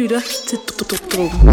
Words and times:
lytter 0.00 0.20
til 0.48 0.58
Dråben. 1.12 1.48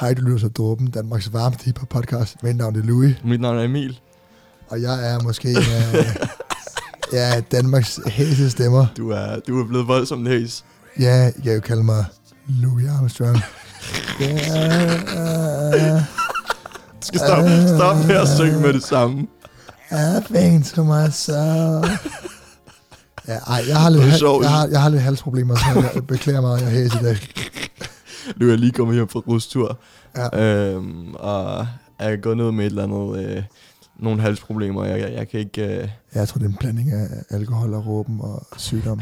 Hej, 0.00 0.14
du 0.14 0.22
lytter 0.22 0.38
til 0.38 0.48
Dråben, 0.48 0.90
Danmarks 0.90 1.32
varmeste 1.32 1.64
hiphop 1.64 1.88
podcast. 1.88 2.42
Mit 2.42 2.56
navn 2.56 2.76
er 2.76 2.82
Louis, 2.82 3.14
Mit 3.24 3.40
navn 3.40 3.58
er 3.58 3.62
Emil. 3.62 4.00
og 4.68 4.82
jeg 4.82 5.12
er 5.14 5.22
måske 5.22 5.48
uh, 5.48 6.04
ja, 7.12 7.40
Danmarks 7.40 8.00
hæse 8.06 8.50
stemmer. 8.50 8.86
Du 8.96 9.10
er, 9.10 9.40
du 9.48 9.60
er 9.60 9.66
blevet 9.66 9.88
voldsomt 9.88 10.28
hæs. 10.28 10.64
Ja, 11.00 11.14
jeg 11.14 11.34
kan 11.42 11.54
jo 11.54 11.60
kalde 11.60 11.84
mig 11.84 12.04
Louis 12.48 12.88
Armstrong. 12.88 13.38
Ja, 14.20 16.04
Du 17.00 17.06
skal 17.06 17.20
stoppe, 17.20 17.50
stoppe 17.76 18.06
med 18.06 18.16
at 18.16 18.28
synge 18.28 18.60
med 18.60 18.72
det 18.72 18.82
samme. 18.82 19.26
I 19.90 20.34
think 20.34 20.64
to 20.66 20.84
myself. 20.84 22.06
Ja, 23.28 23.36
ej, 23.46 23.62
jeg 23.68 23.76
har 23.76 23.90
lidt, 23.90 24.02
hal- 24.04 24.40
jeg 24.42 24.50
har, 24.50 24.66
jeg 24.66 24.82
har 24.82 24.88
lidt 24.88 25.02
halsproblemer, 25.02 25.56
så 25.56 25.90
jeg 25.94 26.06
beklager 26.06 26.40
mig, 26.40 26.60
jeg 26.60 26.66
er 26.66 26.70
hæs 26.70 26.94
i 26.94 26.98
dag. 27.04 27.16
Du 28.40 28.50
er 28.50 28.56
lige 28.56 28.72
kommet 28.72 28.96
hjem 28.96 29.08
fra 29.08 29.20
rustur. 29.20 29.78
Ja. 30.16 30.40
Øhm, 30.74 31.14
og 31.14 31.66
er 31.98 32.16
gået 32.16 32.36
ned 32.36 32.52
med 32.52 32.66
et 32.66 32.70
eller 32.70 32.82
andet... 32.82 33.24
Øh, 33.36 33.42
nogle 34.00 34.20
halsproblemer. 34.20 34.84
Jeg, 34.84 35.00
jeg, 35.00 35.12
jeg 35.12 35.28
kan 35.28 35.40
ikke... 35.40 35.62
Øh, 35.82 35.88
Jeg 36.14 36.28
tror, 36.28 36.38
det 36.38 36.44
er 36.44 36.48
en 36.50 36.56
blanding 36.60 36.92
af 36.92 37.06
alkohol 37.30 37.74
og 37.74 37.86
råben 37.86 38.18
og 38.20 38.46
sygdom. 38.56 39.00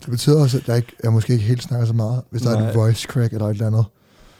Det 0.00 0.10
betyder 0.10 0.40
også, 0.42 0.56
at 0.56 0.68
jeg, 0.68 0.76
ikke, 0.76 0.92
jeg 1.04 1.12
måske 1.12 1.32
ikke 1.32 1.44
helt 1.44 1.62
snakker 1.62 1.86
så 1.86 1.92
meget, 1.92 2.22
hvis 2.30 2.42
der 2.42 2.50
er 2.50 2.60
Nej. 2.60 2.68
en 2.70 2.74
voice 2.76 3.08
crack 3.10 3.32
eller 3.32 3.46
et 3.46 3.50
eller 3.50 3.66
andet. 3.66 3.84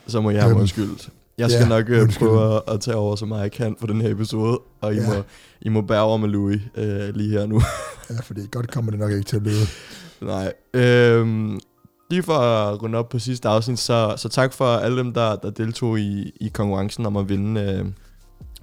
så 0.07 0.21
må 0.21 0.31
jeg 0.31 0.43
have 0.43 0.51
Øhm, 0.51 0.61
undskyldt. 0.61 1.09
Jeg 1.41 1.51
skal 1.51 1.63
ja, 1.63 1.69
nok 1.69 1.89
undskyld. 2.03 2.29
prøve 2.29 2.55
at, 2.57 2.63
at 2.69 2.81
tage 2.81 2.97
over 2.97 3.17
så 3.17 3.27
meget 3.27 3.43
jeg 3.43 3.53
kan 3.53 3.77
for 3.81 3.87
den 3.87 4.01
her 4.01 4.11
episode. 4.11 4.61
Og 4.81 4.95
I, 4.95 4.97
Ja. 4.97 5.07
må, 5.09 5.15
I 5.61 5.69
må 5.69 5.81
bære 5.83 6.01
over 6.03 6.17
med 6.17 6.29
Louis 6.29 6.61
øh, 6.77 7.15
lige 7.15 7.31
her 7.31 7.47
nu. 7.47 7.63
Ja, 8.11 8.21
fordi 8.21 8.41
godt 8.51 8.71
kommer 8.71 8.91
det 8.91 9.01
nok 9.01 9.11
ikke 9.11 9.23
til 9.25 9.37
at 9.37 9.43
lyde. 9.43 9.67
Nej. 10.21 10.53
Øhm, 10.75 11.61
lige 12.11 12.23
for 12.23 12.33
at 12.33 12.83
runde 12.83 12.99
op 12.99 13.09
på 13.09 13.19
sidste 13.19 13.49
afsnit, 13.49 13.79
så, 13.79 14.15
så 14.17 14.29
tak 14.29 14.53
for 14.53 14.65
alle 14.77 14.99
dem, 14.99 15.13
der, 15.15 15.37
der 15.37 15.51
deltog 15.51 16.01
i, 16.01 16.33
i 16.41 16.49
konkurrencen 16.49 17.07
om 17.07 17.17
at 17.17 17.29
vinde 17.29 17.61
øh, 17.61 17.85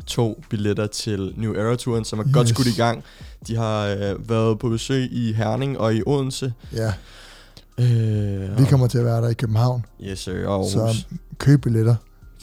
to 0.05 0.43
billetter 0.49 0.87
til 0.87 1.33
New 1.37 1.53
Era-turen, 1.53 2.03
som 2.05 2.19
er 2.19 2.23
yes. 2.27 2.33
godt 2.33 2.49
skudt 2.49 2.67
i 2.67 2.75
gang. 2.77 3.03
De 3.47 3.55
har 3.55 3.87
øh, 3.87 4.29
været 4.29 4.59
på 4.59 4.69
besøg 4.69 5.11
i 5.11 5.33
Herning 5.33 5.79
og 5.79 5.95
i 5.95 6.01
Odense. 6.05 6.53
Ja, 6.73 6.93
Øh, 7.79 8.59
vi 8.59 8.65
kommer 8.69 8.87
til 8.87 8.97
at 8.97 9.05
være 9.05 9.21
der 9.21 9.29
i 9.29 9.33
København, 9.33 9.85
Yes, 10.03 10.19
sir. 10.19 10.47
Og 10.47 10.65
så 10.69 11.05
køb 11.37 11.61
billetter. 11.61 11.95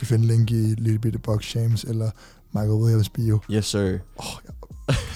Kan 0.05 0.08
finde 0.08 0.27
link 0.27 0.50
i 0.50 0.55
Little 0.55 0.98
Bitte 0.98 1.19
Box 1.19 1.56
James 1.56 1.84
eller 1.84 2.10
Michael 2.52 2.70
Williams 2.72 3.08
bio. 3.08 3.38
Yes, 3.50 3.66
sir. 3.66 3.98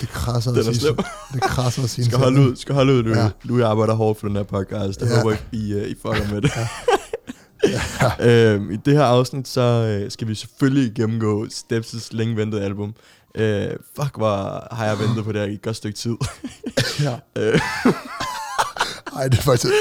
Det 0.00 0.08
krasser 0.08 0.50
at 0.52 0.66
er 0.66 0.72
sige. 0.72 0.92
Det 1.34 1.42
krasser 1.42 1.82
at 1.82 1.90
sige. 1.90 2.04
Skal 2.08 2.18
holde 2.18 2.40
ud, 2.40 2.56
skal 2.56 2.74
holde 2.74 2.92
ud, 2.92 3.02
Louis. 3.02 3.16
Ja. 3.16 3.22
Ja. 3.22 3.30
Louis 3.44 3.64
arbejder 3.64 3.94
hårdt 3.94 4.20
for 4.20 4.26
den 4.26 4.36
her 4.36 4.42
podcast. 4.42 5.00
Jeg 5.00 5.08
Ja. 5.08 5.14
ja. 5.14 5.20
håber 5.20 5.30
ikke, 5.32 5.44
I, 5.52 5.74
uh, 5.74 5.82
I 5.82 5.94
fucker 6.02 6.34
med 6.34 6.42
det. 6.42 6.50
Ja. 8.20 8.54
øhm, 8.54 8.70
I 8.70 8.76
det 8.76 8.94
her 8.94 9.04
afsnit, 9.04 9.48
så 9.48 9.60
øh, 9.60 10.10
skal 10.10 10.28
vi 10.28 10.34
selvfølgelig 10.34 10.92
gennemgå 10.94 11.44
Steps' 11.44 12.08
længe 12.10 12.36
ventede 12.36 12.62
album. 12.62 12.94
Øh, 13.34 13.70
fuck, 14.02 14.16
hvor 14.16 14.68
har 14.74 14.84
jeg 14.86 14.98
ventet 14.98 15.24
på 15.24 15.32
det 15.32 15.40
her 15.40 15.48
i 15.48 15.54
et 15.54 15.62
godt 15.62 15.76
stykke 15.76 15.98
tid. 15.98 16.14
ja. 17.02 17.14
Øh, 17.38 17.60
Ej, 19.16 19.28
det 19.28 19.38
er 19.38 19.42
faktisk... 19.42 19.72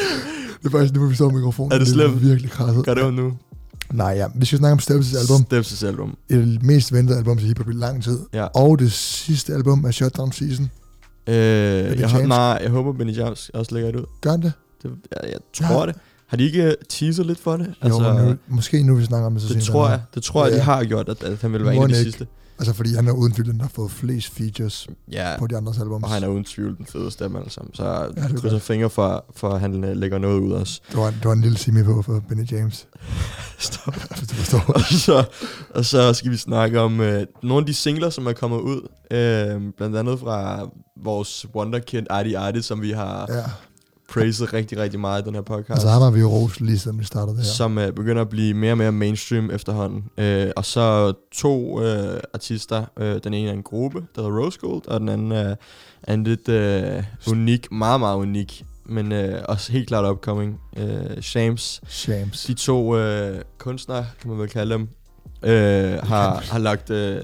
Det 0.64 0.66
er 0.66 0.70
faktisk 0.70 0.94
nu, 0.94 1.00
hvor 1.00 1.10
vi 1.10 1.16
står 1.16 1.30
mikrofonen. 1.30 1.72
Er 1.72 1.78
det 1.78 1.88
er 1.88 1.92
slemt? 1.92 2.22
virkelig 2.22 2.52
krasset. 2.52 2.86
gør 2.86 2.94
det 2.94 3.02
jo 3.02 3.12
nu. 3.12 3.34
Nej, 3.94 4.08
ja. 4.18 4.28
Vi 4.36 4.46
skal 4.46 4.60
snakke 4.60 4.72
om 4.74 4.80
Steps' 4.80 5.18
album. 5.20 5.46
Steps' 5.54 5.86
album. 5.86 6.18
Et 6.30 6.36
af 6.40 6.46
de 6.46 6.60
mest 6.62 6.94
ventede 6.94 7.18
album 7.18 7.38
til 7.38 7.48
hiphop 7.48 7.70
i 7.70 7.74
lang 7.74 8.04
tid. 8.04 8.20
Ja. 8.34 8.44
Og 8.44 8.80
det 8.80 8.92
sidste 8.92 9.54
album 9.54 9.86
af 9.86 9.94
Shutdown 9.94 10.32
Season. 10.32 10.70
Øh, 11.28 11.36
jeg, 11.36 12.10
hå- 12.10 12.26
nej, 12.28 12.60
jeg 12.64 12.70
håber, 12.72 12.94
Benny 12.94 13.18
James 13.18 13.50
også 13.54 13.74
lægger 13.76 13.92
det 13.92 14.00
ud. 14.00 14.06
Gør 14.22 14.38
det? 14.38 14.54
Det, 14.84 14.92
jeg, 15.12 15.30
jeg 15.32 15.40
tror 15.68 15.80
Ja. 15.82 15.86
det. 15.88 15.96
Har 16.28 16.38
de 16.38 16.44
ikke 16.44 16.76
teaset 16.90 17.26
lidt 17.26 17.40
for 17.40 17.58
det? 17.58 17.74
Altså, 17.82 18.04
jo, 18.20 18.26
nu, 18.30 18.36
måske 18.48 18.84
nu 18.84 18.96
vi 18.96 19.06
snakker 19.06 19.26
om 19.28 19.34
det, 19.34 19.42
så 19.42 19.54
det 19.54 19.64
tror 19.64 19.90
jeg. 19.90 20.02
Det 20.16 20.24
tror 20.24 20.46
jeg, 20.46 20.52
Ja. 20.54 20.58
de 20.58 20.64
har 20.64 20.84
gjort, 20.84 21.10
at, 21.10 21.24
at 21.24 21.42
han 21.42 21.54
vil 21.54 21.64
være 21.66 21.74
en 21.74 21.78
Må 21.80 21.84
af 21.84 21.90
de 21.90 21.94
ikke? 22.00 22.04
sidste. 22.12 22.28
Altså, 22.60 22.74
fordi 22.74 22.94
han 22.96 23.08
er 23.08 23.12
uden 23.12 23.34
tvivl 23.34 23.48
den, 23.50 23.58
der 23.58 23.64
har 23.64 23.72
fået 23.76 23.92
flest 23.92 24.30
features 24.34 24.88
Ja, 25.12 25.36
på 25.40 25.48
de 25.48 25.58
andres 25.58 25.78
albums. 25.80 26.04
og 26.04 26.10
han 26.10 26.24
er 26.24 26.28
uden 26.28 26.44
tvivl 26.44 26.78
den 26.78 26.86
fedeste 26.86 27.24
af 27.24 27.30
dem 27.30 27.38
alle 27.38 27.52
sammen. 27.52 27.74
Så 27.76 27.84
Ja, 27.86 28.08
det 28.08 28.18
er 28.36 28.38
krydser 28.40 28.60
fingre 28.60 28.90
for, 28.90 29.26
for 29.36 29.50
at 29.50 29.60
han 29.60 29.84
øh, 29.84 29.96
lægger 29.98 30.18
noget 30.18 30.40
ud 30.40 30.52
også. 30.52 30.82
Det 30.90 30.98
var, 30.98 31.06
det 31.10 31.26
var 31.26 31.34
en 31.34 31.42
lille 31.42 31.58
simi 31.58 31.84
på 31.84 32.02
for 32.02 32.24
Benny 32.30 32.52
James. 32.52 32.88
Stop. 33.60 33.94
Du 33.94 34.26
forstår. 34.36 34.64
og, 34.74 34.82
så, 34.82 35.24
og 35.70 35.86
så 35.86 36.14
skal 36.14 36.32
vi 36.32 36.38
snakke 36.38 36.80
om 36.82 37.00
øh, 37.02 37.26
nogle 37.44 37.62
af 37.62 37.66
de 37.66 37.74
singler, 37.74 38.10
som 38.10 38.28
er 38.28 38.34
kommet 38.34 38.60
ud. 38.60 38.88
Øh, 39.12 39.62
blandt 39.78 39.98
andet 39.98 40.20
fra 40.20 40.68
vores 41.04 41.46
wonderkind 41.56 42.08
Artie 42.10 42.38
Artie, 42.38 42.62
som 42.64 42.82
vi 42.82 42.92
har 42.92 43.26
Ja. 43.30 43.44
praised 44.14 44.54
rigtig, 44.54 44.78
rigtig 44.78 45.00
meget 45.00 45.22
i 45.22 45.26
den 45.26 45.36
her 45.36 45.42
podcast. 45.42 45.70
Altså, 45.72 45.88
ham 45.90 46.02
har 46.02 46.12
vi 46.12 46.20
jo 46.20 46.30
rost 46.30 46.62
lige 46.62 46.80
siden 46.80 47.00
vi 47.00 47.04
startede 47.06 47.38
det 47.38 47.46
her. 47.46 47.52
som 47.52 47.78
øh, 47.78 47.94
begynder 47.94 48.22
at 48.22 48.30
blive 48.30 48.54
mere 48.54 48.72
og 48.74 48.78
mere 48.78 48.92
mainstream 48.92 49.52
efterhånden. 49.52 50.04
Øh, 50.18 50.52
og 50.56 50.66
så 50.66 51.14
to 51.34 51.82
øh, 51.84 52.20
artister. 52.34 52.86
Øh, 53.00 53.20
den 53.24 53.34
ene 53.34 53.50
er 53.50 53.54
en 53.54 53.64
gruppe, 53.64 54.00
der 54.16 54.22
hedder 54.22 54.38
Rose 54.40 54.60
Gold, 54.60 54.88
og 54.88 55.00
den 55.00 55.10
anden 55.10 55.32
er, 55.32 55.56
er 56.04 56.14
en 56.14 56.24
lidt 56.24 56.50
øh, 56.50 57.04
unik, 57.28 57.72
meget, 57.72 58.00
meget 58.00 58.18
unik, 58.18 58.66
men 58.90 59.12
øh, 59.12 59.42
også 59.48 59.72
helt 59.72 59.88
klart 59.88 60.12
upcoming. 60.12 60.60
Øh, 60.78 61.22
Shams. 61.22 61.82
Shams. 61.88 62.44
De 62.46 62.54
to 62.54 62.98
øh, 62.98 63.42
kunstnere, 63.58 64.06
kan 64.22 64.30
man 64.30 64.40
vel 64.40 64.50
kalde 64.50 64.74
dem, 64.74 64.88
øh, 65.44 66.00
har, 66.04 66.44
har, 66.52 66.60
lagt, 66.60 66.90
øh, 66.90 67.22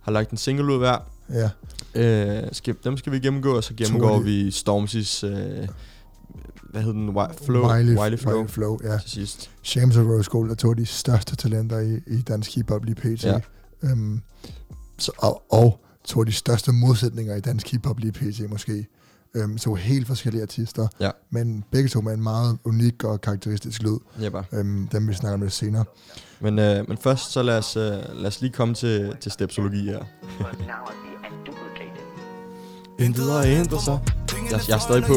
har 0.00 0.12
lagt 0.12 0.30
en 0.30 0.36
single 0.36 0.72
ud 0.72 0.78
hver. 0.78 0.98
Ja. 1.30 1.50
Øh, 1.94 2.48
skal, 2.52 2.74
dem 2.84 2.96
skal 2.96 3.12
vi 3.12 3.18
gennemgå, 3.18 3.56
og 3.56 3.64
så 3.64 3.74
gennemgår 3.74 4.20
vi 4.20 4.48
Stormzy's... 4.48 5.26
Øh, 5.26 5.68
hvad 6.70 6.82
hed 6.82 6.92
den? 6.92 7.08
Wi- 7.08 7.44
Flow? 7.44 7.72
Wiley, 7.72 7.98
Wiley 7.98 8.18
Flow. 8.18 8.34
Wiley 8.34 8.48
Flow, 8.48 8.78
ja. 8.84 8.98
Til 8.98 9.10
sidst. 9.10 9.50
Shams 9.62 9.96
og 9.96 10.06
Rose 10.06 10.30
Gold 10.30 10.50
er 10.50 10.54
to 10.54 10.70
af 10.70 10.76
de 10.76 10.86
største 10.86 11.36
talenter 11.36 11.78
i, 11.78 12.00
i 12.06 12.22
dansk 12.22 12.54
hiphop 12.54 12.84
lige 12.84 12.94
pt. 12.94 13.24
Ja. 13.24 13.40
Øhm, 13.82 14.20
så, 14.98 15.12
og, 15.18 15.42
og 15.52 15.84
to 16.04 16.20
af 16.20 16.26
de 16.26 16.32
største 16.32 16.72
modsætninger 16.72 17.36
i 17.36 17.40
dansk 17.40 17.70
hiphop 17.70 17.98
lige 17.98 18.12
pt. 18.12 18.50
måske. 18.50 18.86
Øhm, 19.36 19.58
så 19.58 19.74
helt 19.74 20.06
forskellige 20.06 20.42
artister, 20.42 20.88
Ja. 21.00 21.10
men 21.30 21.64
begge 21.72 21.88
to 21.88 22.00
med 22.00 22.12
en 22.14 22.22
meget 22.22 22.58
unik 22.64 23.04
og 23.04 23.20
karakteristisk 23.20 23.82
lyd. 23.82 23.96
Ja, 24.20 24.28
bare. 24.28 24.44
Øhm, 24.52 24.88
dem 24.92 25.08
vi 25.08 25.14
snakker 25.14 25.34
om 25.34 25.40
lidt 25.40 25.52
senere. 25.52 25.84
Men, 26.40 26.58
øh, 26.58 26.88
men 26.88 26.98
først, 26.98 27.32
så 27.32 27.42
lad 27.42 27.58
os, 27.58 27.76
øh, 27.76 27.92
lad 28.14 28.26
os 28.26 28.40
lige 28.40 28.52
komme 28.52 28.74
til, 28.74 29.12
til 29.20 29.32
stepsologi 29.32 29.84
her. 29.86 30.00
Intet 32.98 33.32
har 33.32 33.42
ændret 33.42 33.82
sig. 33.82 33.98
Jeg, 34.50 34.60
jeg 34.68 34.74
er 34.74 34.78
stadig 34.78 35.04
på. 35.04 35.14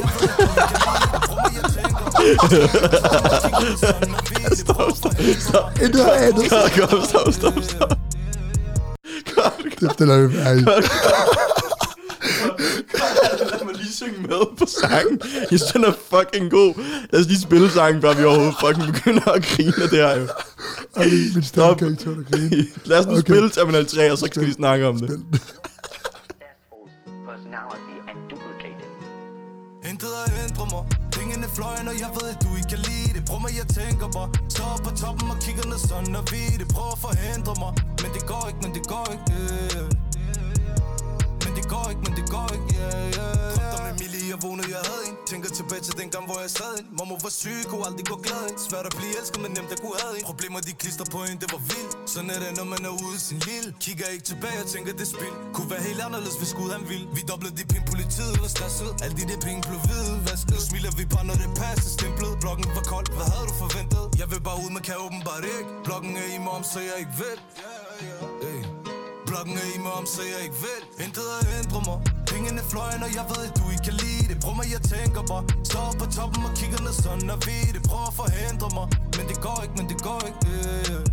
stop, 4.56 4.92
stop, 4.96 5.14
stop. 5.40 5.80
Intet 5.82 6.06
har 6.06 6.16
ændret 6.28 6.50
sig. 6.50 6.72
Kom, 6.80 6.90
kom, 6.90 7.02
stop, 7.06 7.34
stop, 7.34 7.54
stop. 7.64 7.90
Kom, 9.36 9.52
Det 9.80 9.92
stiller 9.92 10.18
vi 10.28 10.38
mig 10.38 10.66
lige 13.90 13.98
synge 14.02 14.20
med 14.32 14.44
på 14.60 14.66
sangen. 14.82 15.16
Jeg 15.52 15.60
synes, 15.60 15.72
den 15.76 15.84
er 15.84 15.94
fucking 16.14 16.52
god. 16.52 16.72
Lad 17.12 17.20
os 17.22 17.28
lige 17.32 17.42
spille 17.48 17.70
sangen, 17.78 18.02
før 18.02 18.14
vi 18.20 18.24
overhovedet 18.24 18.56
fucking 18.66 18.86
begynder 18.94 19.28
at 19.38 19.44
grine 19.52 19.74
af 19.84 19.90
det 19.94 20.00
her 20.06 20.14
jo. 20.22 20.26
ej, 20.96 21.06
min 21.36 21.44
stemme 21.44 21.44
Stop. 21.44 21.78
kan 21.78 21.88
ikke 21.92 22.04
tåle 22.04 22.26
at 22.26 22.32
grine. 22.32 22.66
Lad 22.90 22.98
os 23.00 23.06
nu 23.06 23.12
Okay. 23.12 23.22
spille 23.22 23.50
Terminal 23.50 23.86
3, 23.86 24.12
og 24.12 24.18
så 24.18 24.26
skal 24.32 24.46
vi 24.46 24.52
snakke 24.62 24.84
om 24.88 24.96
det. 25.00 25.10
Spil. 25.10 25.20
Successful 26.20 26.86
personality 27.30 27.96
and 28.12 28.20
duplicated. 28.32 28.90
Intet 29.90 30.14
er 30.22 30.28
ændret 30.44 30.68
mig 30.74 30.84
Pengene 31.16 31.48
fløjen, 31.58 31.88
og 31.92 31.96
jeg 32.04 32.10
ved, 32.18 32.28
at 32.34 32.40
du 32.46 32.50
ikke 32.58 32.70
kan 32.74 32.82
lide 32.90 33.10
det 33.16 33.22
Prøv 33.30 33.40
mig, 33.46 33.52
jeg 33.62 33.68
tænker 33.80 34.08
bare 34.18 34.30
Står 34.56 34.74
på 34.86 34.90
toppen 35.02 35.28
og 35.34 35.38
kigger 35.46 35.66
ned 35.72 35.80
sådan 35.90 36.14
og 36.20 36.24
vi 36.32 36.42
det 36.62 36.68
Prøv 36.76 36.88
at 36.96 37.00
forhindre 37.08 37.54
mig 37.64 37.72
Men 38.04 38.10
det 38.18 38.24
går 38.32 38.44
ikke, 38.50 38.60
men 38.66 38.72
det 38.78 38.84
går 38.94 39.06
ikke, 39.14 39.26
yeah. 39.40 39.88
Men 41.44 41.52
det 41.58 41.66
går 41.74 41.86
ikke, 41.92 42.02
men 42.06 42.14
det 42.20 42.26
går 42.36 42.48
ikke, 42.56 42.68
yeah, 42.80 43.04
yeah, 43.18 43.36
yeah 43.60 43.69
lige 44.30 44.38
om 44.38 44.54
Emilie, 44.54 44.78
jeg 44.78 44.80
jeg 44.80 44.92
havde 44.92 45.04
en. 45.10 45.16
Tænker 45.32 45.50
tilbage 45.60 45.82
til 45.88 45.96
den 46.02 46.10
gang, 46.14 46.24
hvor 46.30 46.40
jeg 46.46 46.52
sad 46.60 46.72
en. 46.80 46.86
Mamma 47.00 47.16
var 47.26 47.34
syg, 47.42 47.60
kunne 47.70 47.84
aldrig 47.90 48.06
gå 48.12 48.18
glad 48.26 48.44
en. 48.50 48.58
Svært 48.68 48.86
at 48.90 48.94
blive 49.00 49.14
elsket, 49.20 49.40
men 49.44 49.52
nemt 49.58 49.72
at 49.76 49.80
kunne 49.84 49.98
have 50.04 50.14
en. 50.20 50.24
Problemer, 50.32 50.60
de 50.68 50.74
klister 50.84 51.06
på 51.16 51.20
en, 51.30 51.36
det 51.42 51.50
var 51.56 51.62
vildt. 51.72 51.94
Sådan 52.14 52.30
er 52.36 52.40
det, 52.44 52.52
når 52.60 52.68
man 52.74 52.82
er 52.90 52.94
ude 53.04 53.16
i 53.20 53.22
sin 53.30 53.40
lille. 53.50 53.70
Kigger 53.86 54.08
ikke 54.14 54.26
tilbage 54.32 54.58
og 54.64 54.68
tænker, 54.74 54.92
det 55.02 55.08
spil 55.16 55.34
Kunne 55.56 55.70
være 55.74 55.84
helt 55.90 56.02
anderledes, 56.08 56.38
hvis 56.42 56.52
Gud 56.60 56.70
han 56.76 56.84
ville. 56.92 57.06
Vi 57.18 57.22
doblede 57.32 57.56
de 57.60 57.66
penge, 57.72 57.86
politiet 57.94 58.36
var 58.44 58.52
stresset. 58.56 58.92
Alle 59.04 59.16
de 59.20 59.24
der 59.32 59.40
penge 59.48 59.60
blev 59.70 59.80
hvide 59.88 60.14
vasket 60.30 60.60
smiler 60.68 60.92
vi 61.00 61.04
bare, 61.16 61.26
når 61.30 61.38
det 61.44 61.50
passer. 61.64 61.90
Stemplet, 61.98 62.32
blokken 62.44 62.68
var 62.78 62.86
kold, 62.94 63.08
hvad 63.18 63.28
havde 63.34 63.48
du 63.52 63.56
forventet? 63.64 64.04
Jeg 64.22 64.28
vil 64.32 64.42
bare 64.48 64.58
ud, 64.64 64.70
men 64.76 64.82
kan 64.88 64.96
åbenbart 65.06 65.44
ikke. 65.56 65.70
Blokken 65.88 66.12
er 66.22 66.28
i 66.36 66.38
mig 66.46 66.54
om, 66.58 66.64
så 66.72 66.80
jeg 66.90 66.96
ikke 67.04 67.16
ved 67.22 67.36
Hey. 68.44 68.69
Blokken 69.30 69.58
er 69.64 69.68
i 69.76 69.80
mig 69.86 69.94
om, 70.00 70.06
så 70.16 70.22
jeg 70.34 70.40
ikke 70.46 70.60
vil 70.66 70.82
Intet 71.06 71.28
at 71.40 71.46
ændre 71.60 71.80
mig 71.90 71.98
Pengene 72.30 72.62
fløj, 72.72 72.92
når 73.04 73.10
jeg 73.18 73.26
ved, 73.32 73.42
at 73.50 73.54
du 73.60 73.64
ikke 73.74 73.84
kan 73.88 73.96
lide 74.04 74.24
det 74.30 74.38
Prøv 74.44 74.54
mig, 74.60 74.68
jeg 74.76 74.82
tænker 74.94 75.22
bare 75.32 75.44
Står 75.72 75.90
på 76.02 76.06
toppen 76.18 76.42
og 76.50 76.54
kigger 76.60 76.80
ned 76.86 76.96
sådan 77.06 77.28
og 77.36 77.40
ved 77.48 77.68
det 77.76 77.82
Prøv 77.90 78.04
at 78.12 78.16
forhindre 78.22 78.68
mig 78.78 78.86
Men 79.18 79.26
det 79.32 79.38
går 79.46 79.58
ikke, 79.66 79.76
men 79.80 79.86
det 79.92 80.00
går 80.08 80.20
ikke, 80.30 80.42
yeah, 80.52 80.82
yeah. 80.92 81.04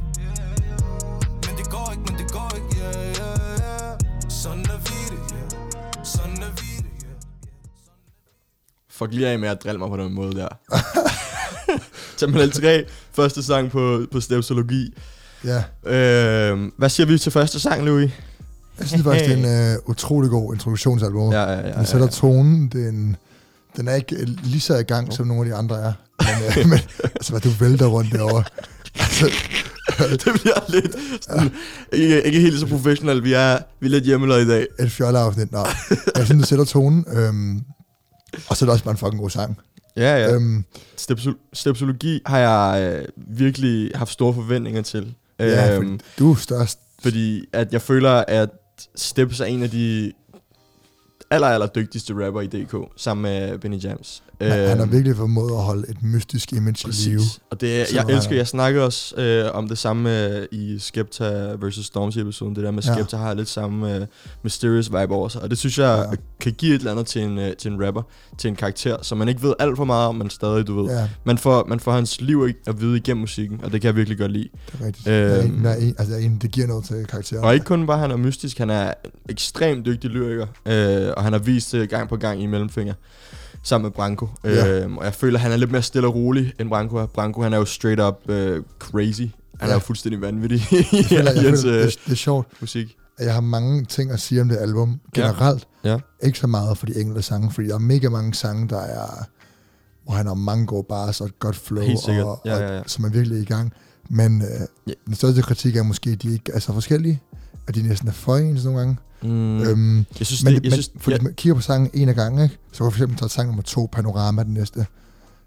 Men 1.46 1.52
det 1.60 1.66
går 1.74 1.86
ikke, 1.94 2.04
men 2.08 2.14
det 2.20 2.28
går 2.36 2.50
ikke, 2.58 2.70
yeah, 2.80 3.04
yeah, 3.18 3.38
yeah. 3.60 3.92
Sådan 4.42 4.66
er 4.74 4.80
vi 4.88 4.98
det, 5.12 5.20
yeah. 5.34 5.48
Sådan 6.14 6.38
er 6.48 6.52
vi 6.60 6.70
det, 6.86 6.92
yeah. 7.06 7.16
yeah. 7.16 7.18
Fuck 8.96 9.10
lige 9.16 9.28
af 9.32 9.38
med 9.42 9.48
at 9.54 9.58
drille 9.62 9.78
mig 9.82 9.88
på 9.94 9.98
den 10.02 10.12
måde 10.20 10.32
der. 10.40 10.50
Terminal 12.18 12.50
3, 12.50 12.84
første 13.12 13.40
sang 13.42 13.64
på, 13.70 13.82
på 14.12 14.18
Stepsologi. 14.20 14.82
Ja, 15.44 15.62
Øh, 15.92 16.58
hvad 16.78 16.88
siger 16.88 17.06
vi 17.06 17.18
til 17.18 17.32
første 17.32 17.60
sang, 17.60 17.84
Louis? 17.84 18.10
jeg 18.78 18.88
synes 18.88 19.02
faktisk, 19.04 19.24
det 19.30 19.44
er 19.44 19.70
en 19.70 19.76
uh, 19.76 19.88
utrolig 19.90 20.30
god 20.30 20.54
introduktionsalbum. 20.54 21.32
Ja, 21.32 21.42
ja, 21.42 21.68
ja. 21.68 21.72
Den 21.78 21.86
sætter 21.86 22.06
tonen, 22.06 22.68
den, 22.68 23.16
den 23.76 23.88
er 23.88 23.94
ikke 23.94 24.24
lige 24.24 24.60
så 24.60 24.76
i 24.76 24.82
gang, 24.82 25.12
som 25.12 25.26
nogle 25.26 25.42
af 25.42 25.46
de 25.46 25.54
andre 25.54 25.76
er. 25.82 25.92
Men, 26.20 26.64
uh, 26.64 26.68
men 26.70 26.78
altså, 27.02 27.30
hvad 27.32 27.40
du 27.40 27.48
vælter 27.48 27.86
rundt 27.86 28.12
derovre. 28.12 28.44
Altså, 28.98 29.26
det 30.24 30.40
bliver 30.40 30.70
lidt 30.70 30.96
sådan, 31.24 31.50
ikke, 31.92 32.22
ikke 32.22 32.40
helt 32.40 32.60
så 32.60 32.66
professionelt. 32.66 33.24
Vi 33.24 33.32
er, 33.32 33.58
vi 33.80 33.86
er 33.86 33.90
lidt 33.90 34.04
hjemmelavet 34.04 34.44
i 34.44 34.48
dag. 34.48 34.66
et 34.80 34.92
fjolleafsnit. 34.92 35.52
Nå, 35.52 35.66
jeg 36.16 36.26
synes, 36.26 36.40
det 36.40 36.46
sætter 36.48 36.64
tonen. 36.64 37.04
Øhm, 37.12 37.60
og 38.48 38.56
så 38.56 38.64
er 38.64 38.66
det 38.66 38.72
også 38.72 38.84
bare 38.84 38.92
en 38.92 38.98
fucking 38.98 39.20
god 39.22 39.30
sang. 39.30 39.58
Ja, 39.96 40.16
ja. 40.16 40.34
Øhm, 40.34 40.64
Stepsol- 41.00 41.50
stepsologi 41.52 42.20
har 42.26 42.38
jeg 42.38 42.82
øh, 42.82 43.04
virkelig 43.38 43.90
haft 43.94 44.12
store 44.12 44.34
forventninger 44.34 44.82
til. 44.82 45.14
Ja, 45.38 45.76
Øhm, 45.76 46.00
du 46.18 46.30
er 46.32 46.36
størst. 46.36 46.78
fordi 47.02 47.44
at 47.52 47.72
jeg 47.72 47.82
føler, 47.82 48.10
at 48.28 48.50
Steps 48.94 49.40
er 49.40 49.44
en 49.44 49.62
af 49.62 49.70
de 49.70 50.12
aller, 51.30 51.46
aller 51.48 51.66
dygtigste 51.66 52.26
rapper 52.26 52.40
i 52.40 52.46
DK, 52.46 52.74
sammen 52.96 53.22
med 53.22 53.58
Benny 53.58 53.82
Jams. 53.84 54.22
Han, 54.40 54.68
han 54.68 54.78
har 54.78 54.86
virkelig 54.86 55.16
formået 55.16 55.50
at 55.50 55.56
holde 55.62 55.84
et 55.90 56.02
mystisk 56.02 56.52
image 56.52 56.88
i 56.88 56.90
live. 57.08 57.16
Præcis. 57.18 57.40
Og 57.50 57.60
det, 57.60 57.92
jeg 57.94 58.04
elsker, 58.08 58.36
jeg- 58.36 58.46
snakkede 58.46 58.84
også 58.84 59.14
øh, 59.16 59.50
om 59.54 59.68
det 59.68 59.78
samme 59.78 60.26
øh, 60.28 60.46
i 60.52 60.78
Skepta 60.78 61.54
vs. 61.62 61.86
Stormzy 61.86 62.18
episoden. 62.18 62.56
Det 62.56 62.64
der 62.64 62.70
med 62.70 62.82
Ja. 62.82 62.94
Skepta 62.94 63.16
har 63.16 63.34
lidt 63.34 63.48
samme 63.48 63.96
øh, 63.96 64.06
mysterious 64.42 64.86
vibe 64.92 65.14
over 65.14 65.28
sig. 65.28 65.42
Og 65.42 65.50
det 65.50 65.58
synes 65.58 65.78
jeg 65.78 66.06
Ja. 66.10 66.16
kan 66.40 66.52
give 66.52 66.74
et 66.74 66.78
eller 66.78 66.90
andet 66.90 67.06
til 67.06 67.22
en, 67.22 67.38
øh, 67.38 67.56
til 67.56 67.72
en 67.72 67.86
rapper, 67.86 68.02
til 68.38 68.48
en 68.48 68.56
karakter, 68.56 68.96
som 69.02 69.18
man 69.18 69.28
ikke 69.28 69.42
ved 69.42 69.54
alt 69.58 69.76
for 69.76 69.84
meget 69.84 70.08
om, 70.08 70.14
men 70.14 70.30
stadig, 70.30 70.66
du 70.66 70.82
ved. 70.82 70.90
Ja, 70.98 71.08
Man, 71.24 71.38
får, 71.38 71.64
man 71.68 71.80
får 71.80 71.92
hans 71.92 72.20
liv 72.20 72.48
at 72.66 72.80
vide 72.80 72.96
igennem 72.96 73.20
musikken, 73.20 73.60
og 73.64 73.72
det 73.72 73.80
kan 73.80 73.86
jeg 73.88 73.96
virkelig 73.96 74.18
godt 74.18 74.32
lide. 74.32 74.48
det 74.72 74.80
er 74.80 74.86
rigtigt. 74.86 75.06
Der 75.06 75.12
er 75.12 75.42
en, 75.42 75.50
Øhm. 75.52 75.62
der 75.62 75.70
er 75.70 75.76
en, 75.76 75.94
altså, 75.98 76.14
der 76.14 76.20
er 76.20 76.24
en, 76.24 76.38
det 76.42 76.50
giver 76.50 76.66
noget 76.66 76.84
til 76.84 77.06
karakteren. 77.06 77.44
Og 77.44 77.54
ikke 77.54 77.64
kun 77.66 77.86
bare 77.86 77.98
han 77.98 78.10
er 78.10 78.16
mystisk, 78.16 78.58
han 78.58 78.70
er 78.70 78.92
ekstremt 79.28 79.86
dygtig 79.86 80.10
lyriker, 80.10 80.46
øh, 80.66 81.12
og 81.16 81.22
han 81.24 81.32
har 81.32 81.40
vist 81.40 81.72
det 81.72 81.88
gang 81.90 82.08
på 82.08 82.16
gang 82.16 82.42
i 82.42 82.46
Mellemfinger 82.46 82.94
sammen 83.66 83.84
med 83.84 83.90
Branko. 83.92 84.28
Ja. 84.44 84.68
Øh, 84.84 84.96
og 84.96 85.04
jeg 85.04 85.14
føler, 85.14 85.38
han 85.38 85.52
er 85.52 85.56
lidt 85.56 85.70
mere 85.70 85.82
stille 85.82 86.08
og 86.08 86.14
rolig 86.14 86.52
end 86.60 86.68
Branko 86.68 86.96
er. 86.96 87.06
Branko, 87.06 87.42
han 87.42 87.52
er 87.52 87.58
jo 87.58 87.64
straight 87.64 88.00
up 88.00 88.30
øh, 88.30 88.62
crazy. 88.78 89.20
Han 89.20 89.30
Ja. 89.62 89.66
er 89.68 89.72
jo 89.72 89.78
fuldstændig 89.78 90.20
vanvittig 90.20 90.58
i 90.72 90.76
jeg 90.96 91.04
føler, 91.08 91.32
jeg 91.32 91.42
hans 91.42 91.62
føler, 91.62 91.76
øh, 91.78 91.84
det, 91.86 91.98
det 92.06 92.12
er 92.12 92.16
sjovt, 92.16 92.48
musik. 92.60 92.96
jeg 93.20 93.34
har 93.34 93.40
mange 93.40 93.84
ting 93.84 94.10
at 94.10 94.20
sige 94.20 94.40
om 94.40 94.48
det 94.48 94.56
album 94.56 95.00
generelt. 95.14 95.66
Ja. 95.84 95.98
Ikke 96.22 96.38
så 96.38 96.46
meget 96.46 96.78
for 96.78 96.86
de 96.86 97.00
enkelte 97.00 97.22
sange, 97.22 97.50
fordi 97.52 97.68
der 97.68 97.74
er 97.74 97.78
mega 97.78 98.08
mange 98.08 98.34
sange, 98.34 98.68
der 98.68 98.80
er, 98.80 99.26
hvor 100.04 100.14
han 100.14 100.26
har 100.26 100.34
mange 100.34 100.66
gode 100.66 100.84
bars 100.88 101.20
og 101.20 101.26
et 101.26 101.38
godt 101.38 101.56
flow, 101.56 101.84
og, 102.24 102.40
Ja, 102.44 102.56
ja, 102.56 102.72
ja. 102.74 102.80
og 102.80 102.84
som 102.90 103.04
er 103.04 103.08
virkelig 103.08 103.42
i 103.42 103.44
gang. 103.44 103.72
Men 104.10 104.42
øh, 104.42 104.66
Ja. 104.86 104.92
den 105.06 105.14
største 105.14 105.42
kritik 105.42 105.76
er 105.76 105.82
måske, 105.82 106.10
at 106.10 106.22
de 106.22 106.32
ikke 106.32 106.52
er 106.54 106.58
så 106.58 106.72
forskellige, 106.72 107.20
at 107.68 107.74
de 107.74 107.82
næsten 107.82 108.08
er 108.08 108.12
for 108.12 108.36
ens 108.36 108.64
nogle 108.64 108.78
gange. 108.78 108.96
Mm, 109.22 109.62
øhm, 109.62 109.96
jeg 110.18 110.26
synes, 110.26 110.44
men, 110.44 110.54
det, 110.54 110.64
jeg 110.64 110.70
men 110.70 110.82
synes, 110.82 110.90
fordi 110.96 111.16
ja, 111.16 111.22
man 111.22 111.34
kigger 111.34 111.54
på 111.54 111.60
sangen 111.60 111.90
en 111.94 112.08
af 112.08 112.14
gangen, 112.14 112.42
ikke? 112.42 112.58
så 112.72 112.78
for 112.78 112.90
eksempel 112.90 113.18
tager 113.18 113.28
sang 113.28 113.48
nummer 113.48 113.62
to, 113.62 113.88
Panorama, 113.92 114.42
den 114.42 114.54
næste. 114.54 114.86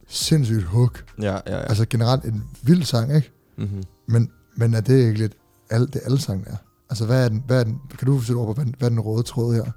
Sindssygt 0.08 0.64
hook. 0.64 1.04
ja, 1.22 1.34
ja, 1.34 1.40
ja. 1.48 1.60
Altså 1.60 1.86
generelt 1.90 2.26
en 2.26 2.44
vild 2.62 2.84
sang, 2.84 3.16
ikke? 3.16 3.32
Mm-hmm. 3.58 3.84
Men, 4.08 4.30
men 4.56 4.74
er 4.74 4.82
det 4.82 5.08
ikke 5.08 5.20
lidt 5.20 5.34
alt 5.70 5.94
det 5.94 6.02
alle 6.06 6.22
sangen 6.22 6.46
er? 6.48 6.56
Altså 6.90 7.06
hvad 7.06 7.26
er 7.26 7.30
den, 7.30 7.44
hvad 7.48 7.60
er 7.60 7.64
den, 7.64 7.82
kan 7.98 8.06
du 8.06 8.22
sætte 8.22 8.38
ord 8.38 8.56
på, 8.56 8.62
hvad, 8.62 8.74
hvad 8.78 8.88
er 8.88 8.90
den 8.90 9.00
røde 9.00 9.24
tråd 9.24 9.56
her? 9.56 9.72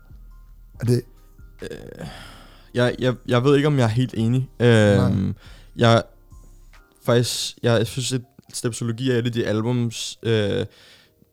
Er 0.81 0.85
det, 0.85 1.03
Øh, 1.62 2.06
jeg, 2.75 2.95
jeg, 2.99 3.15
jeg 3.29 3.45
ved 3.45 3.56
ikke, 3.56 3.69
om 3.69 3.79
jeg 3.79 3.85
er 3.85 3.88
helt 3.88 4.15
enig. 4.17 4.49
Nej. 4.59 4.69
Øhm, 4.69 5.35
jeg, 5.77 6.03
faktisk, 7.05 7.59
jeg, 7.62 7.79
jeg 7.79 7.87
synes, 7.87 8.12
at 8.12 8.21
Stepsologi 8.53 9.11
er 9.11 9.19
et 9.19 9.27
af 9.27 9.33
de 9.33 9.47
albums, 9.47 10.19
øh, 10.23 10.67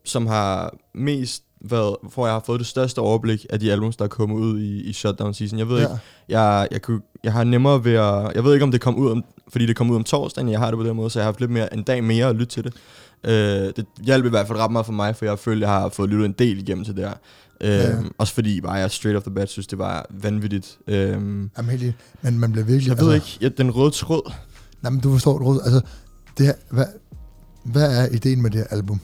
som 0.04 0.26
har 0.26 0.74
mest 0.94 1.42
været, 1.64 1.96
hvor 2.14 2.26
jeg 2.26 2.34
har 2.34 2.42
fået 2.46 2.58
det 2.60 2.66
største 2.66 2.98
overblik 2.98 3.46
af 3.50 3.60
de 3.60 3.72
albums, 3.72 3.96
der 3.96 4.04
er 4.04 4.08
kommet 4.08 4.36
ud 4.36 4.60
i, 4.60 4.80
i 4.82 4.92
Shutdown 4.92 5.34
Season. 5.34 5.58
Jeg 5.58 5.68
ved 5.68 5.76
ja, 5.76 5.82
ikke, 5.82 5.94
jeg, 6.28 6.68
jeg, 6.70 6.82
kunne, 6.82 7.00
jeg 7.24 7.32
har 7.32 7.44
nemmere 7.44 7.84
ved 7.84 7.92
at, 7.94 8.32
jeg 8.34 8.44
ved 8.44 8.52
ikke, 8.54 8.64
om 8.64 8.70
det 8.70 8.80
kom 8.80 8.96
ud 8.96 9.10
om, 9.10 9.24
fordi 9.48 9.66
det 9.66 9.76
kom 9.76 9.90
ud 9.90 9.96
om 9.96 10.04
torsdagen, 10.04 10.48
jeg 10.48 10.58
har 10.58 10.66
det 10.70 10.78
på 10.78 10.84
den 10.84 10.96
måde, 10.96 11.10
så 11.10 11.18
jeg 11.18 11.24
har 11.24 11.28
haft 11.32 11.40
lidt 11.40 11.50
mere, 11.50 11.74
en 11.74 11.82
dag 11.82 12.04
mere 12.04 12.26
at 12.26 12.36
lytte 12.36 12.46
til 12.54 12.64
det. 12.64 12.74
Øh, 13.24 13.32
det 13.76 13.86
hjalp 14.02 14.26
i 14.26 14.28
hvert 14.28 14.46
fald 14.46 14.58
ret 14.58 14.70
meget 14.72 14.86
for 14.86 14.92
mig, 14.92 15.16
for 15.16 15.24
jeg 15.24 15.38
følte, 15.38 15.66
jeg 15.66 15.74
har 15.80 15.88
fået 15.88 16.10
lyttet 16.10 16.26
en 16.26 16.34
del 16.38 16.58
igennem 16.58 16.84
til 16.84 16.96
det 16.96 17.04
her. 17.04 17.14
Øh, 17.60 17.70
Ja. 17.70 17.94
Også 18.18 18.34
fordi 18.34 18.60
bare 18.60 18.72
jeg 18.72 18.90
straight 18.90 19.16
off 19.16 19.24
the 19.24 19.34
bat 19.34 19.48
synes, 19.48 19.66
det 19.66 19.78
var 19.78 20.06
vanvittigt. 20.10 20.78
Øh, 20.86 20.96
jamen 21.08 21.50
helt. 21.70 21.94
Men 22.22 22.38
man 22.38 22.52
bliver 22.52 22.64
virkelig... 22.64 22.88
jeg 22.88 23.06
ved 23.06 23.14
ikke, 23.14 23.38
ja, 23.40 23.48
den 23.48 23.70
røde 23.70 23.90
tråd. 23.90 24.32
Nej, 24.82 24.90
men 24.90 25.00
du 25.00 25.12
forstår, 25.12 25.38
Rose, 25.38 25.60
altså, 25.64 25.80
det 26.38 26.46
her, 26.46 26.54
hvad, 26.70 26.84
hvad 27.64 28.02
er 28.02 28.08
ideen 28.14 28.42
med 28.42 28.50
det 28.50 28.58
her 28.60 28.66
album? 28.76 29.00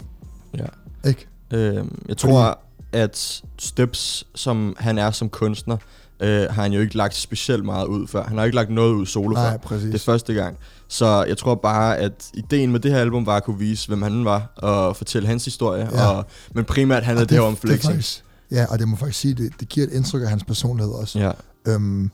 Ja. 0.57 0.65
Ikke? 1.07 1.27
Øhm, 1.53 2.03
jeg 2.09 2.17
tror, 2.17 2.59
at 2.93 3.43
Steps, 3.59 4.27
som 4.35 4.77
han 4.79 4.99
er 4.99 5.11
som 5.11 5.29
kunstner, 5.29 5.77
øh, 6.21 6.43
har 6.51 6.63
han 6.63 6.73
jo 6.73 6.81
ikke 6.81 6.97
lagt 6.97 7.15
specielt 7.15 7.65
meget 7.65 7.87
ud 7.87 8.07
før. 8.07 8.25
Han 8.25 8.39
har 8.39 8.45
ikke 8.45 8.55
lagt 8.57 8.71
noget 8.71 8.93
ud 8.95 9.07
solo 9.07 9.35
Nej, 9.35 9.51
før. 9.51 9.57
præcis. 9.59 9.85
Det 9.87 9.95
er 9.95 9.99
første 10.05 10.35
gang. 10.35 10.57
Så 10.89 11.25
jeg 11.29 11.39
tror 11.39 11.55
bare, 11.55 11.99
at 11.99 12.31
ideen 12.35 12.73
med 12.73 12.81
det 12.81 12.91
her 12.93 12.99
album 13.01 13.27
var 13.27 13.37
at 13.37 13.45
kunne 13.45 13.59
vise, 13.59 13.89
hvem 13.89 14.03
han 14.03 14.25
var, 14.25 14.53
og 14.57 14.97
fortælle 14.97 15.29
hans 15.29 15.45
historie. 15.45 15.89
Ja. 15.93 16.07
Og, 16.09 16.25
men 16.55 16.65
primært 16.65 17.03
handlede 17.03 17.25
Og 17.25 17.29
det, 17.31 17.39
her 17.39 17.43
om 17.45 17.53
det 17.53 17.61
flexing. 17.61 17.93
faktisk, 17.93 18.25
ja, 18.51 18.67
og 18.71 18.79
det 18.79 18.89
må 18.89 18.97
faktisk 18.97 19.21
sige, 19.21 19.35
det, 19.35 19.53
det 19.61 19.69
giver 19.69 19.87
et 19.87 19.93
indtryk 19.93 20.23
af 20.23 20.29
hans 20.29 20.45
personlighed 20.45 20.93
også. 20.93 21.19
Ja, 21.19 21.31
Øhm, 21.69 22.11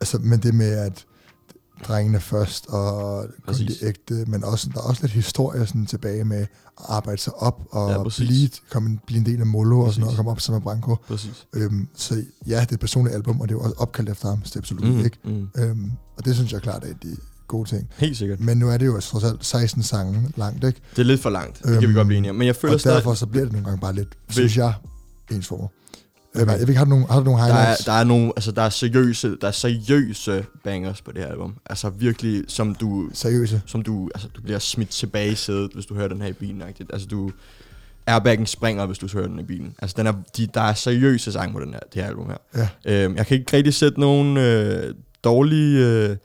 altså, 0.00 0.18
men 0.18 0.38
det 0.40 0.54
med, 0.54 0.72
at 0.78 1.04
drengene 1.88 2.20
først, 2.20 2.66
og 2.68 3.22
kun 3.22 3.30
Præcis. 3.46 3.78
de 3.78 3.86
ægte, 3.86 4.14
men 4.14 4.44
også, 4.44 4.68
der 4.74 4.78
er 4.80 4.84
også 4.84 5.02
lidt 5.02 5.12
historie 5.12 5.66
sådan, 5.66 5.86
tilbage 5.86 6.24
med 6.24 6.36
at 6.40 6.48
arbejde 6.88 7.20
sig 7.20 7.34
op, 7.34 7.60
og 7.70 7.90
Ja, 7.90 8.02
præcis. 8.02 8.26
blive, 8.28 8.48
komme, 8.70 8.98
blive 9.06 9.18
en 9.18 9.26
del 9.26 9.40
af 9.40 9.46
Molo, 9.46 9.80
og 9.80 9.92
sådan 9.92 10.00
noget, 10.00 10.08
Præcis. 10.10 10.12
og 10.12 10.16
komme 10.16 10.30
op 10.30 10.40
sammen 10.40 10.58
med 10.58 10.62
Branko. 10.64 10.96
præcis. 11.08 11.46
Øhm, 11.52 11.88
så 11.96 12.14
ja, 12.46 12.60
det 12.60 12.68
er 12.70 12.74
et 12.74 12.80
personligt 12.80 13.14
album, 13.14 13.40
og 13.40 13.48
det 13.48 13.54
er 13.54 13.58
jo 13.58 13.62
også 13.64 13.74
opkaldt 13.78 14.10
efter 14.10 14.28
ham, 14.28 14.44
Stepsologi, 14.44 14.90
Mm, 14.90 15.04
ikke? 15.04 15.18
mm. 15.24 15.48
Øhm, 15.56 15.90
og 16.16 16.24
det 16.24 16.34
synes 16.34 16.52
jeg 16.52 16.62
klart 16.62 16.84
er 16.84 16.94
de 17.02 17.16
gode 17.48 17.68
ting. 17.68 17.88
Helt 17.96 18.16
sikkert. 18.16 18.40
Men 18.40 18.58
nu 18.58 18.68
er 18.68 18.76
det 18.76 18.86
jo 18.86 19.00
trods 19.00 19.24
alt 19.24 19.44
16 19.46 19.82
sange 19.82 20.30
langt, 20.36 20.64
ikke? 20.64 20.80
Det 20.96 20.98
er 20.98 21.06
lidt 21.06 21.20
for 21.20 21.30
langt. 21.30 21.58
Det 21.58 21.64
kan 21.72 21.80
vi 21.80 21.86
Øhm, 21.86 21.94
godt 21.94 22.06
blive 22.06 22.18
enige 22.18 22.30
om. 22.30 22.36
Men 22.36 22.46
jeg 22.46 22.56
føler 22.56 22.74
Og 22.74 22.80
stadig, 22.80 22.96
derfor 22.96 23.14
så 23.14 23.26
bliver 23.26 23.44
det 23.44 23.52
nogle 23.52 23.66
gange 23.66 23.80
bare 23.80 23.92
lidt, 23.94 24.08
synes 24.30 24.56
jeg, 24.56 24.74
ensformer. 25.30 25.68
Okay. 26.34 26.46
Jeg 26.46 26.60
ved 26.60 26.68
ikke, 26.68 26.74
har 26.78 26.84
du 26.84 26.90
nogle, 26.90 27.06
har 27.06 27.18
du 27.18 27.24
nogle 27.24 27.40
der 27.40 27.46
er, 27.48 27.52
highlights? 27.52 27.84
der 27.84 27.92
er 27.92 28.04
nogle, 28.04 28.32
altså 28.36 28.52
der 28.52 28.62
er 28.62 28.68
seriøse, 28.68 29.36
der 29.40 29.48
er 29.48 29.52
seriøse 29.52 30.44
bangers 30.64 31.02
på 31.02 31.12
det 31.12 31.22
her 31.22 31.28
album. 31.30 31.54
Altså 31.66 31.90
virkelig, 31.90 32.44
som 32.48 32.74
du, 32.74 33.10
Seriøse. 33.12 33.62
som 33.66 33.82
du, 33.82 34.10
altså 34.14 34.28
du 34.36 34.42
bliver 34.42 34.58
smidt 34.58 34.88
tilbage 34.90 35.32
i 35.32 35.34
sædet, 35.34 35.70
hvis 35.74 35.86
du 35.86 35.94
hører 35.94 36.08
den 36.08 36.20
her 36.20 36.28
i 36.28 36.32
bilen. 36.32 36.62
-agtigt. 36.62 36.86
Altså 36.92 37.06
du, 37.06 37.30
airbaggen 38.06 38.46
springer, 38.46 38.86
hvis 38.86 38.98
du 38.98 39.08
hører 39.12 39.26
den 39.28 39.38
i 39.38 39.42
bilen. 39.42 39.74
Altså 39.82 39.94
den 39.98 40.06
er, 40.06 40.12
de, 40.36 40.46
der 40.54 40.60
er 40.60 40.74
seriøse 40.74 41.32
sange 41.32 41.52
på 41.52 41.60
den 41.60 41.72
her, 41.72 41.80
det 41.94 42.02
her 42.02 42.08
album 42.08 42.26
her. 42.26 42.68
Ja. 42.84 43.04
Øhm, 43.04 43.16
jeg 43.16 43.26
kan 43.26 43.38
ikke 43.38 43.56
rigtig 43.56 43.74
sætte 43.74 44.00
nogen 44.00 44.36
øh, 44.36 44.94
dårlige 45.24 45.86
øh, 45.86 46.16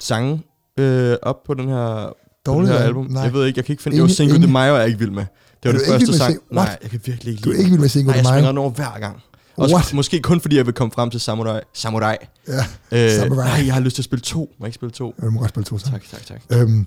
sange 0.00 0.42
øh, 0.78 1.16
op 1.22 1.42
på 1.44 1.54
den 1.54 1.68
her, 1.68 2.06
på 2.06 2.52
Dårlige 2.52 2.70
den 2.72 2.78
her 2.78 2.84
album. 2.86 3.06
Nej. 3.10 3.22
Jeg 3.22 3.32
ved 3.32 3.46
ikke, 3.46 3.58
jeg 3.58 3.64
kan 3.64 3.72
ikke 3.72 3.82
finde... 3.82 3.96
Jo, 3.98 4.04
Enig- 4.04 4.14
Cinco 4.16 4.32
de 4.32 4.36
enig. 4.36 4.50
Mayo 4.50 4.74
er 4.74 4.78
jeg 4.78 4.86
ikke 4.86 4.98
vild 4.98 5.10
med. 5.10 5.24
Det 5.72 5.88
var 5.88 5.94
Er 5.94 5.98
det 5.98 6.06
du 6.06 6.12
ikke 6.12 6.18
første 6.18 6.18
sang. 6.18 6.38
What? 6.52 6.66
Nej, 6.68 6.78
jeg 6.82 6.90
kan 6.90 7.00
virkelig 7.04 7.32
ikke 7.32 7.42
Du 7.42 7.48
er 7.50 7.52
lide 7.52 7.62
ikke 7.62 7.70
vild 7.70 7.80
med 7.80 7.88
Cinco 7.88 8.06
Nej, 8.06 8.12
de 8.12 8.18
jeg 8.18 8.24
Mayo? 8.24 8.34
springer 8.34 8.48
den 8.50 8.58
over 8.58 8.70
hver 8.70 8.98
gang. 9.00 9.16
Også, 9.56 9.74
What? 9.74 9.94
Måske 9.94 10.20
kun 10.20 10.40
fordi 10.40 10.56
jeg 10.56 10.66
vil 10.66 10.74
komme 10.74 10.92
frem 10.92 11.10
til 11.10 11.20
Samurai. 11.20 11.60
Samurai. 11.72 12.16
Ja, 12.48 12.64
Øh, 12.92 13.10
Samurai. 13.10 13.48
Nej, 13.48 13.66
jeg 13.66 13.74
har 13.74 13.80
lyst 13.80 13.94
til 13.96 14.00
at 14.00 14.04
spille 14.04 14.22
to. 14.22 14.38
Må 14.38 14.66
jeg 14.66 14.68
ikke 14.68 14.74
spille 14.74 14.92
to? 14.92 15.14
jeg 15.22 15.32
må 15.32 15.38
godt 15.38 15.48
spille 15.50 15.64
to 15.64 15.78
sange. 15.78 15.92
Tak, 15.92 16.02
tak, 16.10 16.26
tak. 16.50 16.60
Øhm, 16.60 16.86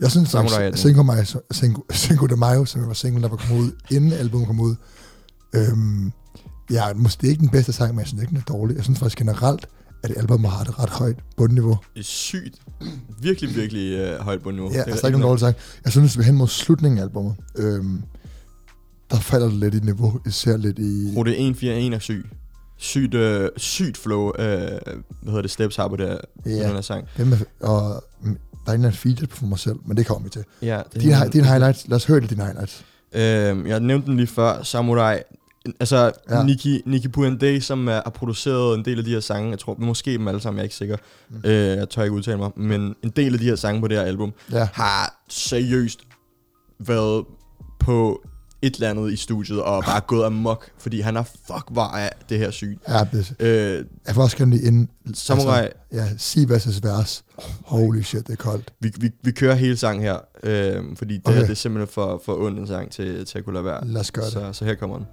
jeg 0.00 0.10
synes 0.10 0.30
den. 0.30 0.76
Cinco, 0.76 1.02
Mayo, 1.02 1.24
Cinco, 1.54 1.82
Cinco 1.92 2.26
de 2.26 2.36
Mayo, 2.36 2.64
som 2.64 2.86
var 2.86 2.92
singlen, 2.92 3.22
der 3.22 3.28
var 3.28 3.36
kommet 3.36 3.62
ud, 3.62 3.70
inden 3.90 4.12
albumet 4.12 4.46
kom 4.46 4.60
ud, 4.60 4.74
øhm, 5.52 6.12
ja, 6.70 6.92
måske 6.94 7.20
det 7.20 7.26
er 7.26 7.30
ikke 7.30 7.40
den 7.40 7.48
bedste 7.48 7.72
sang, 7.72 7.94
men 7.94 7.98
jeg 8.00 8.06
synes 8.08 8.22
ikke, 8.22 8.30
den 8.30 8.38
er 8.38 8.52
dårlig. 8.52 8.76
Jeg 8.76 8.84
synes 8.84 8.98
faktisk 8.98 9.18
generelt, 9.18 9.66
at 10.02 10.12
albumet 10.16 10.50
har 10.50 10.60
et 10.60 10.78
ret 10.78 10.90
højt 10.90 11.16
bundniveau. 11.36 11.78
Det 11.94 12.00
er 12.00 12.04
sygt. 12.04 12.54
Virkelig, 13.20 13.56
virkelig 13.56 13.92
øh, 13.98 14.20
højt 14.20 14.46
nu. 14.46 14.70
Ja, 14.72 14.78
altså 14.78 14.84
der 14.84 14.90
er 14.90 14.94
ikke 14.94 15.10
nogen 15.10 15.22
dårlig 15.22 15.40
sang. 15.40 15.56
Jeg 15.84 15.92
synes, 15.92 16.18
vi 16.18 16.22
er 16.22 16.26
hen 16.26 16.34
mod 16.34 16.48
slutningen 16.48 16.98
af 16.98 17.02
albumet. 17.02 17.34
Øhm, 17.56 18.02
der 19.10 19.16
falder 19.20 19.46
det 19.46 19.56
lidt 19.56 19.74
i 19.74 19.78
niveau, 19.80 20.20
især 20.26 20.56
lidt 20.56 20.78
i... 20.78 21.12
Rute 21.16 21.30
141 21.30 21.94
er 21.94 21.98
syg. 21.98 22.26
Sygt, 22.76 23.14
øh, 23.14 23.48
sygt 23.56 23.96
flow, 23.96 24.28
øh, 24.28 24.34
hvad 24.38 24.78
hedder 25.26 25.42
det, 25.42 25.50
Steps 25.50 25.76
har 25.76 25.88
her- 25.98 26.16
på 26.42 26.48
Ja. 26.48 26.52
den 26.66 26.72
her 26.74 26.80
sang. 26.80 27.08
Er, 27.16 27.24
og 27.60 28.04
der 28.66 28.72
er 28.72 28.76
en 28.76 28.92
feature 28.92 29.26
på 29.26 29.46
mig 29.46 29.58
selv, 29.58 29.76
men 29.86 29.96
det 29.96 30.06
kommer 30.06 30.24
vi 30.24 30.30
til. 30.30 30.44
Ja, 30.62 30.82
det 30.92 31.02
Dine, 31.02 31.16
hi- 31.16 31.28
dine 31.28 31.46
highlights, 31.46 31.88
lad 31.88 31.96
os 31.96 32.04
høre 32.04 32.20
det, 32.20 32.30
dine 32.30 32.42
highlights. 32.44 32.84
Øhm, 33.14 33.66
jeg 33.66 33.80
nævnte 33.80 34.06
den 34.06 34.16
lige 34.16 34.26
før, 34.26 34.62
Samurai. 34.62 35.18
Altså, 35.80 36.12
Ja. 36.30 36.42
Nicki, 36.44 36.82
Nicki 36.86 37.08
Puende, 37.08 37.60
som 37.60 37.88
er, 37.88 37.92
har 37.92 38.10
produceret 38.14 38.78
en 38.78 38.84
del 38.84 38.98
af 38.98 39.04
de 39.04 39.10
her 39.10 39.20
sange, 39.20 39.50
jeg 39.50 39.58
tror 39.58 39.76
måske 39.78 40.12
dem 40.12 40.28
alle 40.28 40.40
sammen, 40.40 40.56
jeg 40.58 40.62
er 40.62 40.64
ikke 40.64 40.74
sikker, 40.74 40.96
mm. 41.30 41.36
øh, 41.44 41.52
jeg 41.52 41.88
tør 41.88 42.02
ikke 42.02 42.14
udtale 42.16 42.36
mig, 42.38 42.50
men 42.56 42.94
en 43.02 43.10
del 43.16 43.32
af 43.32 43.38
de 43.38 43.44
her 43.44 43.56
sange 43.56 43.80
på 43.80 43.88
det 43.88 43.96
her 43.96 44.04
album, 44.04 44.32
Ja, 44.52 44.68
har 44.72 45.22
seriøst 45.28 46.00
været 46.78 47.24
på 47.80 48.20
et 48.62 48.74
eller 48.74 48.90
andet 48.90 49.12
i 49.12 49.16
studiet 49.16 49.62
og 49.62 49.84
bare 49.84 50.00
gået 50.00 50.24
amok, 50.26 50.70
fordi 50.78 51.00
han 51.00 51.16
er 51.16 51.22
fuck 51.22 51.64
var 51.70 51.88
af 51.90 52.12
det 52.28 52.38
her 52.38 52.50
sygt. 52.50 52.78
Ja, 52.88 53.04
det, 53.12 53.34
Øh, 53.38 53.84
jeg 54.06 54.14
får 54.14 54.22
også 54.22 54.36
gerne 54.36 54.50
lige 54.56 54.66
ind. 54.66 54.88
Samurai, 55.14 55.68
Altså, 55.92 56.40
ja, 56.40 56.44
versus 56.48 56.82
vers. 56.82 57.24
Holy 57.64 58.02
shit, 58.02 58.26
det 58.26 58.32
er 58.32 58.36
koldt. 58.36 58.72
vi, 58.80 58.92
vi, 58.98 59.10
vi 59.22 59.30
kører 59.30 59.54
hele 59.54 59.76
sangen 59.76 60.02
her, 60.02 60.16
øh, 60.42 60.96
fordi 60.96 61.14
det 61.14 61.22
Okay. 61.26 61.36
her 61.38 61.42
det 61.44 61.50
er 61.50 61.54
simpelthen 61.54 61.92
for, 61.92 62.22
for 62.24 62.34
ond 62.46 62.58
en 62.58 62.66
sang 62.66 62.90
til, 62.90 63.24
til 63.26 63.38
at 63.38 63.44
kunne 63.44 63.54
lade 63.54 63.64
være. 63.64 63.86
Lad 63.86 64.00
os 64.00 64.10
gøre 64.10 64.24
det. 64.24 64.32
Så, 64.32 64.52
så 64.52 64.64
her 64.64 64.74
kommer 64.74 64.96
den. 64.96 65.06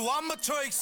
Du 0.00 0.04
er 0.06 0.18
amatør, 0.22 0.60
ikke 0.66 0.76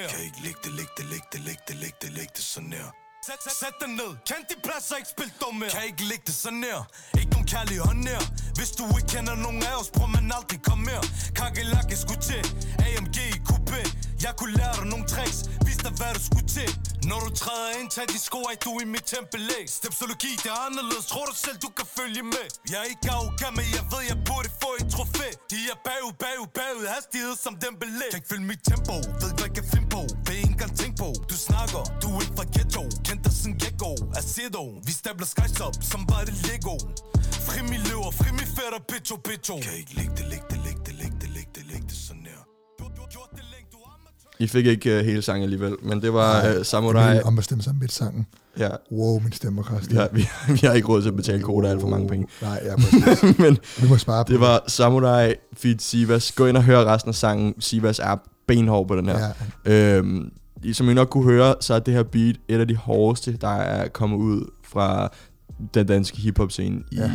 her. 0.00 0.08
Kan 0.14 0.22
ikke 0.28 0.40
lægge 0.46 0.60
det, 0.64 0.72
lægge 0.78 0.92
det, 0.98 1.06
lægge 1.12 1.26
det, 1.32 1.40
lægge 1.48 1.62
det, 1.68 1.76
lægge 1.82 1.98
det, 2.02 2.10
lægge 2.18 2.32
det 2.36 2.44
sådan 2.54 2.72
her? 2.72 2.88
Sæt, 3.26 3.40
sæt, 3.44 3.56
sæt 3.62 3.74
dig 3.80 3.90
ned, 4.00 4.10
kend 4.28 4.44
de 4.50 4.56
pladser, 4.66 4.96
ikke 5.00 5.10
spil 5.16 5.30
dum 5.40 5.54
Kan 5.74 5.84
ikke 5.90 6.04
lægge 6.10 6.24
det 6.26 6.36
sådan 6.44 6.62
her, 6.70 6.80
ikke 7.20 7.30
nogen 7.34 7.48
kærlig 7.54 7.76
hånd 7.88 8.02
her. 8.12 8.22
Hvis 8.58 8.70
du 8.78 8.84
ikke 8.98 9.10
kender 9.14 9.34
nogen 9.46 9.62
af 9.70 9.74
os, 9.80 9.90
prøv 9.96 10.08
man 10.16 10.32
aldrig 10.38 10.60
kom 10.68 10.80
her 10.92 11.02
Kakelak 11.38 11.88
er 11.94 11.98
sgu 12.04 12.14
til, 12.30 12.42
AMG 12.86 13.16
i 13.36 13.38
coupé 13.50 13.80
jeg 14.24 14.32
kunne 14.38 14.54
lære 14.60 14.74
dig 14.80 14.86
nogle 14.92 15.06
tricks, 15.12 15.38
vis 15.66 15.78
dig 15.84 15.92
hvad 15.98 16.12
du 16.16 16.22
skulle 16.28 16.48
til. 16.58 16.70
Når 17.10 17.20
du 17.26 17.30
træder 17.42 17.68
ind, 17.78 17.88
tag 17.96 18.06
de 18.12 18.18
sko 18.28 18.40
af, 18.50 18.56
du 18.64 18.70
i 18.84 18.86
mit 18.94 19.06
tempel 19.14 19.42
ikke? 19.58 19.70
Stepsologi, 19.78 20.30
det 20.42 20.50
er 20.56 20.60
anderledes, 20.68 21.06
tror 21.12 21.24
du 21.30 21.34
selv, 21.46 21.58
du 21.66 21.70
kan 21.78 21.86
følge 21.98 22.22
med. 22.34 22.46
Jeg 22.70 22.78
er 22.82 22.88
ikke 22.92 23.06
arrogant, 23.16 23.54
men 23.58 23.66
jeg 23.76 23.84
ved, 23.92 24.02
jeg 24.12 24.18
burde 24.28 24.50
få 24.62 24.70
et 24.80 24.86
trofæ. 24.94 25.28
De 25.52 25.58
er 25.72 25.78
bagud, 25.88 26.14
bagud, 26.24 26.48
bagud, 26.58 26.86
hastighed 26.94 27.34
som 27.44 27.52
den 27.64 27.74
belæg. 27.82 28.10
Kan 28.12 28.18
ikke 28.20 28.30
følge 28.32 28.46
mit 28.52 28.62
tempo, 28.70 28.94
ved 29.22 29.30
hvad 29.36 29.46
jeg 29.48 29.54
kan 29.58 29.66
finde 29.72 29.88
på. 29.96 30.02
Vil 30.26 30.36
ikke 30.42 30.52
engang 30.56 30.72
tænk 30.80 30.92
på, 31.04 31.08
du 31.30 31.36
snakker, 31.48 31.82
du 32.02 32.06
er 32.16 32.20
ikke 32.24 32.36
fra 32.38 32.46
ghetto. 32.54 32.84
Kendt 33.06 33.20
dig 33.26 33.34
som 33.42 33.52
gecko, 33.62 33.92
Acedo 34.20 34.62
Vi 34.86 34.92
stabler 35.00 35.28
skies 35.32 35.60
op, 35.66 35.74
som 35.90 36.00
bare 36.10 36.24
det 36.28 36.36
Lego. 36.46 36.76
Fri 37.46 37.58
mi 37.70 37.78
løver, 37.88 38.10
fri 38.18 38.28
mi 38.38 38.44
fætter, 38.56 38.80
bitcho, 38.90 39.16
bitcho. 39.26 39.54
Kan 39.66 39.74
ikke 39.82 39.94
lægge 39.98 40.14
det, 40.18 40.26
lægge 40.32 40.46
det, 40.52 40.58
lægge 40.66 40.82
det, 40.86 40.94
lægge 41.02 41.17
I 44.40 44.46
fik 44.46 44.66
ikke 44.66 44.98
uh, 44.98 45.04
hele 45.04 45.22
sangen 45.22 45.42
alligevel, 45.42 45.74
men 45.82 46.02
det 46.02 46.12
var 46.12 46.42
Nej, 46.42 46.58
uh, 46.58 46.64
Samurai. 46.64 47.14
Jeg 47.14 47.22
ombestemme 47.24 47.62
sig 47.64 47.74
midt 47.80 47.92
sangen. 47.92 48.26
Ja, 48.58 48.68
Wow, 48.92 49.20
min 49.20 49.32
stemme 49.32 49.62
vi 49.88 49.94
har, 49.94 50.08
vi, 50.16 50.28
vi 50.52 50.58
har 50.66 50.72
ikke 50.72 50.88
råd 50.88 51.02
til 51.02 51.08
at 51.08 51.16
betale 51.16 51.42
koder 51.42 51.70
alt 51.70 51.80
for 51.80 51.88
mange 51.88 52.08
penge. 52.08 52.26
Nej, 52.42 52.60
ja, 52.64 52.74
men 53.42 53.58
Vi 53.80 53.88
må 53.88 53.96
spare 53.96 54.24
på 54.24 54.32
det 54.32 54.40
var 54.40 54.64
Samurai 54.66 55.34
feat 55.52 55.82
Sivas. 55.82 56.32
Gå 56.32 56.46
ind 56.46 56.56
og 56.56 56.62
hør 56.64 56.84
resten 56.84 57.08
af 57.08 57.14
sangen. 57.14 57.54
Sivas 57.60 57.98
er 57.98 58.16
benhård 58.46 58.88
på 58.88 58.96
den 58.96 59.08
her. 59.08 59.18
Ja, 59.66 59.96
Øhm, 59.96 60.30
som 60.72 60.88
I 60.88 60.94
nok 60.94 61.08
kunne 61.08 61.24
høre, 61.24 61.54
så 61.60 61.74
er 61.74 61.78
det 61.78 61.94
her 61.94 62.02
beat 62.02 62.36
et 62.48 62.60
af 62.60 62.68
de 62.68 62.76
hårdeste, 62.76 63.36
der 63.40 63.48
er 63.48 63.88
kommet 63.88 64.16
ud 64.16 64.50
fra 64.64 65.12
den 65.74 65.86
danske 65.86 66.16
hiphop-scene 66.18 66.80
i 66.92 66.96
Ja. 66.96 67.10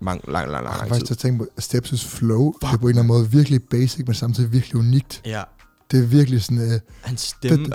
mange, 0.00 0.32
lang, 0.32 0.50
lang, 0.50 0.50
lang, 0.52 0.64
jeg 0.64 0.70
har 0.72 0.78
lang 0.78 0.88
faktisk 0.88 1.06
tid. 1.06 1.16
tænke 1.16 1.38
på 1.38 1.46
Steps' 1.60 2.08
flow. 2.08 2.52
Det 2.60 2.68
er 2.72 2.76
på 2.76 2.86
en 2.86 2.88
eller 2.88 3.02
anden 3.02 3.06
måde 3.06 3.30
virkelig 3.30 3.60
basic, 3.70 4.02
men 4.06 4.14
samtidig 4.14 4.52
virkelig 4.52 4.76
unikt. 4.76 5.22
Ja, 5.26 5.42
Det 5.90 6.02
er 6.02 6.06
virkelig 6.06 6.42
sådan... 6.42 6.72
øh, 6.72 6.80
hans 7.02 7.20
stemme 7.20 7.68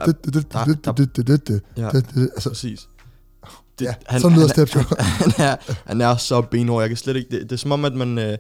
er... 2.16 2.28
Altså, 2.34 2.50
Præcis. 2.50 2.88
ja, 3.82 3.94
sådan 4.20 4.38
lyder 4.38 4.48
Steps 4.48 4.76
jo. 4.76 4.82
han, 5.00 5.32
er, 5.38 5.56
han 5.86 6.02
er 6.02 6.16
så 6.16 6.42
benhård. 6.42 6.82
Jeg 6.82 6.90
kan 6.90 6.98
slet 6.98 7.16
ikke... 7.16 7.30
Det, 7.32 7.42
det 7.42 7.52
er 7.52 7.58
som 7.58 7.72
om, 7.72 7.86
at 7.86 7.94
man... 7.94 8.18
Øh, 8.18 8.38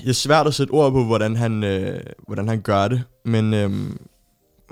det 0.00 0.08
er 0.08 0.12
svært 0.12 0.46
at 0.46 0.54
sætte 0.54 0.70
ord 0.70 0.92
på, 0.92 1.04
hvordan 1.04 1.36
han, 1.36 1.64
øh, 1.64 2.00
hvordan 2.26 2.48
han 2.48 2.60
gør 2.60 2.88
det. 2.88 3.02
Men... 3.24 3.54
Øh, 3.54 3.90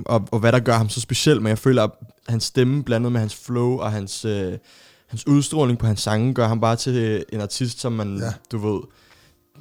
og, 0.05 0.29
og 0.33 0.39
hvad 0.39 0.53
der 0.53 0.61
gør 0.61 0.77
ham 0.77 0.89
så 0.89 1.01
speciel, 1.01 1.43
men 1.43 1.49
jeg 1.49 1.59
føler, 1.59 1.83
at 1.83 1.91
hans 2.29 2.45
stemme 2.45 2.85
blandet 2.85 3.13
med 3.13 3.21
hans 3.21 3.35
flow 3.35 3.79
og 3.79 3.93
hans, 3.93 4.25
øh, 4.25 4.59
hans 5.07 5.27
udstråling 5.27 5.79
på 5.79 5.87
hans 5.87 6.01
sange, 6.01 6.35
gør 6.35 6.49
ham 6.49 6.61
bare 6.61 6.77
til 6.77 6.95
øh, 6.95 7.23
en 7.33 7.41
artist, 7.41 7.81
som 7.81 7.93
man, 7.93 8.19
ja. 8.19 8.33
du 8.53 8.59
ved, 8.59 8.81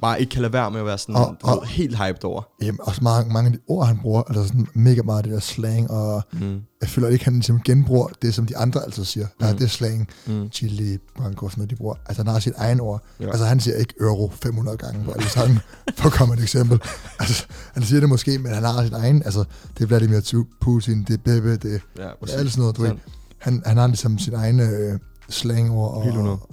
bare 0.02 0.20
ikke 0.20 0.30
kan 0.30 0.42
lade 0.42 0.52
være 0.52 0.70
med 0.70 0.80
at 0.80 0.86
være 0.86 0.98
sådan, 0.98 1.14
Og- 1.14 1.36
og- 1.42 1.58
ved, 1.60 1.68
helt 1.68 1.96
hyped 1.98 2.24
over. 2.24 2.42
Jamen, 2.62 2.78
også 2.82 3.04
mange, 3.04 3.32
mange 3.32 3.46
af 3.50 3.52
de 3.52 3.58
ord, 3.68 3.86
han 3.86 3.98
bruger, 3.98 4.22
altså 4.22 4.46
sådan 4.46 4.66
mega 4.74 5.02
meget 5.02 5.18
af 5.18 5.22
det 5.24 5.32
der 5.32 5.40
slang, 5.40 5.90
og 5.90 6.22
Mm. 6.32 6.58
jeg 6.80 6.88
føler 6.88 7.08
ikke, 7.08 7.24
han 7.24 7.34
ligesom 7.34 7.60
genbruger 7.64 8.08
det, 8.22 8.34
som 8.34 8.46
de 8.46 8.56
andre 8.56 8.84
altid 8.84 9.04
siger. 9.04 9.26
Der 9.40 9.46
er 9.46 9.52
Mm. 9.52 9.58
det 9.58 9.70
slang, 9.70 10.08
Mm. 10.26 10.50
chili, 10.52 10.98
branco, 11.16 11.48
sådan 11.48 11.60
noget, 11.60 11.70
de 11.70 11.76
bruger. 11.76 11.94
Altså, 12.06 12.22
han 12.24 12.32
har 12.32 12.38
sit 12.40 12.52
egen 12.56 12.80
ord. 12.80 13.02
Ja. 13.20 13.26
Altså, 13.26 13.44
han 13.44 13.60
siger 13.60 13.76
ikke 13.76 13.94
euro 14.00 14.32
500 14.42 14.76
gange 14.76 15.04
på 15.04 15.10
alle 15.12 15.28
sange, 15.28 15.60
for 15.98 16.06
at 16.06 16.12
komme 16.12 16.34
et 16.34 16.40
eksempel. 16.42 16.80
Altså, 17.18 17.46
han 17.74 17.82
siger 17.82 18.00
det 18.00 18.08
måske, 18.08 18.38
men 18.38 18.52
han 18.54 18.62
har 18.64 18.84
sin 18.84 18.94
egen, 18.94 19.22
altså, 19.24 19.44
det 19.78 19.82
er 19.84 19.86
Vladimir 19.86 20.44
Putin, 20.60 21.02
det 21.08 21.14
er 21.14 21.18
Bebe, 21.24 21.56
det, 21.56 21.80
Ja, 21.98 22.02
det 22.02 22.34
er 22.34 22.38
alt 22.38 22.50
sådan 22.50 22.60
noget, 22.60 22.76
du 22.76 22.82
ved. 22.82 22.92
Han, 23.38 23.62
han 23.66 23.76
har 23.76 23.86
ligesom 23.86 24.18
sin 24.18 24.34
egen 24.34 24.60
øh, 24.60 24.98
slangord 25.28 25.94
og, 25.94 26.46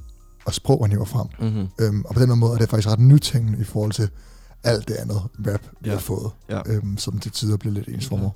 og 0.46 0.54
sprog, 0.54 0.84
han 0.86 0.92
hiver 0.92 1.06
frem. 1.06 1.28
Mm-hmm. 1.40 1.68
Øhm, 1.82 2.06
og 2.06 2.14
på 2.16 2.22
den 2.22 2.40
måde 2.40 2.54
er 2.54 2.58
det 2.58 2.70
faktisk 2.70 2.88
ret 2.90 3.00
nytænkende 3.00 3.60
i 3.60 3.64
forhold 3.64 3.92
til 3.92 4.10
alt 4.64 4.88
det 4.88 4.94
andet 4.94 5.22
rap, 5.48 5.62
vi 5.82 5.90
Ja. 5.90 5.92
har 5.92 6.00
fået, 6.00 6.32
Ja. 6.50 6.60
øhm, 6.66 6.98
som 6.98 7.20
til 7.20 7.32
tider 7.32 7.58
bliver 7.58 7.74
lidt 7.74 7.88
ensformet. 7.88 8.32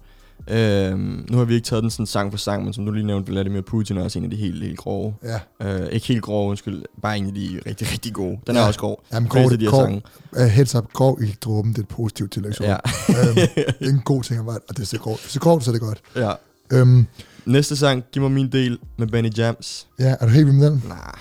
Øhm, 0.49 1.25
nu 1.29 1.37
har 1.37 1.45
vi 1.45 1.53
ikke 1.55 1.65
taget 1.65 1.83
den 1.83 1.91
sådan 1.91 2.05
sang 2.05 2.31
for 2.33 2.37
sang, 2.37 2.63
men 2.63 2.73
som 2.73 2.85
du 2.85 2.91
lige 2.91 3.05
nævnte, 3.07 3.31
Vladimir 3.31 3.61
Putin 3.61 3.97
er 3.97 4.03
også 4.03 4.19
en 4.19 4.25
af 4.25 4.31
de 4.31 4.35
helt, 4.35 4.63
helt 4.63 4.77
grove. 4.77 5.13
Ja, 5.23 5.39
Øh, 5.81 5.87
ikke 5.91 6.07
helt 6.07 6.21
grove, 6.21 6.49
undskyld. 6.49 6.83
Bare 7.01 7.17
en 7.17 7.25
af 7.27 7.33
de 7.33 7.59
rigtig, 7.65 7.91
rigtig 7.91 8.13
gode. 8.13 8.37
Den 8.47 8.55
Ja. 8.55 8.61
er 8.61 8.65
også 8.67 8.79
grov. 8.79 9.03
Jamen, 9.13 9.29
grov, 9.29 9.49
de 9.51 9.57
her 9.59 9.69
grov, 9.69 10.01
uh, 10.37 10.41
heads 10.45 10.75
up, 10.75 10.93
grov 10.93 11.19
i 11.23 11.35
dråben, 11.41 11.71
det 11.71 11.77
er 11.77 11.81
et 11.81 11.87
positivt 11.87 12.31
tillægsord. 12.31 12.67
Ja. 12.67 12.77
øhm, 13.09 13.35
det 13.79 13.87
er 13.87 13.89
en 13.89 14.01
god 14.05 14.23
ting 14.23 14.39
at 14.39 14.45
være, 14.45 14.59
og 14.69 14.77
det 14.77 14.79
er 14.79 14.85
så 14.85 14.91
det 14.97 15.35
er 15.35 15.39
grovt, 15.39 15.63
så 15.63 15.69
er 15.69 15.73
det 15.73 15.81
godt. 15.81 16.01
ja. 16.15 16.31
Øhm, 16.71 17.05
Næste 17.45 17.75
sang, 17.75 18.03
Giv 18.11 18.21
mig 18.21 18.31
min 18.31 18.51
del 18.51 18.79
med 18.97 19.07
Benny 19.07 19.37
Jams. 19.37 19.87
ja, 19.99 20.15
er 20.19 20.25
du 20.25 20.31
helt 20.31 20.45
vild 20.47 20.55
med 20.55 20.71
den? 20.71 20.83
Nej, 20.87 21.11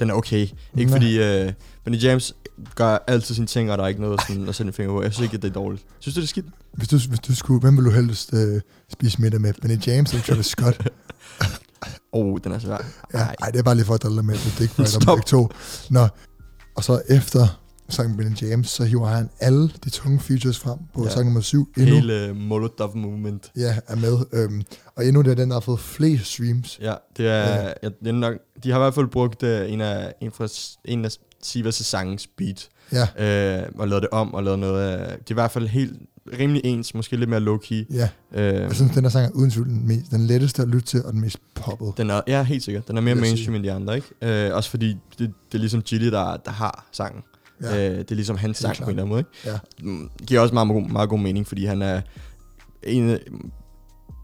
den 0.00 0.10
er 0.10 0.14
okay. 0.14 0.48
Ikke 0.78 0.92
fordi 0.92 1.18
øh, 1.22 1.52
Benny 1.84 2.02
James 2.02 2.34
gør 2.74 2.98
altid 3.06 3.34
sine 3.34 3.46
ting, 3.46 3.72
og 3.72 3.78
der 3.78 3.84
er 3.84 3.88
ikke 3.88 4.00
noget 4.00 4.20
sådan, 4.28 4.48
at 4.48 4.54
sætte 4.54 4.68
en 4.68 4.72
finger 4.72 4.92
på. 4.92 5.02
Jeg 5.02 5.12
synes 5.12 5.24
ikke, 5.24 5.34
at 5.36 5.42
det 5.42 5.48
er 5.48 5.52
dårligt. 5.52 5.84
Synes 5.98 6.14
du, 6.14 6.20
det 6.20 6.26
er 6.26 6.28
skidt? 6.28 6.46
Hvis 6.72 6.88
du, 6.88 6.98
hvis 7.08 7.20
du 7.20 7.34
skulle, 7.34 7.60
hvem 7.60 7.76
vil 7.76 7.84
du 7.84 7.90
helst 7.90 8.34
øh, 8.34 8.60
spise 8.92 9.20
middag 9.22 9.40
med? 9.40 9.54
Benny 9.62 9.86
James 9.86 10.12
eller 10.12 10.24
Travis 10.24 10.46
Scott? 10.46 10.88
Åh, 12.12 12.26
oh, 12.26 12.38
den 12.44 12.52
er 12.52 12.58
svær. 12.58 12.78
Ja, 13.14 13.18
Ej. 13.18 13.34
ej, 13.42 13.50
det 13.50 13.58
er 13.58 13.62
bare 13.62 13.74
lige 13.74 13.84
for 13.84 13.94
at 13.94 14.02
drille 14.02 14.22
med, 14.22 14.34
det 14.34 14.56
er 14.58 14.62
ikke 14.62 14.86
Stop. 14.90 15.16
begge 15.16 15.22
to. 15.26 15.48
Nå, 15.90 16.08
og 16.76 16.84
så 16.84 17.02
efter 17.08 17.60
sangen 17.88 18.16
Benny 18.16 18.36
James, 18.42 18.68
så 18.68 18.84
hiver 18.84 19.06
han 19.06 19.30
alle 19.40 19.70
de 19.84 19.90
tunge 19.90 20.20
features 20.20 20.58
frem 20.58 20.78
på 20.94 21.04
Ja. 21.04 21.10
sang 21.10 21.24
nummer 21.24 21.40
7. 21.40 21.68
Endnu 21.76 21.94
Hele 21.94 22.30
uh, 22.30 22.36
Molotov 22.36 22.96
Movement. 22.96 23.50
ja, 23.56 23.76
er 23.88 23.96
med. 23.96 24.18
Øhm, 24.32 24.62
og 24.96 25.06
endnu 25.06 25.22
det 25.22 25.30
er 25.30 25.34
den, 25.34 25.48
der 25.48 25.54
har 25.54 25.60
fået 25.60 25.80
flest 25.80 26.26
streams. 26.26 26.78
Ja, 26.82 26.94
det 27.16 27.28
er, 27.28 27.32
Ja. 27.38 27.66
ja. 27.82 27.88
Jeg, 28.02 28.12
nok, 28.12 28.34
de 28.64 28.70
har 28.70 28.78
i 28.78 28.82
hvert 28.82 28.94
fald 28.94 29.06
brugt 29.06 29.42
uh, 29.42 29.48
en 29.72 29.80
af, 29.80 30.14
en 30.20 30.30
fra, 30.32 30.48
en 30.84 31.04
af 31.04 31.10
Sivas' 31.44 31.70
sangens 31.70 32.26
beat, 32.26 32.68
Ja, 32.92 33.62
øh, 33.62 33.68
og 33.78 33.88
lavet 33.88 34.02
det 34.02 34.10
om, 34.10 34.34
og 34.34 34.44
lavet 34.44 34.58
noget 34.58 34.82
af, 34.88 34.98
det 35.18 35.26
er 35.30 35.32
i 35.32 35.34
hvert 35.34 35.50
fald 35.50 35.68
helt 35.68 35.96
rimelig 36.38 36.62
ens, 36.64 36.94
måske 36.94 37.16
lidt 37.16 37.30
mere 37.30 37.40
low-key. 37.40 37.94
ja. 37.94 38.08
Øh, 38.34 38.54
Jeg 38.54 38.74
synes, 38.74 38.92
den 38.94 39.04
her 39.04 39.10
sang 39.10 39.26
er 39.26 39.30
uden 39.30 39.50
tvivl 39.50 39.68
den, 39.68 39.86
mest, 39.88 40.10
den 40.10 40.26
letteste 40.26 40.62
at 40.62 40.68
lytte 40.68 40.86
til, 40.86 41.04
og 41.04 41.12
den 41.12 41.20
mest 41.20 41.38
poppet. 41.54 41.92
den 41.96 42.10
er, 42.10 42.20
ja, 42.26 42.42
helt 42.42 42.62
sikkert. 42.64 42.88
Den 42.88 42.96
er 42.96 43.00
mere 43.00 43.14
mainstream 43.14 43.54
end 43.54 43.64
de 43.64 43.72
andre, 43.72 43.94
ikke? 43.96 44.46
Øh, 44.46 44.54
også 44.56 44.70
fordi 44.70 44.88
det, 45.18 45.18
det 45.18 45.54
er 45.54 45.58
ligesom 45.58 45.82
Gilly, 45.82 46.06
der, 46.10 46.36
der 46.36 46.50
har 46.50 46.86
sangen. 46.92 47.22
Ja. 47.62 47.90
Øh, 47.90 47.98
det 47.98 48.10
er 48.10 48.14
ligesom 48.14 48.36
hans 48.36 48.56
sang 48.58 48.76
på 48.76 48.82
en 48.84 48.88
eller 48.90 49.02
anden 49.02 49.08
måde, 49.08 49.20
ikke? 49.20 49.30
Ja. 49.46 49.58
Mm, 49.82 50.10
giver 50.26 50.40
også 50.40 50.54
meget, 50.54 50.66
meget, 50.68 50.92
meget 50.92 51.08
god 51.08 51.18
mening, 51.18 51.46
fordi 51.46 51.64
han 51.64 51.82
er 51.82 52.00
en, 52.82 53.10
i 53.10 53.16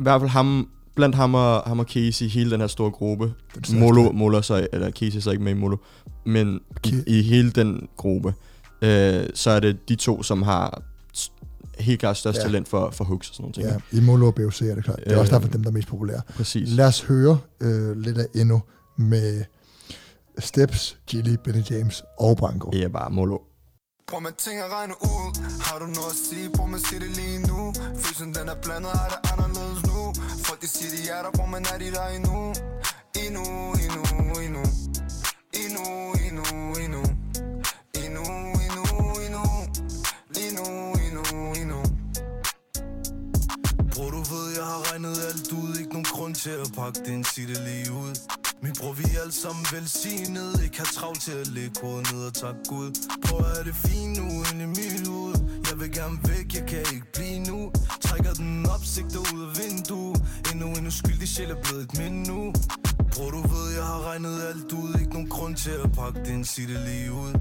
hvert 0.01 0.21
fald 0.21 0.31
ham, 0.31 0.69
blandt 0.95 1.15
ham 1.17 1.35
og, 1.35 1.61
ham 1.67 1.79
og 1.79 1.85
Casey, 1.85 2.27
hele 2.27 2.51
den 2.51 2.61
her 2.61 2.67
store 2.67 2.91
gruppe. 2.91 3.33
Molo, 3.73 4.13
Molo 4.13 4.43
så, 4.43 4.67
eller 4.73 4.91
Casey 4.91 5.21
så 5.21 5.31
ikke 5.31 5.43
med 5.45 5.53
i 5.53 5.55
Molo, 5.55 5.77
men 6.27 6.61
i, 6.85 6.89
Ki- 6.89 7.03
i 7.07 7.23
hele 7.23 7.51
den 7.51 7.89
gruppe, 7.97 8.35
øh, 8.83 9.25
så 9.35 9.51
er 9.51 9.61
det 9.61 9.89
de 9.89 9.95
to, 9.97 10.23
som 10.23 10.43
har 10.43 10.83
helt 11.79 12.01
klart 12.01 12.17
størst 12.17 12.39
Ja. 12.39 12.43
talent 12.43 12.69
for, 12.69 12.91
for 12.91 13.05
hooks 13.05 13.29
og 13.29 13.35
sådan 13.35 13.43
nogle 13.43 13.53
ting. 13.55 13.83
Ja, 13.93 13.99
i 13.99 14.01
Molo 14.01 14.27
og 14.27 14.35
BOC 14.35 14.63
er 14.63 14.75
det 14.75 14.85
klart. 14.85 14.97
Det 14.99 15.07
er 15.07 15.13
Øh, 15.15 15.21
også 15.21 15.35
derfor, 15.35 15.49
dem 15.49 15.63
der 15.63 15.71
er 15.71 15.75
mest 15.75 15.89
populære. 15.89 16.21
Præcis. 16.37 16.69
Lad 16.69 16.87
os 16.87 17.01
høre 17.03 17.39
øh, 17.61 17.97
lidt 17.97 18.19
af 18.19 18.27
endnu 18.35 18.63
med 18.97 19.43
Steps, 20.39 20.99
Gilly, 21.07 21.37
Benny 21.45 21.63
James 21.71 22.03
og 22.19 22.37
Branko. 22.37 22.71
Det 22.71 22.83
er 22.83 22.89
bare 22.89 23.11
Molo. 23.11 23.39
Prøv 24.09 24.21
man 24.21 24.35
ting 24.39 24.61
at 24.61 24.71
regne 24.73 24.95
ud. 25.03 25.29
Har 25.67 25.79
du 25.79 25.87
noget 25.87 26.13
at 26.17 26.21
sige, 26.29 26.51
prøv 26.57 26.67
man 26.69 26.81
sige 26.81 27.01
det 27.01 27.11
lige 27.21 27.39
nu. 27.51 27.73
Følelsen 28.03 28.35
den 28.35 28.49
er 28.49 28.59
blandet, 28.63 28.91
har 29.01 29.09
det 29.15 29.21
anderledes 29.33 29.81
nu? 29.91 29.99
Folk 30.47 30.61
de 30.63 30.69
siger 30.69 30.91
de 30.97 31.03
er 31.17 31.23
der, 31.25 31.31
prøv 31.39 31.49
man 31.49 31.65
er 31.73 31.79
de 31.79 31.91
der 31.97 32.07
endnu? 32.17 32.37
Endnu, 33.25 33.45
endnu, 33.85 34.03
endnu. 34.45 34.63
Endnu, 35.63 35.85
endnu, 36.27 36.45
endnu. 36.83 37.03
Endnu, 38.03 38.25
endnu, 38.65 38.85
endnu. 39.25 39.45
Endnu, 40.45 40.67
endnu, 41.07 41.23
endnu. 41.61 41.81
Bror 43.95 44.11
du 44.17 44.21
ved, 44.33 44.47
jeg 44.59 44.67
har 44.73 44.81
regnet 44.89 45.17
alt 45.29 45.53
ud. 45.61 45.71
Ikke 45.81 45.93
nogen 45.97 46.11
grund 46.15 46.35
til 46.35 46.55
at 46.65 46.69
pakke 46.79 47.01
den, 47.07 47.25
sig 47.25 47.45
det 47.49 47.61
lige 47.69 47.93
ud 47.93 48.15
min 48.63 48.75
bror, 48.81 48.93
vi 48.93 49.05
er 49.17 49.21
alle 49.21 49.33
sammen 49.33 49.67
velsignet 49.73 50.63
Ikke 50.65 50.79
har 50.79 50.91
travlt 50.97 51.21
til 51.23 51.33
at 51.33 51.47
lægge 51.47 51.81
hovedet 51.83 52.13
ned 52.13 52.27
og 52.27 52.35
tak 52.35 52.55
Gud. 52.69 52.91
Prøv 53.27 53.39
at 53.59 53.67
det 53.67 53.75
fint 53.75 54.17
nu 54.19 54.27
ind 54.49 54.63
i 54.67 54.67
mit 54.79 55.09
hoved. 55.09 55.35
Jeg 55.71 55.81
vil 55.81 55.93
gerne 55.93 56.19
væk, 56.29 56.55
jeg 56.55 56.67
kan 56.69 56.79
ikke 56.95 57.13
blive 57.15 57.39
nu. 57.51 57.73
Trækker 58.01 58.33
den 58.33 58.67
op, 58.75 58.85
sigter 58.85 59.21
ud 59.35 59.41
af 59.49 59.51
vinduet. 59.61 60.17
Endnu 60.53 60.67
en 60.79 60.87
uskyldig 60.87 61.29
sjæl 61.29 61.51
er 61.51 61.61
blevet 61.63 61.83
et 61.85 61.99
mind 61.99 62.27
nu 62.27 62.53
Bror, 63.13 63.31
du 63.31 63.41
ved, 63.53 63.67
jeg 63.79 63.85
har 63.85 64.01
regnet 64.11 64.43
alt 64.43 64.73
ud. 64.73 65.01
Ikke 65.01 65.13
nogen 65.13 65.29
grund 65.29 65.57
til 65.57 65.71
at 65.85 65.93
pakke 65.93 66.21
det 66.21 66.29
ind, 66.29 66.45
sig 66.45 66.69
det 66.69 66.81
lige 66.89 67.13
ud. 67.13 67.33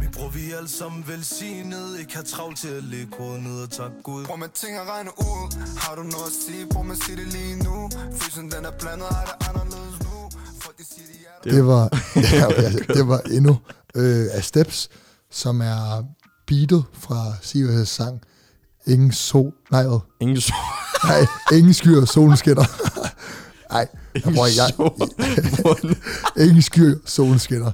Min 0.00 0.10
bror, 0.14 0.28
vi 0.28 0.50
er 0.50 0.56
alle 0.56 0.68
sammen 0.68 1.08
velsignet 1.08 1.98
Ikke 2.00 2.16
har 2.16 2.22
travlt 2.22 2.58
til 2.58 2.68
at 2.68 2.84
lægge 2.84 3.12
hovedet 3.18 3.42
ned 3.42 3.62
og 3.62 3.70
tak 3.70 3.92
Gud. 4.02 4.24
Bror, 4.24 4.36
man 4.36 4.50
ting 4.50 4.76
at 4.76 4.86
regne 4.88 5.10
ud. 5.18 5.44
Har 5.84 5.94
du 5.98 6.02
noget 6.02 6.26
at 6.32 6.36
sige, 6.46 6.66
bror, 6.72 6.82
man 6.82 6.96
sig 6.96 7.16
det 7.16 7.26
lige 7.26 7.56
nu. 7.64 7.90
Fysen 8.20 8.50
den 8.50 8.64
er 8.64 8.74
blandet, 8.80 9.08
er 9.08 9.24
det 9.30 9.48
anderledes 9.48 9.98
nu 10.04 10.15
er 11.48 11.52
Det 11.54 11.66
var, 11.66 11.82
ja, 12.32 12.52
altså, 12.52 12.84
det 12.88 13.08
var 13.08 13.18
endnu 13.20 13.58
øh, 13.94 14.26
af 14.32 14.44
Steps, 14.44 14.88
som 15.30 15.60
er 15.60 16.04
beatet 16.46 16.84
fra 16.92 17.32
Sivas' 17.42 17.84
sang 17.84 18.20
Ingen 18.86 19.12
sol, 19.12 19.52
nej, 19.70 19.82
hvad? 19.86 19.98
Ingen 20.20 20.40
så. 20.40 20.54
nej, 21.04 21.26
ingen 21.58 21.74
skyer, 21.74 22.04
solen 22.04 22.36
skinner. 22.36 22.64
Nej, 23.72 23.88
jeg, 24.14 24.22
prøver, 24.22 24.46
jeg, 26.36 26.46
ingen 26.48 26.62
skyer, 26.62 26.94
solen 27.04 27.38
skinner. 27.38 27.72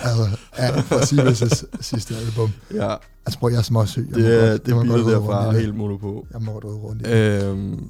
Altså, 0.00 0.28
ja, 0.58 0.80
fra 0.80 1.00
Sivas' 1.00 1.64
sidste 1.80 2.16
album. 2.16 2.50
ja, 2.74 2.94
Altså, 3.26 3.38
prøv, 3.38 3.50
jeg 3.50 3.58
er 3.58 3.62
småsyg. 3.62 4.06
Jeg 4.10 4.16
det, 4.18 4.44
er- 4.44 4.50
godt- 4.50 4.66
det 4.66 4.72
jeg 4.72 4.76
er 4.76 4.80
rode 5.04 5.16
rundt 5.16 5.28
derfra 5.28 5.52
det. 5.52 5.60
helt 5.60 5.74
mono 5.76 5.96
på. 5.96 6.26
Jeg 6.32 6.40
må 6.42 6.52
godt 6.52 6.64
rundt 6.64 7.02
i 7.02 7.04
det. 7.10 7.42
Øhm, 7.44 7.88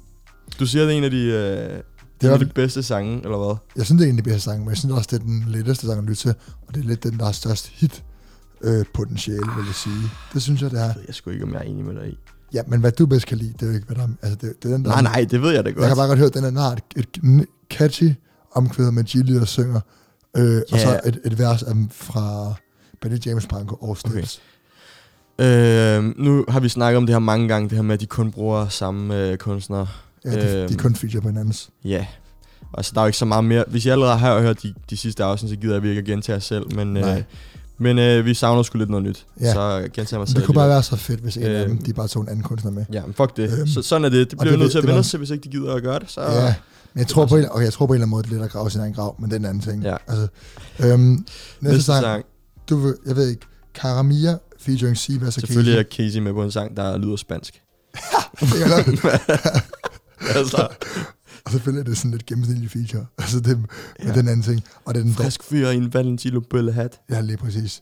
du 0.59 0.65
siger, 0.65 0.85
det 0.85 0.93
er 0.93 0.97
en 0.97 1.03
af 1.03 1.11
de, 1.11 1.17
øh, 1.23 1.79
det 2.13 2.21
Det 2.21 2.29
er 2.29 2.33
af 2.33 2.39
de 2.39 2.45
bedste 2.45 2.83
sange, 2.83 3.15
eller 3.23 3.37
hvad? 3.45 3.55
Jeg 3.75 3.85
synes, 3.85 3.99
det 3.99 4.05
er 4.07 4.11
en 4.11 4.17
af 4.17 4.23
de 4.23 4.29
bedste 4.29 4.41
sange, 4.41 4.59
men 4.59 4.69
jeg 4.69 4.77
synes 4.77 4.93
også, 4.95 5.07
det 5.11 5.19
er 5.19 5.23
den 5.25 5.45
letteste 5.47 5.87
sang 5.87 5.97
at 5.99 6.03
lytte 6.05 6.21
til, 6.21 6.33
og 6.67 6.75
det 6.75 6.83
er 6.83 6.87
lidt 6.87 7.03
den, 7.03 7.17
der 7.19 7.25
har 7.25 7.31
størst 7.31 7.67
hit 7.67 8.03
øh, 8.61 8.85
potentiale, 8.93 9.37
vil 9.57 9.65
jeg 9.65 9.75
sige. 9.75 10.09
Det 10.33 10.41
synes 10.41 10.61
jeg, 10.61 10.71
det 10.71 10.79
er. 10.79 10.85
Jeg 10.85 10.95
ved 11.07 11.13
sgu 11.13 11.29
ikke, 11.29 11.43
om 11.43 11.53
jeg 11.53 11.59
er 11.59 11.63
enig 11.63 11.85
med 11.85 11.95
dig 11.95 12.07
i. 12.09 12.17
Ja, 12.53 12.61
men 12.67 12.79
hvad 12.79 12.91
du 12.91 13.05
bedst 13.05 13.25
kan 13.25 13.37
lide, 13.37 13.53
det 13.53 13.61
er 13.61 13.67
jo 13.67 13.73
ikke, 13.73 13.85
hvad 13.87 13.95
der 13.95 14.07
altså, 14.21 14.37
det, 14.47 14.63
det 14.63 14.71
er 14.71 14.75
den, 14.75 14.85
der 14.85 14.91
Nej, 14.91 15.01
nej, 15.01 15.27
det 15.31 15.41
ved 15.41 15.51
jeg 15.51 15.63
da 15.63 15.69
Jeg 15.69 15.75
godt. 15.75 15.87
kan 15.87 15.97
bare 15.97 16.07
godt 16.07 16.19
høre, 16.19 16.27
at 16.27 16.33
den 16.33 16.57
er, 16.57 16.61
har 16.61 16.71
et, 16.71 16.83
et 16.95 17.45
catchy 17.69 18.11
omkvæd 18.55 18.91
med 18.91 19.03
Gilly, 19.03 19.33
der 19.33 19.45
synger, 19.45 19.79
øh, 20.37 20.61
og 20.71 20.77
Ja. 20.77 20.83
så 20.83 20.99
et, 21.05 21.19
et 21.25 21.39
vers 21.39 21.63
af, 21.63 21.73
fra 21.91 22.53
Benny 23.01 23.17
James 23.25 23.47
Branco 23.47 23.75
og 23.75 23.97
Steps. 23.97 24.41
Øh, 25.39 26.03
nu 26.17 26.45
har 26.49 26.59
vi 26.59 26.69
snakket 26.69 26.97
om 26.97 27.05
det 27.05 27.15
her 27.15 27.19
mange 27.19 27.47
gange, 27.47 27.69
det 27.69 27.75
her 27.77 27.81
med, 27.83 27.93
at 27.93 27.99
de 28.01 28.05
kun 28.05 28.31
bruger 28.31 28.67
samme 28.67 29.17
øh, 29.27 29.37
kunstnere. 29.37 29.87
Ja, 30.25 30.31
de, 30.31 30.51
de 30.57 30.63
Øhm. 30.63 30.77
kun 30.77 30.95
feature 30.95 31.21
på 31.21 31.27
hinandens. 31.29 31.69
Ja. 31.85 32.05
Altså, 32.77 32.91
der 32.95 33.01
er 33.01 33.05
jo 33.05 33.07
ikke 33.07 33.17
så 33.17 33.25
meget 33.25 33.43
mere. 33.43 33.63
Hvis 33.67 33.85
jeg 33.85 33.91
allerede 33.91 34.17
har 34.17 34.41
hørt 34.41 34.63
de, 34.63 34.73
de 34.89 34.97
sidste 34.97 35.23
afsnit, 35.23 35.49
så 35.49 35.55
gider 35.55 35.73
jeg 35.73 35.83
virkelig 35.83 35.99
at 36.01 36.05
gentage 36.07 36.35
os 36.35 36.43
selv. 36.43 36.75
Men, 36.75 36.97
øh, 36.97 37.21
men 37.77 37.99
øh, 37.99 38.25
vi 38.25 38.33
savner 38.33 38.63
sgu 38.63 38.77
lidt 38.77 38.89
noget 38.89 39.05
nyt. 39.05 39.25
Ja. 39.41 39.53
Så 39.53 39.89
gentager 39.93 40.19
mig 40.19 40.27
selv. 40.27 40.37
Det 40.37 40.45
kunne 40.45 40.55
bare 40.55 40.69
være 40.69 40.83
så 40.83 40.95
fedt, 40.95 41.19
hvis 41.19 41.37
en 41.37 41.43
af 41.43 41.49
Øhm. 41.63 41.69
dem, 41.77 41.85
de 41.85 41.93
bare 41.93 42.07
tog 42.07 42.21
en 42.21 42.29
anden 42.29 42.43
kunstner 42.43 42.71
med. 42.71 42.85
Ja, 42.93 43.05
men 43.05 43.13
fuck 43.13 43.37
det. 43.37 43.57
Øhm, 43.59 43.67
så, 43.67 43.81
sådan 43.81 44.05
er 44.05 44.09
det. 44.09 44.31
Det 44.31 44.39
og 44.39 44.43
bliver 44.43 44.57
vi 44.57 44.61
nødt 44.61 44.71
til 44.71 44.77
at 44.77 44.83
vende 44.87 44.99
os 44.99 45.09
til, 45.09 45.17
hvis 45.17 45.29
ikke 45.29 45.43
de 45.43 45.49
gider 45.49 45.73
at 45.73 45.83
gøre 45.83 45.99
det. 45.99 46.11
Så, 46.11 46.21
Ja, 46.21 46.55
men 46.93 46.99
jeg 46.99 47.07
tror, 47.07 47.25
på 47.25 47.37
en, 47.37 47.45
okay, 47.51 47.63
jeg 47.65 47.73
tror 47.73 47.85
på 47.85 47.93
en 47.93 47.95
eller 47.95 48.03
anden 48.05 48.11
måde, 48.11 48.23
det 48.23 48.29
er 48.29 48.33
lidt 48.33 48.43
at 48.43 48.51
grave 48.51 48.71
sin 48.71 48.81
egen 48.81 48.93
grav, 48.93 49.15
men 49.19 49.29
det 49.29 49.35
er 49.35 49.39
en 49.39 49.45
anden 49.45 49.61
ting. 49.63 49.83
Ja. 49.83 49.95
Altså, 50.07 50.27
øhm, 50.79 50.99
næste, 50.99 51.25
Næste 51.61 51.81
sang, 51.83 52.03
sang. 52.03 52.25
du 52.69 52.77
vil, 52.77 52.95
jeg 53.07 53.15
ved 53.15 53.27
ikke, 53.29 53.41
Karamia 53.75 54.37
featuring 54.59 54.97
Sivas 54.97 55.27
og 55.37 55.41
Selvfølgelig 55.41 55.73
er 55.79 55.83
Casey. 55.83 55.97
Casey 56.09 56.19
med 56.19 56.33
på 56.33 56.43
en 56.43 56.51
sang, 56.51 56.77
der 56.77 56.97
lyder 56.97 57.15
spansk. 57.15 57.61
Det 58.39 58.47
kan. 59.01 59.09
altså, 60.35 60.67
og 61.45 61.51
selvfølgelig 61.51 61.79
er 61.79 61.83
det 61.89 61.97
sådan 61.97 62.11
lidt 62.11 62.25
gennemsnitlig 62.25 62.71
feature. 62.71 63.05
Altså 63.21 63.39
det 63.39 63.57
med 63.59 63.65
Ja. 64.03 64.13
den 64.13 64.27
anden 64.27 64.43
ting. 64.43 64.61
Og 64.85 64.93
det 64.93 64.99
er 64.99 65.03
den 65.03 65.13
frisk 65.13 65.43
fyr 65.43 65.69
i 65.69 65.75
en 65.75 65.93
Valentino 65.93 66.39
bøllehat. 66.39 66.99
Ja, 67.09 67.21
lige 67.21 67.37
præcis. 67.37 67.81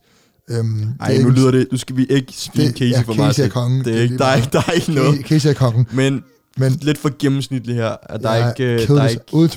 Øhm, 0.49 0.89
Ej, 0.99 1.17
nu 1.17 1.30
lyder 1.30 1.51
det, 1.51 1.67
nu 1.71 1.77
skal 1.77 1.97
vi 1.97 2.06
ikke 2.06 2.34
svine 2.34 2.71
Casey 2.71 2.91
ja, 2.91 3.01
for 3.01 3.13
meget. 3.13 3.36
Casey 3.36 3.47
er 3.47 3.51
kongen. 3.51 3.86
Det 3.86 3.97
er 3.97 4.01
ikke, 4.01 4.17
der, 4.17 4.25
er 4.25 4.41
der 4.45 4.62
er 4.67 4.71
ikke 4.71 4.91
noget. 4.93 5.25
Casey 5.25 5.49
er 5.49 5.54
kongen. 5.54 5.88
Men 5.91 6.23
Men 6.58 6.71
lidt 6.71 6.97
for 6.97 7.12
gennemsnitligt 7.19 7.77
her. 7.77 7.95
At 8.04 8.21
der 8.23 8.30
er 8.30 8.49
ikke, 8.49 8.86
Kill 8.86 8.97
der 8.97 9.04
er 9.04 9.08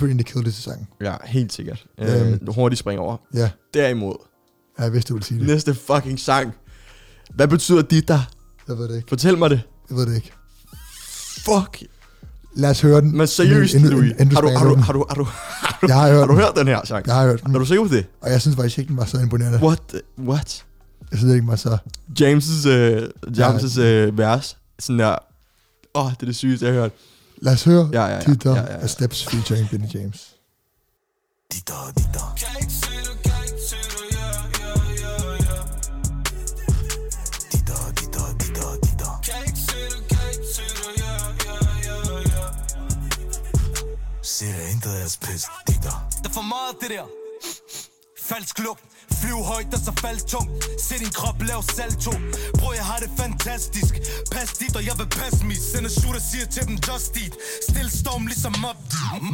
ikke, 0.09 0.25
Kill 0.25 0.44
This 0.44 0.55
sang. 0.55 0.88
ja, 1.01 1.14
helt 1.25 1.53
sikkert. 1.53 1.87
Øhm. 1.99 2.09
Øh, 2.11 2.55
hurtigt 2.55 2.79
spring 2.81 3.01
over. 3.01 3.16
Ja, 3.35 3.51
Derimod, 3.75 4.14
ja, 4.79 4.83
jeg 4.83 4.92
vidste, 4.92 5.09
du 5.09 5.14
ville 5.14 5.27
sige 5.27 5.38
det. 5.40 5.47
næste 5.47 5.75
fucking 5.75 6.20
sang. 6.20 6.53
Hvad 7.35 7.49
betyder 7.49 7.83
dit 7.83 8.09
der? 8.09 8.20
Jeg 8.68 8.79
ved 8.79 8.88
det 8.88 8.97
ikke. 8.97 9.09
Fortæl 9.09 9.38
mig 9.38 9.51
det. 9.51 9.61
Jeg 9.90 9.97
ved 9.97 10.07
det 10.07 10.14
ikke. 10.16 10.33
Fuck. 11.44 11.83
Lad 12.57 12.71
os 12.71 12.81
høre 12.81 13.01
den. 13.01 13.17
Men 13.17 13.27
seriøst, 13.27 13.75
inden- 13.75 13.90
Louis. 13.90 14.11
inden- 14.11 14.21
inden 14.21 14.29
du 14.29 14.35
Har 14.35 14.40
du, 14.43 14.49
har, 14.49 14.64
du, 14.64 14.75
har, 14.81 14.93
du, 14.93 15.05
har, 15.09 15.14
du, 15.14 15.25
har, 15.25 15.79
du, 15.81 15.87
Jeg 15.87 15.95
har 15.97 16.09
hørt 16.09 16.19
har 16.19 16.27
du 16.27 16.33
den. 16.33 16.40
hørt 16.40 16.57
den 16.57 16.67
her 16.67 16.81
sang? 16.85 17.07
Jeg 17.07 17.14
har 17.14 17.27
hørt 17.27 17.43
den. 17.45 17.55
Er 17.55 17.59
du 17.59 17.64
sikker 17.64 17.85
på 17.88 17.95
det? 17.95 18.07
Og 18.21 18.31
jeg 18.31 18.40
synes 18.40 18.57
faktisk 18.57 18.79
ikke, 18.79 18.88
den 18.88 18.97
var 18.97 19.05
så 19.05 19.19
imponerende. 19.19 19.59
What? 19.62 19.79
the- 19.95 20.01
What? 20.29 20.64
Jeg 21.11 21.19
synes 21.19 21.33
ikke, 21.35 21.40
den 21.40 21.49
var 21.49 21.57
så... 21.57 21.79
James' 22.21 22.69
øh, 22.69 23.09
James' 23.38 23.81
øh, 23.81 24.19
vers. 24.19 24.57
Sådan 24.79 24.99
der. 24.99 25.17
Åh, 25.95 26.05
oh, 26.07 26.11
det 26.12 26.23
er 26.23 26.27
det 26.27 26.37
sygeste, 26.37 26.67
jeg 26.67 26.75
har 26.75 26.81
hørt. 26.81 26.93
Lad 27.43 27.53
os 27.53 27.64
høre 27.64 27.90
Ja, 27.93 28.05
ja, 28.07 28.14
ja. 28.14 28.21
Titter 28.21 28.51
Ja, 28.55 28.61
ja, 28.61 28.73
ja. 28.73 28.79
af 28.81 28.90
Steps 28.90 29.27
featuring 29.27 29.69
Benny 29.71 29.87
James. 29.95 30.29
Ditter, 31.53 31.93
ditter 31.97 32.35
pisse 45.35 45.49
de 45.68 45.73
der. 45.83 46.07
Pis, 46.11 46.16
Det 46.23 46.27
er 46.31 46.35
for 46.40 46.47
meget 46.55 46.75
det 46.81 46.90
der. 46.90 47.07
Falsk 48.31 48.59
lugt. 48.59 48.85
Flyv 49.20 49.38
højt 49.53 49.75
og 49.77 49.81
så 49.87 49.92
fald 50.05 50.20
tungt. 50.35 50.53
Se 50.87 50.99
din 50.99 51.12
krop 51.18 51.42
lav 51.42 51.62
salto. 51.77 52.12
Bro 52.59 52.73
jeg 52.73 52.85
har 52.90 52.99
det 52.99 53.11
fantastisk. 53.16 53.94
Pas 54.33 54.51
dit 54.61 54.77
og 54.77 54.85
jeg 54.88 54.94
vil 54.99 55.09
passe 55.18 55.44
mit. 55.44 55.62
Sende 55.73 55.90
shooter 56.01 56.20
siger 56.31 56.47
til 56.47 56.62
dem 56.68 56.77
just 56.88 57.16
eat. 57.23 57.35
Stil 57.68 57.90
storm 58.01 58.27
ligesom 58.27 58.64
op 58.64 58.77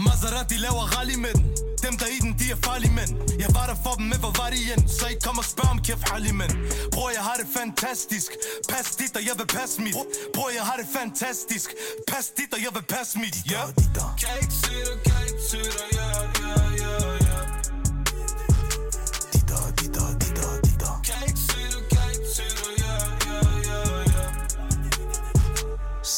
Maserati 0.07 0.57
laver 0.67 0.85
rally 0.97 1.15
med 1.15 1.35
den. 1.35 1.70
Dem 1.83 1.97
der 1.99 2.07
i 2.17 2.19
den 2.25 2.33
de 2.39 2.47
er 2.51 2.57
farlige 2.65 2.93
mænd. 2.99 3.13
Jeg 3.45 3.51
var 3.59 3.67
der 3.71 3.77
for 3.85 3.95
dem 3.99 4.07
med 4.13 4.19
hvor 4.23 4.33
var 4.43 4.51
de 4.51 4.57
igen 4.67 4.89
Så 4.89 5.07
I 5.07 5.15
kom 5.25 5.39
og 5.39 5.45
spørg 5.45 5.71
om 5.71 5.79
kæft 5.87 6.09
harlig 6.09 6.35
mænd 6.35 6.55
Bror 6.93 7.11
jeg 7.11 7.23
har 7.29 7.37
det 7.41 7.49
fantastisk. 7.59 8.31
Pas 8.69 8.87
dit 9.01 9.17
og 9.17 9.23
jeg 9.29 9.35
vil 9.41 9.47
passe 9.47 9.77
mit. 9.83 9.97
Bror 10.35 10.51
jeg 10.59 10.63
har 10.71 10.77
det 10.77 10.89
fantastisk. 10.99 11.69
Pas 12.11 12.27
dit 12.39 12.51
og 12.57 12.61
jeg 12.67 12.73
vil 12.77 12.85
passe 12.95 13.19
mit. 13.19 13.37
Ja. 13.53 13.63
Ditter, 13.79 14.09
Kan 14.23 14.35
ikke 14.43 14.55
se 14.65 14.75
dig, 14.89 14.97
kan 15.07 15.21
ikke 15.31 15.45
se 15.51 15.61
dig, 15.79 15.89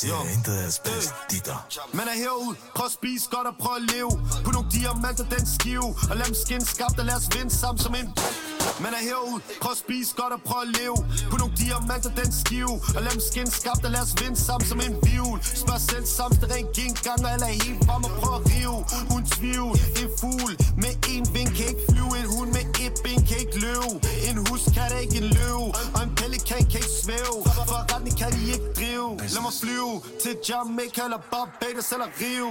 Se 0.02 0.08
det 0.08 0.34
intet 0.36 0.56
af 0.66 0.72
spids, 0.72 0.94
pis, 0.94 1.12
ditter 1.30 1.58
Man 1.92 2.06
er 2.12 2.16
herud, 2.22 2.54
prøv 2.76 2.86
at 2.86 2.92
spise 2.92 3.26
godt 3.34 3.46
og 3.46 3.54
prøv 3.62 3.74
at 3.80 3.84
leve. 3.94 4.12
På 4.44 4.50
nogle 4.56 4.68
diamanter, 4.76 5.24
den 5.34 5.44
skive. 5.56 5.88
Og 6.10 6.14
lad 6.18 6.26
dem 6.30 6.36
skin 6.44 6.64
skabt 6.74 6.98
og 7.00 7.04
lad 7.10 7.16
os 7.20 7.28
vinde 7.34 7.52
sammen 7.60 7.78
som 7.84 7.94
en 8.00 8.08
Man 8.84 8.92
er 8.98 9.02
herud, 9.08 9.40
prøv 9.62 9.72
at 9.76 9.80
spise 9.84 10.10
godt 10.20 10.32
og 10.36 10.40
prøv 10.48 10.60
at 10.66 10.70
leve. 10.80 10.96
På 11.30 11.36
nogle 11.40 11.54
diamanter, 11.62 12.10
den 12.20 12.30
skive. 12.40 12.74
Og 12.96 13.00
lad 13.04 13.12
dem 13.16 13.22
skin 13.30 13.48
skabt 13.60 13.82
og 13.86 13.90
lad 13.96 14.02
os 14.06 14.14
vinde 14.20 14.38
sammen 14.46 14.66
som 14.70 14.78
en 14.86 14.94
viol 15.06 15.38
Spørg 15.62 15.80
selv 15.92 16.06
sammen, 16.16 16.36
det 16.40 16.48
rent 16.54 16.70
gengang, 16.78 17.18
Og 17.24 17.30
alle 17.34 17.46
er 17.52 17.56
helt 17.64 17.80
frem 17.86 18.02
og 18.08 18.12
prøv 18.20 18.34
at 18.38 18.42
rive. 18.52 18.78
Uden 19.12 19.26
tvivl, 19.36 19.74
en 20.00 20.10
fugl. 20.20 20.52
Med 20.82 20.94
en 21.14 21.24
ving 21.34 21.50
kan 21.56 21.66
ikke 21.72 21.84
flyve. 21.90 22.12
En 22.22 22.28
hund 22.34 22.50
med 22.56 22.64
et 22.84 22.94
ben 23.04 23.20
kan 23.28 23.38
ikke 23.44 23.58
løve. 23.66 23.92
En 24.28 24.36
hus 24.46 24.62
kan 24.76 24.88
ikke 25.04 25.16
en 25.22 25.28
løve. 25.38 25.66
Og 25.94 26.00
en 26.06 26.12
pelikan 26.20 26.62
kan 26.70 26.78
ikke 26.84 26.96
svæve. 27.04 27.38
For 27.70 27.80
retning 27.92 28.16
kan 28.20 28.30
de 28.36 28.42
ikke 28.54 28.68
drive. 28.78 29.10
Lad 29.34 29.42
mig 29.46 29.54
flyve 29.62 29.91
til 30.22 30.34
Jamaica 30.48 31.00
eller 31.08 31.20
Barbados 31.32 31.88
eller 31.94 32.08
Rio 32.20 32.50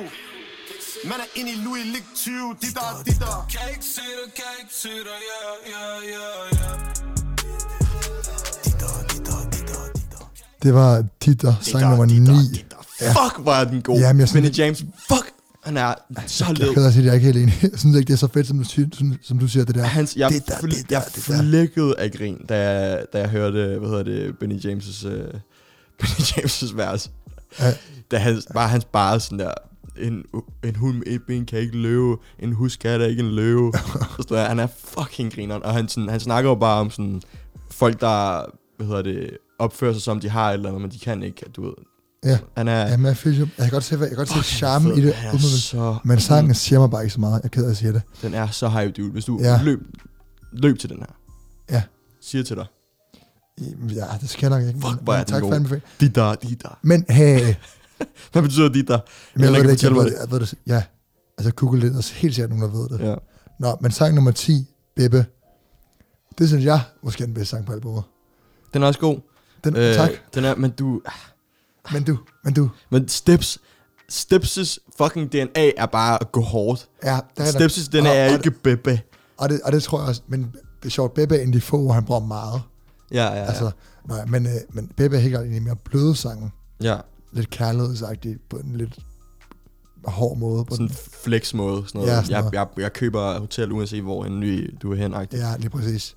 Man 1.09 1.19
er 1.25 1.29
inde 1.39 1.51
i 1.55 1.57
Louis 1.65 1.85
Lig 1.93 2.03
20 2.15 2.55
De 2.61 2.67
der, 2.77 2.89
de 3.07 3.11
der 3.23 3.35
Kan 3.53 3.65
ikke 3.73 3.85
se 3.95 4.01
dig, 4.19 4.27
kan 4.39 4.51
ikke 4.61 4.75
se 4.83 4.89
dig, 5.09 5.19
ja, 5.31 5.41
ja, 5.73 5.83
ja, 6.13 6.27
ja 6.59 6.71
Ditter, 8.65 8.93
ditter, 9.11 9.39
ditter, 9.51 9.83
ditter 9.95 10.25
Det 10.63 10.73
var 10.73 11.03
Titter, 11.21 11.53
sang 11.61 11.89
nummer 11.89 12.05
9. 12.05 12.65
Fuck, 12.99 13.43
hvor 13.43 13.51
er 13.53 13.63
den 13.63 13.81
god. 13.81 13.99
Jamen, 13.99 14.19
jeg 14.19 14.29
synes- 14.29 14.43
Benny 14.43 14.57
James, 14.57 14.79
fuck. 15.07 15.31
Han 15.63 15.77
er 15.77 15.93
så 16.27 16.45
Jeg 16.47 16.57
led. 16.57 16.73
kan 16.73 16.83
da 16.83 16.91
sige, 16.91 16.99
at 16.99 17.05
jeg 17.05 17.11
er 17.11 17.15
ikke 17.15 17.25
helt 17.25 17.37
enig. 17.37 17.59
Jeg 17.71 17.79
synes 17.79 17.97
ikke, 17.97 18.07
det 18.07 18.13
er 18.13 18.17
så 18.17 18.27
fedt, 18.33 18.47
som 18.47 18.57
du, 18.57 18.63
som, 18.97 19.17
som 19.23 19.39
du 19.39 19.47
siger 19.47 19.65
det 19.65 19.75
der. 19.75 19.83
Hans, 19.83 20.15
jeg, 20.15 20.29
det 20.31 20.47
der, 20.47 20.53
fl- 20.55 20.61
det 20.77 20.89
der, 20.89 20.95
jeg 20.95 21.05
det 21.15 21.23
flækkede 21.23 21.95
af 21.97 22.11
grin, 22.11 22.37
da 22.49 22.55
jeg, 22.71 23.05
da 23.13 23.19
jeg 23.19 23.29
hørte, 23.29 23.77
hvad 23.79 23.89
hedder 23.89 24.03
det, 24.03 24.37
Benny 24.39 24.59
James' 24.59 25.07
uh, 25.07 25.13
Benny 25.99 26.21
James' 26.21 26.75
vers. 26.75 27.09
Ja. 27.59 27.73
Da 28.11 28.17
han, 28.17 28.41
bare 28.53 28.69
hans 28.69 28.85
bare 28.85 29.19
sådan 29.19 29.39
der, 29.39 29.53
en, 29.97 30.23
en 30.63 30.75
hund 30.75 30.97
med 30.97 31.07
et 31.07 31.21
ben 31.27 31.45
kan 31.45 31.59
ikke 31.59 31.77
løbe, 31.77 32.15
en 32.39 32.53
huskat 32.53 33.01
er 33.01 33.05
ikke 33.05 33.23
en 33.23 33.31
løve. 33.31 33.73
så 34.27 34.37
han 34.37 34.59
er 34.59 34.67
fucking 34.77 35.33
grineren, 35.33 35.63
og 35.63 35.73
han, 35.73 35.87
sådan, 35.87 36.09
han 36.09 36.19
snakker 36.19 36.49
jo 36.49 36.55
bare 36.55 36.79
om 36.79 36.91
sådan, 36.91 37.21
folk, 37.71 38.01
der, 38.01 38.45
hvad 38.77 38.87
hedder 38.87 39.01
det, 39.01 39.37
opfører 39.59 39.93
sig 39.93 40.01
som 40.01 40.19
de 40.19 40.29
har 40.29 40.49
et 40.49 40.53
eller 40.53 40.69
andet, 40.69 40.81
men 40.81 40.91
de 40.91 40.99
kan 40.99 41.23
ikke, 41.23 41.45
du 41.55 41.61
ved. 41.61 41.73
Ja. 42.25 42.37
Han 42.57 42.67
er, 42.67 42.87
Ja, 42.89 42.97
Matt 42.97 43.17
Fisher, 43.17 43.47
jeg 43.57 43.63
kan 43.63 43.71
godt 43.71 43.83
se, 43.83 43.97
jeg 43.99 44.07
kan 44.07 44.17
godt 44.17 44.29
se 44.29 44.43
charmen 44.43 44.97
i 44.97 45.01
det, 45.01 45.13
Han 45.13 45.35
er 45.35 45.39
så, 45.39 45.97
men 46.03 46.19
sangen 46.19 46.55
siger 46.55 46.79
mig 46.79 46.89
bare 46.89 47.03
ikke 47.03 47.13
så 47.13 47.19
meget. 47.19 47.33
Jeg 47.33 47.43
er 47.43 47.49
ked 47.49 47.65
af 47.65 47.69
at 47.69 47.77
sige 47.77 47.93
det. 47.93 48.01
den 48.21 48.33
er 48.33 48.47
så 48.47 48.69
hype, 48.69 48.91
dude. 48.91 49.11
Hvis 49.11 49.25
du 49.25 49.39
ja. 49.41 49.59
løb, 49.63 49.79
løb 50.51 50.79
til 50.79 50.89
den 50.89 50.97
her. 50.97 51.15
Ja. 51.69 51.83
Siger 52.21 52.43
til 52.43 52.55
dig. 52.55 52.65
Ja, 53.95 54.05
det 54.21 54.29
skal 54.29 54.51
jeg 54.51 54.59
nok 54.59 54.67
ikke. 54.67 54.87
Fuck, 54.87 55.01
hvor 55.01 55.13
er 55.13 55.23
tak 55.23 55.41
for 55.41 55.53
anbefalingen. 55.53 55.89
De 55.99 56.09
der, 56.09 56.35
de 56.35 56.55
der. 56.55 56.79
Men 56.81 57.05
hey, 57.09 57.55
Hvad 58.31 58.41
betyder 58.41 58.69
de 58.69 58.83
der? 58.83 58.99
men 59.33 59.43
jeg 59.43 59.49
Heller 59.49 59.49
ved 59.49 59.57
ikke 59.57 59.67
det 59.67 59.83
ikke, 59.83 59.85
jeg 59.85 60.05
ved, 60.05 60.11
det, 60.11 60.19
jeg 60.21 60.31
ved 60.31 60.39
det. 60.39 60.55
Ja, 60.67 60.83
altså 61.37 61.53
Google 61.53 61.81
det, 61.81 61.97
og 61.97 62.03
så 62.03 62.13
helt 62.13 62.35
sikkert 62.35 62.49
nogen, 62.49 62.63
der 62.63 62.79
ved 62.79 62.89
det. 62.89 63.09
Ja. 63.09 63.15
Nå, 63.59 63.77
men 63.81 63.91
sang 63.91 64.15
nummer 64.15 64.31
10, 64.31 64.67
Bebbe. 64.95 65.25
Det 66.37 66.47
synes 66.47 66.65
jeg 66.65 66.81
måske 67.03 67.21
er 67.21 67.25
den 67.25 67.33
bedste 67.33 67.49
sang 67.49 67.65
på 67.65 67.73
albumet. 67.73 68.03
Den 68.73 68.83
er 68.83 68.87
også 68.87 68.99
god. 68.99 69.19
Den, 69.63 69.75
øh, 69.75 69.95
tak, 69.95 70.09
Den 70.35 70.45
er, 70.45 70.55
men 70.55 70.71
du... 70.71 71.01
men 71.93 72.03
du, 72.03 72.17
men 72.43 72.53
du. 72.53 72.69
Men 72.89 73.07
Steps... 73.07 73.59
Steps' 74.11 74.77
fucking 74.97 75.31
DNA 75.31 75.71
er 75.77 75.85
bare 75.85 76.21
at 76.21 76.31
gå 76.31 76.41
hårdt. 76.41 76.89
Ja, 77.03 77.19
der 77.37 77.43
er 77.43 77.47
Steps' 77.47 77.89
DNA 77.89 78.09
og, 78.09 78.15
er 78.15 78.25
og, 78.27 78.33
ikke 78.33 78.51
Bebe. 78.51 79.01
Og 79.37 79.49
det, 79.49 79.61
og 79.61 79.71
det 79.71 79.83
tror 79.83 79.99
jeg 79.99 80.07
også, 80.07 80.21
men 80.27 80.55
det 80.79 80.85
er 80.85 80.89
sjovt, 80.89 81.13
Bebbe 81.13 81.35
er 81.35 81.41
en 81.41 81.53
de 81.53 81.61
få, 81.61 81.91
han 81.91 82.05
bruger 82.05 82.21
meget. 82.21 82.61
Ja, 83.11 83.25
ja, 83.25 83.33
ja. 83.35 83.43
Altså, 83.45 83.71
nej, 84.07 84.25
men, 84.25 84.45
øh, 84.45 84.51
men 84.69 84.91
Bebbe 84.97 85.15
er 85.17 85.21
helt 85.21 85.31
klart 85.33 85.45
en 85.45 85.53
af 85.53 85.59
de 85.59 85.65
mere 85.65 85.75
bløde 85.75 86.15
sange. 86.15 86.51
ja. 86.81 86.97
Lidt 87.33 87.49
kærlighedsagtigt 87.49 88.49
på 88.49 88.57
en 88.57 88.75
lidt 88.75 88.99
hård 90.05 90.37
måde. 90.37 90.65
På 90.65 90.73
Sådan 90.75 90.87
den. 90.87 90.93
en 90.95 90.97
flex 91.23 91.53
måde. 91.53 91.83
Sådan 91.87 91.99
noget. 91.99 92.11
Ja, 92.11 92.15
sådan 92.23 92.31
jeg, 92.31 92.39
noget. 92.41 92.53
jeg, 92.53 92.67
jeg, 92.83 92.93
køber 92.93 93.39
hotel, 93.39 93.71
uanset 93.71 94.03
hvor 94.03 94.25
end 94.25 94.39
vi- 94.39 94.67
du 94.81 94.91
er 94.91 94.95
hen. 94.95 95.11
Ja. 95.11 95.25
Ja, 95.33 95.57
lige 95.57 95.69
præcis. 95.69 96.15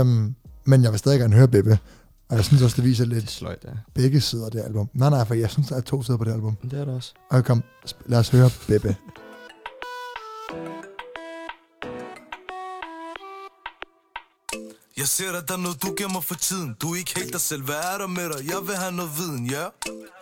Um, 0.00 0.34
men 0.64 0.82
jeg 0.82 0.90
vil 0.90 0.98
stadig 0.98 1.20
gerne 1.20 1.34
høre 1.36 1.48
Bebbe. 1.48 1.78
Og 2.28 2.36
jeg 2.36 2.44
synes 2.44 2.62
også, 2.62 2.76
det 2.76 2.84
viser 2.84 3.04
Det 3.04 3.12
er 3.12 3.14
lidt 3.14 3.30
sløjt, 3.30 3.58
ja. 3.64 3.70
begge 3.94 4.20
sider 4.20 4.44
af 4.46 4.50
det 4.52 4.60
album. 4.64 4.88
Nej, 4.94 5.10
nej, 5.10 5.24
for 5.24 5.34
jeg 5.34 5.50
synes, 5.50 5.68
der 5.68 5.76
er 5.76 5.80
to 5.80 6.02
sider 6.02 6.18
på 6.18 6.24
det 6.24 6.32
album. 6.32 6.56
Det 6.62 6.72
er 6.80 6.84
det 6.84 6.94
også. 6.94 7.12
Og 7.30 7.44
kom, 7.44 7.62
lad 8.06 8.18
os 8.18 8.28
høre 8.28 8.50
Bebbe. 8.68 8.96
Jeg 14.96 15.08
ser 15.08 15.32
at 15.32 15.48
der 15.48 15.54
er 15.54 15.58
noget, 15.58 15.82
du 15.82 15.94
gemmer 15.96 16.20
for 16.20 16.34
tiden 16.34 16.76
Du 16.82 16.92
er 16.92 16.96
ikke 16.96 17.14
helt 17.16 17.32
dig 17.32 17.40
selv, 17.40 17.62
hvad 17.62 17.74
er 17.74 17.98
der 17.98 18.06
med 18.06 18.28
dig? 18.32 18.48
Jeg 18.48 18.66
vil 18.66 18.76
have 18.76 18.92
noget 18.92 19.10
viden, 19.18 19.46
ja 19.46 19.60
Yeah? 19.60 19.70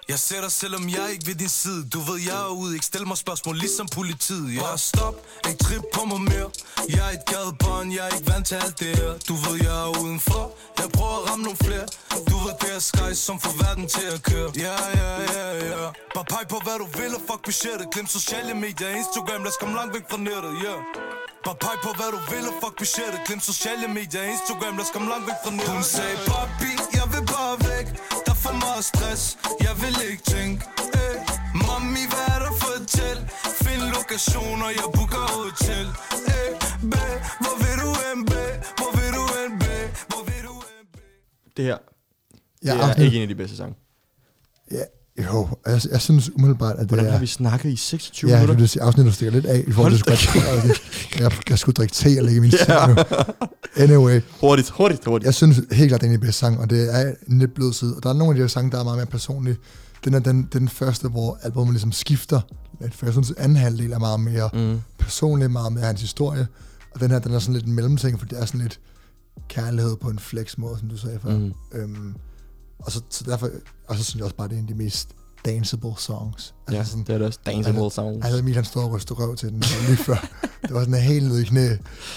Jeg 0.08 0.18
ser 0.18 0.40
dig, 0.40 0.52
selvom 0.52 0.88
jeg 0.88 1.02
er 1.04 1.08
ikke 1.08 1.26
ved 1.26 1.34
din 1.34 1.48
side. 1.48 1.88
Du 1.94 2.00
ved, 2.00 2.18
jeg 2.20 2.38
er 2.48 2.52
ude, 2.60 2.74
ikke 2.74 2.86
stil 2.86 3.06
mig 3.06 3.16
spørgsmål 3.16 3.56
ligesom 3.56 3.86
politiet 3.98 4.54
Jeg 4.54 4.72
er 4.72 4.76
stop, 4.76 5.16
ikke 5.48 5.64
trip 5.64 5.84
på 5.94 6.04
mig 6.04 6.20
mere. 6.20 6.48
Jeg 6.88 7.02
er 7.08 7.12
et 7.18 7.24
gadebarn, 7.32 7.92
jeg 7.96 8.02
er 8.08 8.12
ikke 8.16 8.30
vant 8.32 8.46
til 8.46 8.54
alt 8.54 8.80
det 8.80 8.92
her. 8.98 9.12
Du 9.28 9.34
ved, 9.44 9.56
jeg 9.66 9.76
er 9.86 9.90
udenfor. 10.02 10.44
Jeg 10.78 10.88
prøver 10.96 11.16
at 11.20 11.30
ramme 11.30 11.42
nogle 11.48 11.58
flere. 11.66 11.86
Du 12.30 12.36
ved, 12.44 12.54
det 12.60 12.70
er 12.76 12.82
sky, 12.90 13.08
som 13.26 13.36
får 13.40 13.54
verden 13.64 13.86
til 13.96 14.06
at 14.16 14.22
køre. 14.30 14.48
Ja, 14.66 14.76
ja, 15.00 15.10
ja, 15.36 15.46
ja. 15.70 15.88
Bare 16.14 16.26
peg 16.32 16.44
på, 16.52 16.58
hvad 16.66 16.76
du 16.82 16.86
vil, 16.98 17.12
og 17.18 17.22
fuck 17.28 17.40
budgettet. 17.48 17.86
Glem 17.94 18.06
sociale 18.06 18.54
medier, 18.64 18.88
Instagram, 19.02 19.40
lad 19.44 19.52
os 19.54 19.58
komme 19.60 19.74
langt 19.80 19.92
væk 19.94 20.04
fra 20.10 20.18
nettet, 20.28 20.54
ja. 20.66 20.74
Yeah. 20.74 21.12
Bare 21.46 21.58
peg 21.64 21.76
på 21.86 21.90
hvad 21.98 22.10
du 22.14 22.20
vil 22.32 22.44
og 22.50 22.54
fuck 22.62 22.74
budgettet. 22.80 23.20
Glem 23.26 23.40
sociale 23.50 23.86
medier, 23.98 24.22
Instagram, 24.34 24.72
lad 24.78 24.84
os 24.86 24.92
komme 24.94 25.08
langt 25.12 25.26
væk 25.28 25.38
fra 25.44 25.50
nettet. 25.56 25.74
Hun 25.76 25.84
sagde 25.96 26.16
papi, 26.30 26.72
jeg 26.98 27.06
vil 27.12 27.24
bare 27.34 27.41
for 28.44 28.54
meget 28.64 28.84
stress, 28.92 29.22
jeg 29.66 29.74
vil 29.82 29.96
ikke 30.10 30.22
tænke 30.34 30.60
eh. 31.00 31.16
Mami, 31.66 32.04
hvad 32.12 32.26
er 32.34 32.38
der 32.44 32.52
for 32.62 32.72
et 32.80 32.86
tæl? 32.96 33.18
Find 33.64 33.82
lokationer, 33.98 34.68
jeg 34.78 34.86
booker 34.96 35.24
hotel 35.38 35.86
eh. 36.34 36.50
Bae, 36.92 37.14
hvor 37.42 37.54
vil 37.62 37.76
du 37.84 37.90
hen, 38.02 38.18
bae? 38.30 38.52
Hvor 38.78 38.90
vil 38.98 39.10
du 39.18 39.24
hen, 39.36 39.50
bae? 39.62 39.84
Hvor 40.10 40.22
vil 40.28 40.42
du 40.48 40.54
hen, 40.68 40.82
bae? 40.94 41.08
Det 41.56 41.64
her, 41.64 41.78
Jeg 42.62 42.74
det 42.74 42.82
er 42.82 42.86
afsnit- 42.88 43.02
ikke 43.06 43.16
en 43.16 43.22
af 43.22 43.28
de 43.28 43.34
bedste 43.42 43.56
sange. 43.56 43.74
Ja, 44.70 44.84
jo, 45.18 45.48
jeg, 45.66 45.80
jeg 45.90 46.00
synes 46.00 46.30
umiddelbart, 46.34 46.72
at 46.74 46.78
det 46.80 46.88
Hvordan 46.88 47.06
er... 47.06 47.10
har 47.10 47.18
vi 47.18 47.26
snakket 47.26 47.70
i 47.72 47.76
26 47.76 48.28
Ja, 48.30 48.34
jeg 48.36 48.42
minutter? 48.42 48.60
vil 48.60 48.68
sige, 48.68 48.82
afsnittet 48.82 49.14
stikker 49.14 49.32
lidt 49.32 49.46
af 49.46 49.64
i 49.66 49.72
forhold 49.72 49.92
til 49.92 50.02
Hold 50.08 50.16
squat. 50.18 51.20
jeg, 51.20 51.32
jeg 51.50 51.58
skulle 51.58 51.74
drikke 51.74 51.94
te 51.94 52.16
og 52.18 52.24
lægge 52.24 52.40
min 52.40 52.52
ja. 52.68 52.86
nu. 52.86 52.94
Anyway, 53.76 54.20
Hurtigt, 54.40 54.70
hurtigt, 54.70 55.04
hurtigt. 55.04 55.26
jeg 55.26 55.34
synes 55.34 55.60
helt 55.72 55.88
klart, 55.90 56.00
det 56.00 56.10
er 56.10 56.14
en 56.14 56.20
bedste 56.20 56.38
sange, 56.40 56.58
og 56.58 56.70
det 56.70 56.94
er 56.98 57.12
en 57.28 57.38
lidt 57.38 57.54
blød 57.54 57.72
side. 57.72 57.96
Og 57.96 58.02
der 58.02 58.08
er 58.08 58.12
nogle 58.14 58.30
af 58.30 58.34
de 58.34 58.40
her 58.40 58.48
sange, 58.48 58.70
der 58.70 58.78
er 58.80 58.84
meget 58.84 58.96
mere 58.98 59.06
personlige. 59.06 59.56
Den 60.04 60.14
er 60.14 60.18
den, 60.18 60.48
den 60.52 60.68
første, 60.68 61.08
hvor 61.08 61.38
albumet 61.42 61.72
ligesom 61.72 61.92
skifter 61.92 62.40
lidt, 62.80 62.94
for 62.94 63.06
jeg 63.06 63.12
synes, 63.12 63.32
anden 63.38 63.56
halvdel 63.56 63.92
er 63.92 63.98
meget 63.98 64.20
mere 64.20 64.50
Mm. 64.52 64.80
personlig, 64.98 65.50
meget 65.50 65.72
mere 65.72 65.84
hans 65.84 66.00
historie. 66.00 66.46
Og 66.94 67.00
den 67.00 67.10
her, 67.10 67.18
den 67.18 67.34
er 67.34 67.38
sådan 67.38 67.54
lidt 67.54 67.66
en 67.66 67.72
mellemting, 67.72 68.18
for 68.18 68.26
det 68.26 68.38
er 68.40 68.44
sådan 68.44 68.60
lidt 68.60 68.80
kærlighed 69.48 69.96
på 69.96 70.08
en 70.08 70.18
flex 70.18 70.58
måde, 70.58 70.78
som 70.78 70.88
du 70.88 70.96
sagde 70.96 71.18
før. 71.22 71.38
Mm. 71.38 71.52
Øhm, 71.72 72.14
og, 72.86 72.92
så, 72.92 73.00
så 73.10 73.24
derfor, 73.26 73.48
og 73.88 73.96
så 73.96 74.04
synes 74.04 74.16
jeg 74.16 74.24
også 74.24 74.36
bare, 74.36 74.48
det 74.48 74.54
er 74.54 74.58
en 74.58 74.64
af 74.68 74.74
de 74.74 74.82
mest 74.82 75.08
danceable 75.44 75.92
songs. 75.98 76.54
Ja, 76.72 76.76
Altså 76.76 76.90
sådan, 76.90 77.04
det 77.04 77.14
er 77.14 77.18
det 77.18 77.26
også. 77.26 77.38
Danceable 77.46 77.90
songs. 77.90 78.24
Altså, 78.24 78.38
Emil 78.38 78.54
han 78.54 78.64
stod 78.64 78.82
og 78.82 78.92
rystede 78.92 79.18
røv 79.20 79.36
til 79.36 79.48
den 79.48 79.62
lige 79.86 79.96
før. 79.96 80.16
Det 80.62 80.74
var 80.74 80.80
sådan 80.80 80.94
helt 80.94 81.28
nede 81.28 81.42
i 81.42 81.44
knæ. 81.44 81.68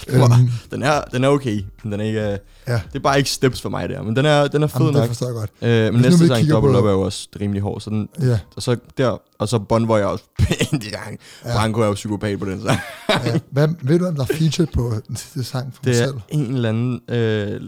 Øhm, 0.08 0.22
Den 0.70 0.82
er, 0.82 1.00
den 1.00 1.24
er 1.24 1.28
okay, 1.28 1.64
men 1.82 1.92
den 1.92 2.00
er 2.00 2.04
ikke... 2.04 2.20
ja, 2.20 2.72
Det 2.72 2.94
er 2.94 2.98
bare 3.00 3.18
ikke 3.18 3.30
steps 3.30 3.60
for 3.60 3.68
mig 3.68 3.88
der, 3.88 4.02
men 4.02 4.16
den 4.16 4.26
er, 4.26 4.48
den 4.48 4.62
er 4.62 4.66
fed 4.66 4.80
jamen, 4.80 4.94
det 4.94 5.00
nok. 5.00 5.08
forstår 5.08 5.26
jeg 5.26 5.34
godt. 5.34 5.50
Øh, 5.62 5.92
men 5.92 6.02
næste 6.02 6.26
sang, 6.26 6.50
Double 6.50 6.78
Up, 6.78 6.84
er 6.84 6.90
jo 6.90 7.00
også 7.00 7.28
rimelig 7.40 7.62
hård, 7.62 7.80
så 7.80 7.90
den, 7.90 8.08
Ja, 8.20 8.38
og 8.56 8.62
så 8.62 8.76
der, 8.98 9.18
og 9.38 9.48
så 9.48 9.58
Bon 9.58 9.88
var 9.88 9.96
jeg 9.98 10.06
også 10.06 10.24
pænt 10.38 10.84
i 10.84 10.90
gang. 10.90 11.18
Ja. 11.44 11.50
Ja. 11.50 11.56
Branko 11.56 11.80
er 11.80 11.86
jo 11.86 11.92
psykopat 11.94 12.38
på 12.38 12.44
den 12.44 12.62
sang. 12.62 12.78
ja. 13.08 13.38
Hvad, 13.50 13.68
ved 13.82 13.98
du, 13.98 14.06
om 14.06 14.14
der 14.14 14.22
er 14.22 14.26
feature 14.34 14.66
på 14.66 14.94
den 15.08 15.16
sidste 15.16 15.44
sang 15.44 15.74
for 15.74 15.80
mig 15.84 15.94
Det 15.94 16.02
er 16.02 16.06
selv? 16.06 16.16
en 16.28 16.54
eller 16.54 16.68
anden, 16.68 17.00
øh, 17.08 17.60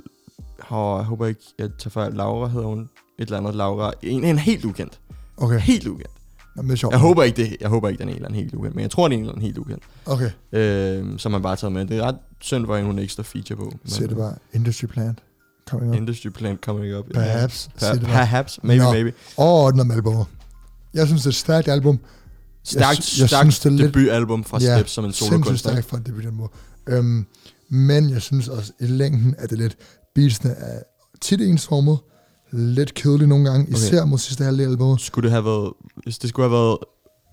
og 0.59 0.99
jeg 0.99 1.07
håber 1.07 1.27
ikke, 1.27 1.40
jeg 1.59 1.68
tager 1.79 1.90
fejl, 1.90 2.12
Laura 2.12 2.49
hedder 2.49 2.66
hun, 2.66 2.81
et 2.81 2.88
eller 3.18 3.38
andet 3.38 3.55
Laura, 3.55 3.92
en, 4.03 4.25
en 4.25 4.38
helt 4.38 4.64
ukendt, 4.64 5.01
Okay, 5.37 5.61
helt 5.61 5.87
ukendt. 5.87 6.11
Jamen, 6.57 6.68
det 6.68 6.75
er 6.75 6.79
sjovt. 6.79 6.92
Jeg 6.92 7.01
håber 7.01 7.23
ikke 7.23 7.37
det, 7.42 7.57
jeg 7.61 7.68
håber 7.68 7.88
ikke, 7.88 7.99
den 8.01 8.09
er 8.09 8.12
en 8.12 8.16
eller 8.16 8.29
anden 8.29 8.40
helt 8.42 8.55
ukendt, 8.55 8.75
men 8.77 8.83
jeg 8.83 8.90
tror, 8.90 9.09
det 9.09 9.14
er 9.14 9.18
en 9.18 9.23
eller 9.23 9.33
anden 9.33 9.44
helt 9.47 9.59
ukendt, 9.59 9.83
Okay, 10.07 10.31
øh, 10.53 11.18
som 11.18 11.33
man 11.33 11.42
bare 11.42 11.51
har 11.51 11.57
taget 11.57 11.73
med. 11.73 11.87
Det 11.87 11.99
er 11.99 12.03
ret 12.03 12.16
synd 12.40 12.66
en, 12.66 12.85
hun 12.85 12.99
ikke 12.99 13.12
står 13.12 13.23
feature 13.23 13.57
på. 13.57 13.64
Men, 13.64 13.90
så 13.90 14.07
det 14.07 14.16
bare 14.16 14.35
Industry 14.53 14.85
Plant. 14.87 15.18
Coming 15.68 15.90
up. 15.90 15.97
Industry 15.97 16.29
Plan 16.29 16.57
coming 16.57 16.97
up. 16.97 17.05
Perhaps. 17.14 17.71
Ja. 17.83 17.92
Det 17.92 18.01
Per, 18.01 18.07
perhaps, 18.07 18.59
maybe, 18.62 18.85
Nå. 18.85 18.92
maybe. 18.92 19.12
Overordnet 19.37 19.87
med 19.87 19.97
albumet. 19.97 20.27
Jeg 20.94 21.07
synes, 21.07 21.23
det 21.23 21.27
er 21.27 21.31
et 21.31 21.35
stærkt 21.35 21.68
album. 21.68 21.99
Stærkt, 22.64 23.05
sy- 23.05 23.21
jeg 23.21 23.29
stærkt 23.29 23.42
synes, 23.55 23.61
det 23.61 23.73
er 23.73 23.87
debutalbum 23.87 24.44
fra 24.44 24.59
Ja, 24.61 24.77
Steps 24.79 24.90
som 24.90 25.05
en 25.05 25.12
solokunstner. 25.12 25.73
stærkt 25.73 25.87
for 25.87 25.97
et 25.97 26.07
debutalbum. 26.07 26.49
Øhm, 26.87 27.27
men 27.68 28.11
jeg 28.11 28.23
synes 28.23 28.49
også, 28.49 28.73
i 28.81 28.87
længden 28.87 29.35
er 29.38 29.47
det 29.47 29.59
lidt, 29.59 29.77
beatsene 30.14 30.51
er 30.51 30.81
tit 31.21 31.40
ensformet, 31.40 31.99
lidt 32.53 32.94
kedelige 32.94 33.29
nogle 33.29 33.51
gange, 33.51 33.71
især 33.71 34.05
mod 34.05 34.18
sidste 34.18 34.44
halvdel 34.44 34.66
af 34.66 34.71
albumet. 34.71 35.01
Skulle 35.01 35.25
det 35.25 35.31
have 35.33 35.44
været, 35.44 35.73
det 36.23 36.29
skulle 36.29 36.49
have 36.49 36.59
været 36.61 36.79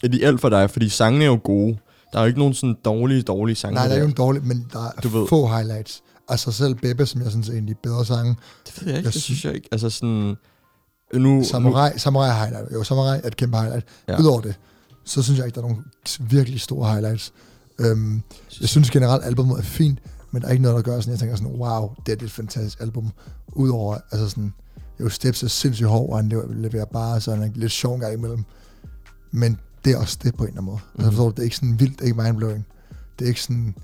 ideelt 0.03 0.41
for 0.41 0.49
dig, 0.49 0.69
fordi 0.69 0.89
sangene 0.89 1.25
er 1.25 1.29
jo 1.29 1.39
gode. 1.43 1.77
Der 2.13 2.19
er 2.19 2.23
jo 2.23 2.27
ikke 2.27 2.39
nogen 2.39 2.53
sådan 2.53 2.75
dårlige, 2.85 3.21
dårlige 3.21 3.55
sange. 3.55 3.73
Nej, 3.75 3.83
der 3.83 3.89
er 3.89 3.93
der. 3.95 4.01
jo 4.01 4.07
ikke 4.07 4.17
dårligt, 4.17 4.45
men 4.45 4.67
der 4.73 4.79
er 4.85 4.91
Du 5.03 5.07
ved. 5.09 5.27
få 5.27 5.47
highlights. 5.47 6.03
Altså 6.29 6.51
selv 6.51 6.75
Bebbe, 6.75 7.05
som 7.05 7.21
jeg 7.21 7.31
synes 7.31 7.49
er 7.49 7.61
de 7.61 7.75
bedre 7.83 8.05
sange. 8.05 8.35
Det 8.65 8.81
ved 8.81 8.87
jeg 8.89 8.97
ikke, 8.97 9.07
Jeg 9.07 9.13
det 9.13 9.21
synes- 9.21 9.45
jeg 9.45 9.53
ikke. 9.55 9.67
Altså 9.71 9.89
sådan, 9.89 10.35
nu... 11.13 11.43
Samurai, 11.43 11.91
Samurai 11.99 12.29
er 12.29 12.33
highlight. 12.33 12.73
Jo, 12.73 12.83
Samurai 12.83 13.19
er 13.23 13.27
et 13.27 13.37
kæmpe 13.37 13.57
highlight. 13.57 13.85
Ja. 14.07 14.19
Udover 14.19 14.41
det, 14.41 14.55
så 15.05 15.21
synes 15.23 15.37
jeg 15.37 15.45
ikke, 15.47 15.55
der 15.55 15.61
er 15.61 15.67
nogle 15.67 15.83
virkelig 16.19 16.61
store 16.61 16.89
highlights. 16.91 17.33
Øhm, 17.79 18.21
jeg 18.61 18.69
synes 18.69 18.89
generelt, 18.89 19.25
albumet 19.25 19.57
er 19.57 19.63
fint, 19.63 19.99
men 20.35 20.41
der 20.41 20.47
er 20.47 20.51
ikke 20.51 20.63
noget, 20.63 20.75
der 20.75 20.91
gør 20.91 20.99
sådan, 20.99 21.11
jeg 21.11 21.19
tænker 21.19 21.35
sådan, 21.35 21.51
wow, 21.51 21.89
det 22.05 22.21
er 22.21 22.25
et 22.25 22.31
fantastisk 22.31 22.81
album. 22.81 23.09
Udover, 23.53 23.97
altså 24.11 24.29
sådan, 24.29 24.53
jo, 24.99 25.09
Steps 25.09 25.43
er 25.43 25.47
sindssygt 25.47 25.89
hård, 25.89 26.09
og 26.09 26.17
han 26.17 26.31
leverer 26.49 26.85
bare 26.85 27.21
sådan 27.21 27.43
en 27.43 27.51
lidt 27.55 27.71
sjov 27.71 27.99
gang 27.99 28.13
imellem. 28.13 28.43
Men 29.31 29.57
det 29.85 29.93
er 29.93 29.97
også 29.97 30.17
det 30.23 30.35
på 30.35 30.43
en 30.43 30.47
eller 30.49 30.61
anden 30.61 30.65
måde. 30.71 30.79
Mm. 30.83 30.99
Altså, 30.99 31.05
Mhm. 31.11 31.15
forstår 31.15 31.25
du, 31.25 31.31
det 31.31 31.39
er 31.39 31.43
ikke 31.43 31.55
sådan 31.55 31.79
vildt, 31.79 31.93
det 31.93 32.01
er 32.01 32.05
ikke 32.05 32.21
mindblowing. 32.21 32.65
Det 33.19 33.25
er 33.25 33.29
ikke 33.29 33.41
sådan 33.41 33.75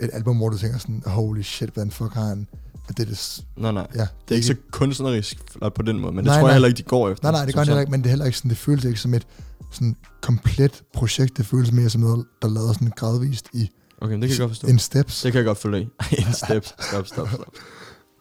et 0.00 0.10
album, 0.12 0.36
hvor 0.36 0.48
du 0.48 0.58
tænker 0.58 0.78
sådan, 0.78 1.02
holy 1.06 1.42
shit, 1.42 1.70
hvordan 1.70 1.90
fuck 1.90 2.14
har 2.14 2.24
han... 2.24 2.46
At 2.88 2.96
det 2.96 3.02
er 3.02 3.10
det, 3.10 3.44
Nej, 3.56 3.72
nej. 3.72 3.86
ja, 3.94 4.00
Det 4.00 4.30
er 4.30 4.34
ikke 4.34 4.46
så 4.46 4.56
kunstnerisk 4.70 5.38
på 5.74 5.82
den 5.82 6.00
måde, 6.00 6.12
men 6.12 6.16
det 6.18 6.24
Nej, 6.24 6.34
tror 6.34 6.40
nej. 6.40 6.48
jeg 6.48 6.54
heller 6.54 6.68
ikke, 6.68 6.78
de 6.78 6.82
går 6.82 7.10
efter. 7.10 7.30
Nej, 7.30 7.32
nej, 7.40 7.44
det 7.46 7.54
gør 7.54 7.60
det 7.60 7.68
heller 7.68 7.80
ikke, 7.80 7.90
men 7.90 8.00
det 8.00 8.06
er 8.06 8.10
heller 8.10 8.24
ikke 8.24 8.38
sådan, 8.38 8.48
det 8.48 8.58
føles 8.58 8.84
ikke 8.84 9.00
som 9.00 9.14
et 9.14 9.26
sådan 9.72 9.96
komplet 10.20 10.82
projekt. 10.94 11.36
Det 11.36 11.46
føles 11.46 11.72
mere 11.72 11.90
som 11.90 12.00
noget, 12.00 12.24
der 12.42 12.48
lader 12.48 12.72
sådan 12.72 12.92
gradvist 12.96 13.46
i 13.52 13.70
Okay, 14.00 14.12
men 14.12 14.22
det 14.22 14.28
kan 14.28 14.38
jeg 14.38 14.40
godt 14.40 14.50
forstå. 14.50 14.66
en 14.66 14.78
steps. 14.78 15.22
Det 15.22 15.32
kan 15.32 15.38
jeg 15.38 15.46
godt 15.46 15.58
følge 15.58 15.80
i. 15.80 15.88
en 16.18 16.32
step. 16.32 16.66
Stop, 16.80 17.06
stop, 17.06 17.28
stop. 17.28 17.28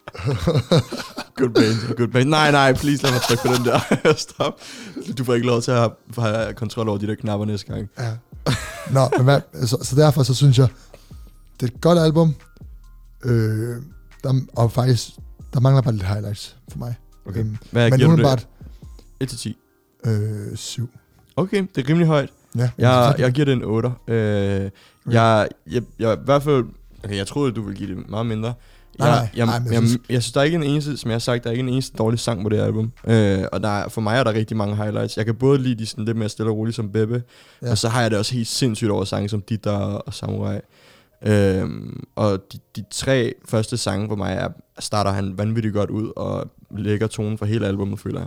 good 1.39 1.49
brain, 1.53 1.95
good 1.97 2.07
brain. 2.07 2.27
Nej, 2.27 2.51
nej, 2.51 2.73
please 2.73 3.03
lad 3.03 3.11
mig 3.11 3.21
trykke 3.21 3.43
på 3.47 3.53
den 3.53 3.65
der. 3.65 4.13
Stop. 4.27 4.59
Du 5.17 5.23
får 5.23 5.33
ikke 5.33 5.47
lov 5.47 5.61
til 5.61 5.71
at 5.71 5.91
have, 6.17 6.53
kontrol 6.53 6.89
over 6.89 6.97
de 6.97 7.07
der 7.07 7.15
knapper 7.15 7.45
næste 7.45 7.73
gang. 7.73 7.89
Ja. 7.99 8.17
Nå, 8.91 9.09
men 9.17 9.23
hvad, 9.23 9.41
så, 9.67 9.77
så 9.81 9.95
derfor 9.95 10.23
så 10.23 10.33
synes 10.33 10.57
jeg, 10.57 10.67
det 11.59 11.69
er 11.69 11.75
et 11.75 11.81
godt 11.81 11.99
album. 11.99 12.35
Øh, 13.25 13.75
der, 14.23 14.41
og 14.55 14.71
faktisk, 14.71 15.09
der 15.53 15.59
mangler 15.59 15.81
bare 15.81 15.93
lidt 15.93 16.07
highlights 16.07 16.57
for 16.71 16.77
mig. 16.79 16.95
Okay. 17.25 17.39
Øhm, 17.39 17.57
Hvad 17.71 17.89
men 17.89 17.99
giver 17.99 18.15
du 18.15 18.23
det? 18.23 18.47
1 19.19 19.29
til 19.29 19.37
10. 19.37 19.57
øh, 20.05 20.57
syv. 20.57 20.89
Okay, 21.35 21.67
det 21.75 21.83
er 21.83 21.89
rimelig 21.89 22.07
højt. 22.07 22.29
Ja, 22.57 22.69
Jeg, 22.77 23.15
jeg 23.17 23.31
giver 23.31 23.45
det 23.45 23.53
en 23.53 23.63
8. 23.63 23.89
Øh, 24.07 24.69
jeg, 25.11 25.47
jeg, 25.71 25.81
jeg, 25.99 26.13
i 26.13 26.17
hvert 26.25 26.43
fald, 26.43 26.65
okay, 27.03 27.15
jeg 27.17 27.27
troede, 27.27 27.51
du 27.51 27.61
ville 27.61 27.77
give 27.77 27.95
det 27.95 28.09
meget 28.09 28.25
mindre, 28.25 28.53
Nej, 28.99 29.07
jeg, 29.07 29.17
nej, 29.19 29.29
jeg, 29.35 29.45
nej, 29.45 29.59
men 29.59 29.65
jeg, 29.67 29.73
jeg 29.73 29.81
jeg, 29.81 29.89
synes- 29.89 30.01
jeg 30.09 30.23
synes, 30.23 30.31
der 30.33 30.39
er 30.39 30.43
ikke 30.43 30.55
en 30.55 30.63
eneste, 30.63 30.97
som 30.97 31.09
jeg 31.09 31.13
har 31.15 31.19
sagt, 31.19 31.43
der 31.43 31.49
er 31.49 31.51
ikke 31.53 31.63
en 31.63 31.69
eneste 31.69 31.97
dårlig 31.97 32.19
sang 32.19 32.43
på 32.43 32.49
det 32.49 32.57
album. 32.59 32.91
Øh, 33.07 33.43
og 33.51 33.61
der 33.63 33.69
er, 33.69 33.89
for 33.89 34.01
mig 34.01 34.17
er 34.19 34.23
der 34.23 34.33
rigtig 34.33 34.57
mange 34.57 34.75
highlights. 34.75 35.17
Jeg 35.17 35.25
kan 35.25 35.35
både 35.35 35.59
lide 35.59 35.75
de 35.75 35.85
sådan 35.85 36.05
lidt 36.05 36.17
mere 36.17 36.29
stille 36.29 36.51
og 36.51 36.57
roligt 36.57 36.75
som 36.75 36.91
Bebe, 36.91 37.23
Ja. 37.61 37.71
og 37.71 37.77
så 37.77 37.89
har 37.89 38.01
jeg 38.01 38.11
det 38.11 38.19
også 38.19 38.33
helt 38.35 38.47
sindssygt 38.47 38.91
over 38.91 39.03
sange 39.05 39.29
som 39.29 39.41
Ditter 39.41 39.71
og 39.71 40.13
Samurai. 40.13 40.59
Øhm, 41.25 42.03
og 42.15 42.39
de, 42.53 42.59
de 42.75 42.83
tre 42.91 43.33
første 43.49 43.77
sange 43.77 44.07
for 44.07 44.15
mig 44.15 44.33
er, 44.33 44.47
starter 44.79 45.11
han 45.11 45.37
vanvittigt 45.37 45.73
godt 45.73 45.89
ud 45.89 46.11
og 46.15 46.49
lægger 46.77 47.07
tonen 47.07 47.37
for 47.37 47.45
hele 47.45 47.67
albumet, 47.67 47.99
føler 47.99 48.19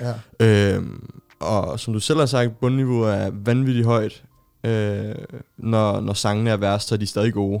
jeg. 0.00 0.14
Ja. 0.40 0.74
Øhm, 0.74 1.10
og 1.40 1.80
som 1.80 1.94
du 1.94 2.00
selv 2.00 2.18
har 2.18 2.26
sagt, 2.26 2.60
bundniveauet 2.60 3.14
er 3.14 3.30
vanvittigt 3.44 3.86
højt. 3.86 4.22
Øh, 4.66 5.14
når, 5.58 6.00
når 6.00 6.12
sangene 6.12 6.50
er 6.50 6.56
værst, 6.56 6.88
så 6.88 6.94
er 6.94 6.96
de 6.98 7.06
stadig 7.06 7.32
gode. 7.32 7.60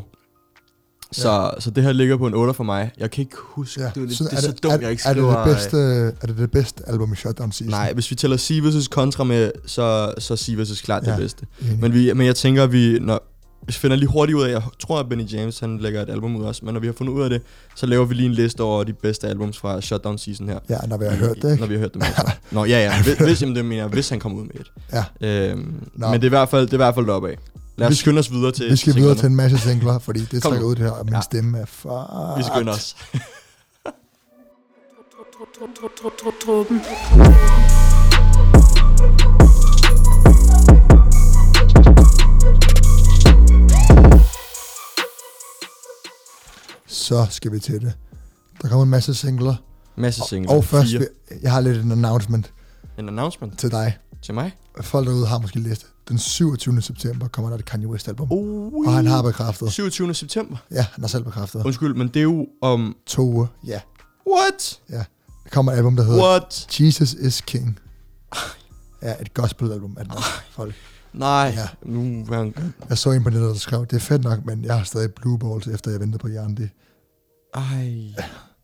Så, 1.12 1.30
ja. 1.32 1.60
så 1.60 1.70
det 1.70 1.82
her 1.84 1.92
ligger 1.92 2.16
på 2.16 2.26
en 2.26 2.34
8 2.34 2.54
for 2.54 2.64
mig. 2.64 2.90
Jeg 2.98 3.10
kan 3.10 3.22
ikke 3.22 3.36
huske, 3.38 3.80
Ja. 3.80 3.86
ja. 3.86 3.90
det, 3.94 4.02
er, 4.02 4.06
lidt, 4.06 4.18
Så 4.18 4.24
det 4.24 4.32
er 4.32 4.36
så 4.40 4.52
dumt, 4.62 4.82
jeg 4.82 4.90
ikke 4.90 5.02
er 5.06 5.14
det 5.14 5.22
skriver... 5.22 5.44
det 5.44 5.54
bedste, 5.56 5.78
er 6.22 6.26
det 6.26 6.38
det 6.38 6.50
bedste 6.50 6.82
album 6.88 7.12
i 7.12 7.16
Shutdown 7.16 7.52
Season? 7.52 7.70
Nej, 7.70 7.92
hvis 7.92 8.10
vi 8.10 8.16
tæller 8.16 8.36
Sivas' 8.36 8.88
kontra 8.88 9.24
med, 9.24 9.50
så, 9.66 10.14
så 10.18 10.34
er 10.34 10.36
Sivas' 10.36 10.84
klart 10.84 11.02
ja. 11.02 11.08
Ja. 11.08 11.16
det 11.16 11.22
bedste. 11.22 11.46
Enig. 11.62 11.78
Men, 11.80 11.92
vi, 11.92 12.12
men 12.12 12.26
jeg 12.26 12.36
tænker, 12.36 12.62
at 12.62 12.72
vi, 12.72 12.98
når, 12.98 13.22
vi 13.66 13.72
finder 13.72 13.96
lige 13.96 14.08
hurtigt 14.08 14.36
ud 14.36 14.42
af, 14.42 14.50
jeg 14.50 14.62
tror, 14.78 15.00
at 15.00 15.08
Benny 15.08 15.32
James 15.32 15.58
han 15.60 15.78
lægger 15.78 16.02
et 16.02 16.10
album 16.10 16.36
ud 16.36 16.44
også, 16.44 16.64
men 16.64 16.74
når 16.74 16.80
vi 16.80 16.86
har 16.86 16.94
fundet 16.98 17.12
ud 17.12 17.22
af 17.22 17.30
det, 17.30 17.42
så 17.76 17.86
laver 17.86 18.04
vi 18.04 18.14
lige 18.14 18.26
en 18.26 18.32
liste 18.32 18.60
over 18.60 18.84
de 18.84 18.92
bedste 18.92 19.26
albums 19.28 19.58
fra 19.58 19.80
Shutdown 19.80 20.18
Season 20.18 20.48
her. 20.48 20.58
Ja, 20.68 20.78
når 20.88 20.96
vi 20.96 21.04
har 21.04 21.16
hørt 21.16 21.36
det, 21.42 21.50
ikke? 21.50 21.60
Når 21.60 21.66
vi 21.66 21.74
har 21.74 21.80
hørt 21.80 21.94
dem. 21.94 22.00
også. 22.02 22.32
Nå, 22.50 22.64
ja, 22.64 22.78
ja. 22.84 23.02
Hvis, 23.02 23.18
hvis, 23.18 23.42
jamen, 23.42 23.56
det 23.56 23.64
mener 23.64 23.82
jeg, 23.82 23.88
hvis 23.90 24.08
han 24.08 24.20
kommer 24.20 24.38
ud 24.38 24.44
med 24.44 24.54
et. 24.60 24.72
Ja. 24.92 25.04
Øhm, 25.50 25.58
men 25.94 26.12
det 26.12 26.20
er 26.22 26.24
i 26.24 26.28
hvert 26.28 26.48
fald, 26.48 26.62
det 26.66 26.70
er 26.72 26.76
i 26.76 26.76
hvert 26.76 26.94
fald 26.94 27.06
deroppe 27.06 27.28
af. 27.30 27.38
Lad 27.76 27.86
os 27.86 27.90
Vi- 27.90 27.94
skynde 27.96 28.18
os 28.18 28.32
videre 28.32 28.52
til 28.52 28.70
Vi 28.70 28.76
skal 28.76 28.94
videre 28.94 29.14
til 29.14 29.26
en 29.26 29.36
masse 29.36 29.58
singler, 29.58 29.98
fordi 29.98 30.20
det 30.20 30.42
trækker 30.42 30.66
ud 30.66 30.74
det 30.74 30.84
her, 30.84 30.90
og 30.90 31.04
min 31.04 31.14
Ja. 31.14 31.20
stemme 31.20 31.58
er 31.58 31.66
for... 31.66 32.34
Vi 32.38 32.42
skynder 32.42 32.72
os. 32.72 32.96
Truppen. 36.44 36.80
Så 46.88 47.26
skal 47.30 47.52
vi 47.52 47.58
til 47.60 47.80
det. 47.80 47.92
Der 48.62 48.68
kommer 48.68 48.82
en 48.84 48.90
masse 48.90 49.14
singler. 49.14 49.54
Masse 49.96 50.22
singler. 50.28 50.52
Og 50.52 50.64
først, 50.64 50.90
Fire. 50.90 51.06
jeg 51.42 51.52
har 51.52 51.60
lidt 51.60 51.78
en 51.84 51.92
announcement 51.92 52.52
En 52.98 53.08
announcement 53.08 53.58
til 53.58 53.70
dig. 53.70 53.98
til 54.22 54.34
mig. 54.34 54.56
Folk 54.80 55.06
derude 55.08 55.26
har 55.26 55.38
måske 55.38 55.58
læst 55.58 55.80
det. 55.80 55.88
Den 56.08 56.18
27. 56.18 56.82
september 56.82 57.28
kommer 57.28 57.50
der 57.50 57.58
et 57.58 57.64
Kanye 57.64 57.86
West 57.88 58.08
album. 58.08 58.28
Uh, 58.32 58.86
Og 58.86 58.92
han 58.92 59.06
har 59.06 59.22
bekræftet. 59.22 59.72
27. 59.72 60.14
september. 60.14 60.56
Ja, 60.70 60.86
han 60.94 61.02
har 61.04 61.08
selv 61.08 61.24
bekræftet. 61.24 61.62
Undskyld, 61.64 61.94
men 61.94 62.08
det 62.08 62.16
er 62.16 62.22
jo 62.22 62.46
om... 62.62 62.96
To 63.06 63.22
uger. 63.22 63.46
Ja, 63.66 63.80
What? 64.30 64.80
ja. 64.90 64.96
Der 64.96 65.50
kommer 65.52 65.72
et 65.72 65.76
album, 65.76 65.96
der 65.96 66.04
hedder 66.04 66.22
What? 66.22 66.66
Jesus 66.80 67.12
is 67.12 67.40
King. 67.40 67.78
Ja, 69.02 69.14
et 69.20 69.34
gospel-album 69.34 69.96
af 69.98 70.04
den 70.04 70.12
her 70.12 70.20
folk. 70.50 70.74
Nej. 71.12 71.52
Ja. 71.56 71.68
Nu 71.82 72.24
han... 72.32 72.54
Jeg 72.88 72.98
så 72.98 73.10
en 73.10 73.24
på 73.24 73.30
nettet, 73.30 73.48
der 73.48 73.54
skrev, 73.54 73.86
det 73.86 73.96
er 73.96 74.00
fedt 74.00 74.24
nok, 74.24 74.44
men 74.44 74.64
jeg 74.64 74.76
har 74.76 74.84
stadig 74.84 75.14
blue 75.14 75.38
balls, 75.38 75.66
efter 75.66 75.90
jeg 75.90 76.00
ventede 76.00 76.18
på 76.18 76.28
Jørgen. 76.28 76.70
Ej. 77.54 77.92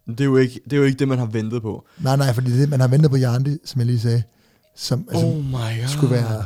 Det 0.06 0.20
er, 0.20 0.24
jo 0.24 0.36
ikke, 0.36 0.60
det 0.64 0.72
er 0.72 0.76
jo 0.76 0.82
ikke 0.82 0.98
det, 0.98 1.08
man 1.08 1.18
har 1.18 1.26
ventet 1.26 1.62
på. 1.62 1.84
Nej, 1.98 2.16
nej, 2.16 2.32
fordi 2.32 2.60
det, 2.60 2.68
man 2.68 2.80
har 2.80 2.88
ventet 2.88 3.10
på 3.10 3.16
Jørgen, 3.16 3.58
som 3.64 3.78
jeg 3.78 3.86
lige 3.86 4.00
sagde, 4.00 4.22
som 4.76 5.08
altså, 5.10 5.26
oh 5.26 5.36
my 5.44 5.52
god. 5.52 5.88
skulle 5.88 6.14
være 6.14 6.44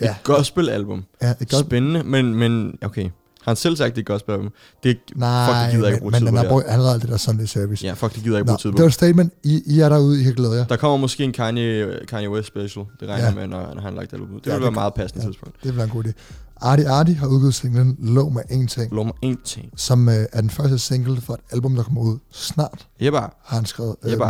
Ja. 0.00 0.10
Et 0.10 0.22
gospel-album. 0.22 1.04
ja, 1.22 1.30
et 1.30 1.50
godt... 1.50 1.66
Spændende, 1.66 2.04
men, 2.04 2.34
men 2.34 2.78
okay. 2.82 3.10
Har 3.46 3.52
han 3.52 3.56
selv 3.56 3.76
sagt, 3.76 3.90
det 3.96 3.98
er 3.98 4.02
et 4.02 4.06
gospel-album? 4.06 4.50
Det 4.82 4.90
er, 4.90 4.94
Nej, 5.16 5.46
fuck, 5.46 5.56
det 5.64 5.70
gider 5.72 5.86
jeg 5.86 5.94
ikke 5.94 6.00
bruge 6.00 6.10
men 6.10 6.20
tid 6.20 6.26
han 6.26 6.36
har 6.36 6.42
det 6.42 6.50
brugt, 6.50 6.64
alt 6.68 7.02
det 7.02 7.10
der 7.10 7.16
Sunday 7.16 7.44
service. 7.44 7.86
Ja, 7.86 7.92
fuck, 7.92 8.14
det 8.14 8.22
gider 8.22 8.36
jeg 8.36 8.40
ikke 8.40 8.46
Nå, 8.46 8.52
bruge 8.52 8.58
tid 8.58 8.68
det 8.70 8.76
på. 8.76 8.82
var 8.82 8.86
et 8.86 8.94
statement. 8.94 9.32
I, 9.44 9.62
I 9.66 9.80
er 9.80 9.88
derude, 9.88 10.20
I 10.20 10.24
kan 10.24 10.34
glæde 10.34 10.52
jer. 10.56 10.64
Der 10.66 10.76
kommer 10.76 10.96
måske 10.96 11.24
en 11.24 11.32
Kanye, 11.32 11.86
Kanye 12.08 12.30
West 12.30 12.48
special. 12.48 12.84
Det 13.00 13.08
regner 13.08 13.26
Ja. 13.28 13.34
med, 13.34 13.46
når, 13.46 13.74
når 13.74 13.80
han 13.82 13.94
lagt 13.94 14.12
album 14.12 14.28
ud. 14.34 14.40
Det 14.40 14.46
Ja, 14.46 14.50
ja, 14.50 14.56
vil 14.56 14.62
det 14.66 14.72
være 14.74 14.80
meget 14.80 14.94
passende 14.94 15.22
ja. 15.24 15.28
tidspunkt. 15.28 15.54
Det 15.62 15.72
bliver 15.72 15.84
en 15.84 15.90
god 15.90 16.04
idé. 16.04 16.12
Arti 16.60 16.82
Arti 16.82 17.12
har 17.12 17.26
udgivet 17.26 17.54
singlen 17.54 17.96
Lov 18.00 18.32
med 18.32 18.42
en 18.50 18.66
ting, 18.66 18.94
Lov 18.94 19.04
mig 19.04 19.14
en 19.22 19.38
ting. 19.44 19.72
som 19.76 20.08
øh, 20.08 20.14
er 20.32 20.40
den 20.40 20.50
første 20.50 20.78
single 20.78 21.20
for 21.20 21.34
et 21.34 21.40
album, 21.52 21.74
der 21.76 21.82
kommer 21.82 22.02
ud 22.02 22.18
snart, 22.32 22.86
Jebba. 23.00 23.18
har 23.18 23.30
han 23.44 23.64
skrevet. 23.66 23.96
Jebba. 24.10 24.24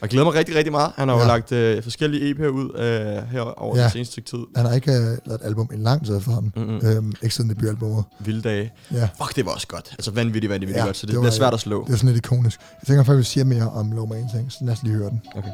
Og 0.00 0.02
jeg 0.02 0.10
glæder 0.10 0.24
mig 0.24 0.34
rigtig, 0.34 0.54
rigtig 0.56 0.72
meget. 0.72 0.92
Han 0.96 1.08
har 1.08 1.14
jo 1.14 1.20
Ja. 1.20 1.26
lagt 1.26 1.52
øh, 1.52 1.82
forskellige 1.82 2.34
EP'er 2.34 2.46
ud 2.46 2.70
øh, 2.78 3.28
her 3.32 3.40
over 3.40 3.76
Ja. 3.76 3.84
det 3.84 3.92
seneste 3.92 4.12
stykke 4.12 4.30
tid. 4.30 4.38
han 4.56 4.66
har 4.66 4.72
ikke 4.72 4.90
øh, 4.92 4.96
lavet 4.98 5.20
et 5.40 5.40
album 5.42 5.68
i 5.72 5.76
lang 5.76 6.06
tid 6.06 6.16
efterhånden. 6.16 6.52
Mm-hmm. 6.56 6.86
Øhm, 6.88 7.12
ikke 7.22 7.34
siden 7.34 7.50
debutalbummet. 7.50 8.04
Vilde 8.20 8.42
dage. 8.42 8.72
Ja, 8.92 9.08
Fuck, 9.22 9.36
det 9.36 9.46
var 9.46 9.52
også 9.52 9.66
godt. 9.66 9.88
Altså 9.92 10.10
vanvittigt, 10.10 10.50
vanvittigt 10.50 10.78
Ja, 10.78 10.84
godt. 10.84 10.96
Så 10.96 11.00
det, 11.00 11.08
det 11.08 11.12
det 11.12 11.16
var- 11.16 11.22
bliver 11.22 11.32
svært 11.32 11.54
at 11.54 11.60
slå. 11.60 11.84
det 11.86 11.92
er 11.92 11.96
sådan 11.96 12.12
lidt 12.12 12.24
ikonisk. 12.26 12.60
Jeg 12.60 12.86
tænker 12.86 13.04
faktisk, 13.04 13.28
vi 13.28 13.32
siger 13.32 13.44
mere 13.44 13.70
om 13.70 13.86
en 14.12 14.28
ting, 14.34 14.52
så 14.52 14.58
lad 14.62 14.72
os 14.72 14.82
lige 14.82 14.94
høre 14.96 15.10
den. 15.10 15.20
Okay. 15.36 15.50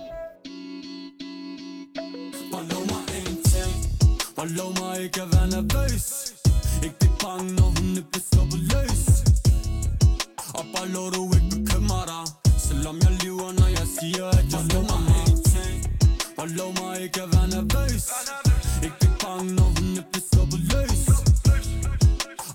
Bare 4.37 4.49
lov 4.49 4.71
mig 4.81 5.03
ikke 5.05 5.23
at 5.23 5.29
være 5.33 5.49
nervøs 5.49 6.33
Ikke 6.85 6.97
blive 6.99 7.13
bange, 7.25 7.53
når 7.55 7.63
hun 7.63 7.89
bliver 8.11 8.25
sluppet 8.33 8.61
løs 8.73 9.03
Og 10.59 10.65
bare 10.77 10.89
lov 10.89 11.07
du 11.15 11.23
ikke 11.35 11.51
bekymre 11.57 12.03
dig 12.13 12.25
Selvom 12.69 12.97
jeg 13.05 13.13
lever, 13.23 13.51
når 13.61 13.69
jeg 13.79 13.87
siger, 13.99 14.27
at 14.39 14.47
jeg 14.55 14.63
lov 14.73 14.85
mig 14.91 15.01
en 15.31 15.39
ting 15.53 15.79
Bare 16.37 16.49
lov 16.49 16.71
mig 16.81 16.93
ikke 17.05 17.23
at 17.23 17.29
være 17.35 17.49
nervøs. 17.57 18.05
Ikke 18.85 18.97
blive 19.01 19.15
bange, 19.25 19.55
når 19.59 19.69
hun 19.77 19.89
bliver 20.11 20.27
sluppet 20.31 20.61
løs. 20.73 21.03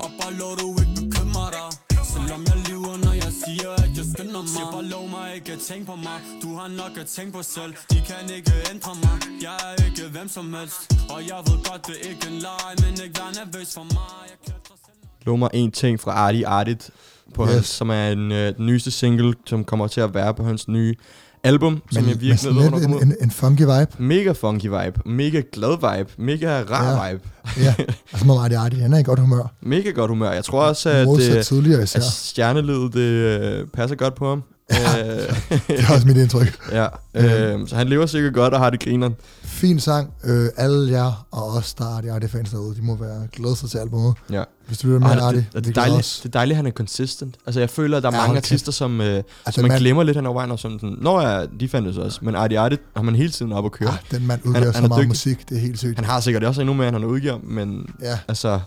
Og 0.03 0.09
bare 0.19 0.33
lov 0.41 0.53
du 0.61 0.67
ikke 0.81 0.93
bekymrer 1.01 1.49
dig. 1.57 1.69
Selvom 2.13 2.41
jeg 2.49 2.57
lever, 2.69 2.93
når 3.05 3.15
jeg 3.25 3.33
siger, 3.43 3.71
at 3.83 3.91
jeg 3.97 4.05
skynder 4.13 4.41
mig. 4.45 4.53
Sig 4.55 4.67
bare 4.75 4.85
lov 4.95 5.05
mig 5.15 5.27
ikke 5.37 5.51
at 5.57 5.61
tænke 5.69 5.85
på 5.91 5.95
mig. 6.07 6.17
Du 6.43 6.49
har 6.59 6.67
nok 6.81 6.93
at 7.03 7.07
tænke 7.15 7.31
på 7.37 7.43
selv. 7.55 7.73
De 7.91 7.99
kan 8.09 8.23
ikke 8.37 8.53
ændre 8.71 8.93
mig. 9.03 9.15
Jeg 9.45 9.57
er 9.69 9.75
ikke 9.87 10.03
hvem 10.15 10.27
som 10.37 10.53
helst. 10.57 10.81
Og 11.13 11.19
jeg 11.31 11.39
ved 11.47 11.57
godt, 11.69 11.81
det 11.87 11.95
er 12.03 12.09
ikke 12.11 12.27
en 12.31 12.37
leg 12.45 12.69
Men 12.81 12.93
ikke 13.05 13.15
vær 13.21 13.29
nervøs 13.39 13.69
for 13.77 13.85
mig. 13.97 14.19
Jeg 14.31 14.37
klatrer 14.45 14.77
selv 14.85 14.99
Lov 15.27 15.37
mig 15.37 15.49
en 15.53 15.71
ting 15.71 15.99
fra 16.03 16.11
Artie 16.11 16.47
Artit, 16.47 16.89
på 17.35 17.43
Yes. 17.45 17.53
hans, 17.53 17.67
som 17.67 17.89
er 17.89 18.07
en, 18.09 18.31
øh, 18.31 18.55
den 18.57 18.65
nyeste 18.65 18.91
single, 18.91 19.33
som 19.45 19.63
kommer 19.63 19.87
til 19.87 20.01
at 20.01 20.13
være 20.13 20.33
på 20.33 20.43
hans 20.43 20.67
nye 20.67 20.95
album, 21.43 21.81
som 21.91 22.07
jeg 22.07 22.21
virkelig 22.21 22.53
hvornår 22.53 22.79
lidt 22.79 22.89
en, 22.89 23.07
en, 23.07 23.15
en 23.21 23.31
funky 23.31 23.61
vibe. 23.61 23.87
Mega 24.03 24.31
funky 24.31 24.65
vibe, 24.65 24.99
mega 25.05 25.41
glad 25.53 25.97
vibe, 25.97 26.09
mega 26.17 26.61
rar 26.69 27.05
Ja. 27.05 27.11
vibe, 27.11 27.23
Ja, 27.57 27.73
altså 28.11 28.27
med 28.27 28.35
Arti 28.39 28.53
Arti, 28.55 28.75
han 28.75 28.93
er 28.93 28.97
i 28.97 29.03
godt 29.03 29.19
humør. 29.19 29.53
mega 29.61 29.89
godt 29.89 30.11
humør. 30.11 30.31
Jeg 30.31 30.43
tror 30.43 30.61
også, 30.63 30.89
at, 30.89 31.05
Modsat 31.07 31.51
øh, 31.51 31.95
at 31.95 32.03
stjernelivet 32.03 32.93
det, 32.93 32.99
øh, 32.99 33.67
passer 33.67 33.95
godt 33.95 34.15
på 34.15 34.29
ham. 34.29 34.43
Øh, 34.71 35.35
Det 35.67 35.79
er 35.79 35.93
også 35.93 36.07
mit 36.07 36.17
indtryk. 36.17 36.59
ja, 36.71 36.87
øh, 37.15 37.67
så 37.67 37.75
han 37.75 37.87
lever 37.87 38.05
sikkert 38.05 38.33
godt 38.33 38.53
og 38.53 38.59
har 38.59 38.69
det 38.69 38.79
grineren. 38.83 39.15
Fin 39.43 39.79
sang. 39.79 40.09
Øh, 40.23 40.49
alle 40.57 40.91
jer 40.91 41.25
og 41.31 41.47
os, 41.53 41.73
der 41.73 41.85
er 41.85 41.89
Arti 41.97 42.07
Arti 42.07 42.27
fans 42.27 42.49
derude, 42.49 42.75
de 42.75 42.81
må 42.81 42.95
være 42.95 43.27
glade 43.33 43.55
sig 43.55 43.69
til 43.69 43.77
albumet. 43.77 44.13
Ja. 44.31 44.43
Hvis 44.67 44.77
du 44.77 44.87
lytter 44.87 44.99
med 44.99 45.07
han, 45.07 45.19
Arti, 45.19 45.37
det, 45.37 45.45
det, 45.53 45.57
er 45.57 45.61
glæder 45.61 45.87
dejligt, 45.87 46.19
det 46.23 46.29
er 46.29 46.31
dejligt, 46.31 46.53
at 46.53 46.57
han 46.57 46.65
er 46.65 46.71
consistent. 46.71 47.35
Altså, 47.45 47.59
jeg 47.59 47.69
føler, 47.69 47.97
at 47.97 48.03
der 48.03 48.09
er 48.11 48.15
Ja, 48.15 48.21
mange 48.21 48.35
kæft. 48.35 48.45
artister, 48.51 48.71
som, 48.71 49.01
øh, 49.01 49.07
Altså, 49.07 49.23
som 49.51 49.61
man 49.61 49.69
mand- 49.71 49.79
glemmer 49.81 50.03
lidt 50.03 50.17
hen 50.17 50.25
over 50.25 50.33
vejen, 50.33 50.51
og 50.51 50.59
som 50.59 50.71
sådan, 50.79 50.95
Nå 51.01 51.21
ja, 51.21 51.45
de 51.59 51.67
fandtes 51.69 51.97
også. 51.97 52.19
Men 52.21 52.35
Artie 52.35 52.59
Artie 52.59 52.77
har 52.95 53.03
man 53.03 53.15
hele 53.15 53.29
tiden 53.31 53.53
op 53.53 53.65
at 53.65 53.71
køre. 53.71 53.89
Ah, 53.89 53.95
den 54.11 54.27
mand 54.27 54.41
udgiver 54.45 54.65
han 54.65 54.73
så 54.73 54.79
er 54.83 54.87
meget 54.87 54.97
dygtig. 54.99 55.07
musik, 55.09 55.49
det 55.49 55.57
er 55.57 55.61
helt 55.61 55.79
sygt. 55.79 55.95
Han 55.95 56.05
har 56.05 56.19
sikkert 56.19 56.43
også 56.43 56.61
endnu 56.61 56.73
mere, 56.73 56.87
end 56.87 56.95
han 56.95 57.05
udgiver, 57.05 57.37
men 57.43 57.85
Ja, 58.01 58.19
altså, 58.27 58.59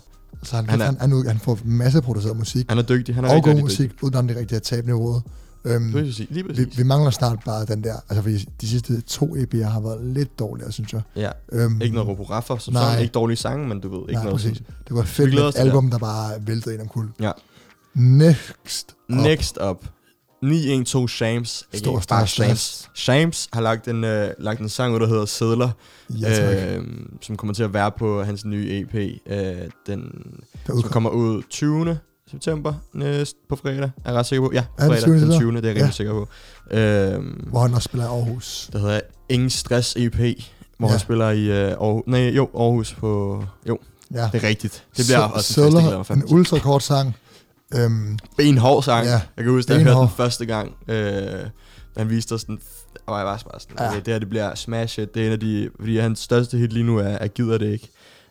så 0.43 0.55
han, 0.55 0.69
han 0.69 0.81
han, 0.81 0.95
er- 0.95 0.99
han, 1.01 1.11
han, 1.11 1.27
han 1.27 1.39
får 1.43 1.59
masse 1.63 2.01
produceret 2.01 2.37
musik, 2.37 2.65
han 2.69 2.77
er 2.77 2.81
dygtig. 2.81 3.15
Han 3.15 3.25
er 3.25 3.35
og 3.35 3.43
god 3.43 3.61
musik, 3.61 3.91
uden 4.01 4.15
om 4.15 4.27
det 4.27 4.37
rigtige 4.37 4.55
at 4.55 4.63
tabe 4.63 4.87
niveauet. 4.87 5.21
Øhm, 5.65 5.97
jeg 5.97 6.13
sige. 6.13 6.27
Lige 6.31 6.43
vi, 6.43 6.49
præcis. 6.53 6.77
vi 6.77 6.83
mangler 6.83 7.11
snart 7.11 7.39
bare 7.45 7.65
den 7.65 7.83
der, 7.83 7.95
altså 8.09 8.21
fordi 8.21 8.37
de 8.61 8.67
sidste 8.69 9.01
to 9.01 9.25
EP'er 9.35 9.63
har 9.63 9.79
været 9.79 10.05
lidt 10.05 10.39
dårligere, 10.39 10.71
synes 10.71 10.93
jeg. 10.93 11.01
Ja, 11.15 11.29
Øhm, 11.51 11.81
ikke 11.81 11.95
noget 11.95 12.09
råb 12.09 12.29
raffer, 12.29 12.57
som 12.57 12.73
Nej. 12.73 12.83
sådan. 12.83 13.01
Ikke 13.01 13.11
dårlige 13.11 13.37
sange, 13.37 13.67
men 13.67 13.79
du 13.79 13.89
ved, 13.89 13.99
ikke 14.01 14.13
nej, 14.13 14.23
noget 14.23 14.35
præcis. 14.41 14.57
sådan. 14.57 14.73
Det 14.87 14.95
var 14.95 15.03
fedt 15.03 15.33
med 15.33 15.43
et 15.49 15.55
album, 15.55 15.89
der 15.91 15.97
bare 15.97 16.47
væltede 16.47 16.73
ind 16.75 16.81
om 16.81 16.87
kul. 16.87 17.07
Ja. 17.21 17.31
Next. 17.95 18.95
up. 19.09 19.15
Next 19.15 19.57
up. 19.69 19.85
912 20.41 21.07
Shams. 21.09 21.67
Stor, 21.73 21.99
stor 21.99 22.25
Shams. 22.25 22.89
Shams 22.95 23.49
har 23.53 23.61
lagt 23.61 23.87
en, 23.87 24.03
øh, 24.03 24.29
lagt 24.39 24.59
en 24.61 24.69
sang 24.69 24.93
ud, 24.95 24.99
der 24.99 25.07
hedder 25.07 25.25
Sædler, 25.25 25.69
Ja, 26.09 26.75
øh, 26.77 26.83
som 27.21 27.37
kommer 27.37 27.53
til 27.53 27.63
at 27.63 27.73
være 27.73 27.91
på 27.91 28.23
hans 28.23 28.45
nye 28.45 28.79
EP. 28.81 28.95
Øh, 28.95 29.37
den, 29.87 30.01
Der 30.67 30.81
som 30.81 30.89
kommer 30.89 31.09
ud 31.09 31.41
20. 31.49 31.97
september 32.31 32.73
næst 32.93 33.35
på 33.49 33.55
fredag, 33.55 33.83
er 33.83 33.89
jeg 34.05 34.13
ret 34.13 34.25
sikker 34.25 34.47
på. 34.47 34.53
Ja, 34.53 34.59
det 34.59 34.85
fredag 34.87 35.03
20. 35.03 35.19
den 35.21 35.29
der? 35.31 35.39
20. 35.39 35.51
Det 35.51 35.57
er 35.57 35.61
jeg 35.61 35.75
rimelig 35.75 35.85
Ja. 35.85 35.91
sikker 35.91 36.13
på. 36.13 36.27
Øhm, 36.71 37.47
Hvor 37.47 37.59
han 37.59 37.73
også 37.73 37.85
spiller 37.85 38.05
i 38.05 38.09
Aarhus. 38.09 38.69
der 38.73 38.79
hedder 38.79 38.99
Ingen 39.29 39.49
Stress 39.49 39.95
EP, 39.95 40.15
hvor 40.15 40.27
Ja. 40.27 40.85
ja. 40.85 40.87
han 40.87 40.99
spiller 40.99 41.29
i 41.29 41.45
øh, 41.45 41.67
Aarhus, 41.71 42.03
nej, 42.07 42.19
jo, 42.29 42.49
Aarhus 42.57 42.93
på... 42.93 43.43
Jo, 43.67 43.79
Ja. 44.13 44.29
det 44.33 44.43
er 44.43 44.47
rigtigt. 44.47 44.85
Det 44.97 45.05
bliver 45.07 45.19
Så- 45.19 45.31
også 45.33 45.61
en 45.61 45.71
glæder 45.71 45.97
mig 45.97 46.05
Sødler, 46.05 46.25
en 46.29 46.33
ultrakort 46.35 46.83
sang. 46.83 47.15
Øhm, 47.75 48.19
Benhård 48.37 48.83
sang. 48.83 49.05
Ja, 49.05 49.11
Ja. 49.11 49.21
Jeg 49.37 49.43
kan 49.43 49.53
huske, 49.53 49.69
da 49.69 49.73
jeg 49.73 49.83
hørte 49.83 49.99
den 49.99 50.09
første 50.09 50.45
gang, 50.45 50.75
øh, 50.87 51.39
han 51.97 52.09
viste 52.09 52.33
os 52.33 52.41
sådan, 52.41 52.59
og 53.05 53.17
jeg 53.17 53.25
var 53.25 53.41
bare 53.51 53.59
sådan, 53.59 53.75
Ja. 53.79 53.87
okay, 53.89 53.97
det 53.99 54.07
her 54.13 54.19
det 54.19 54.29
bliver 54.29 54.55
smash. 54.55 54.99
Det 54.99 55.17
er 55.17 55.25
en 55.25 55.31
af 55.31 55.39
de, 55.39 55.69
fordi 55.79 55.97
hans 55.97 56.19
største 56.19 56.57
hit 56.57 56.73
lige 56.73 56.83
nu 56.83 56.97
er, 56.97 57.03
er 57.03 57.27
Gider 57.27 57.57
det 57.57 57.71
ikke, 57.71 57.89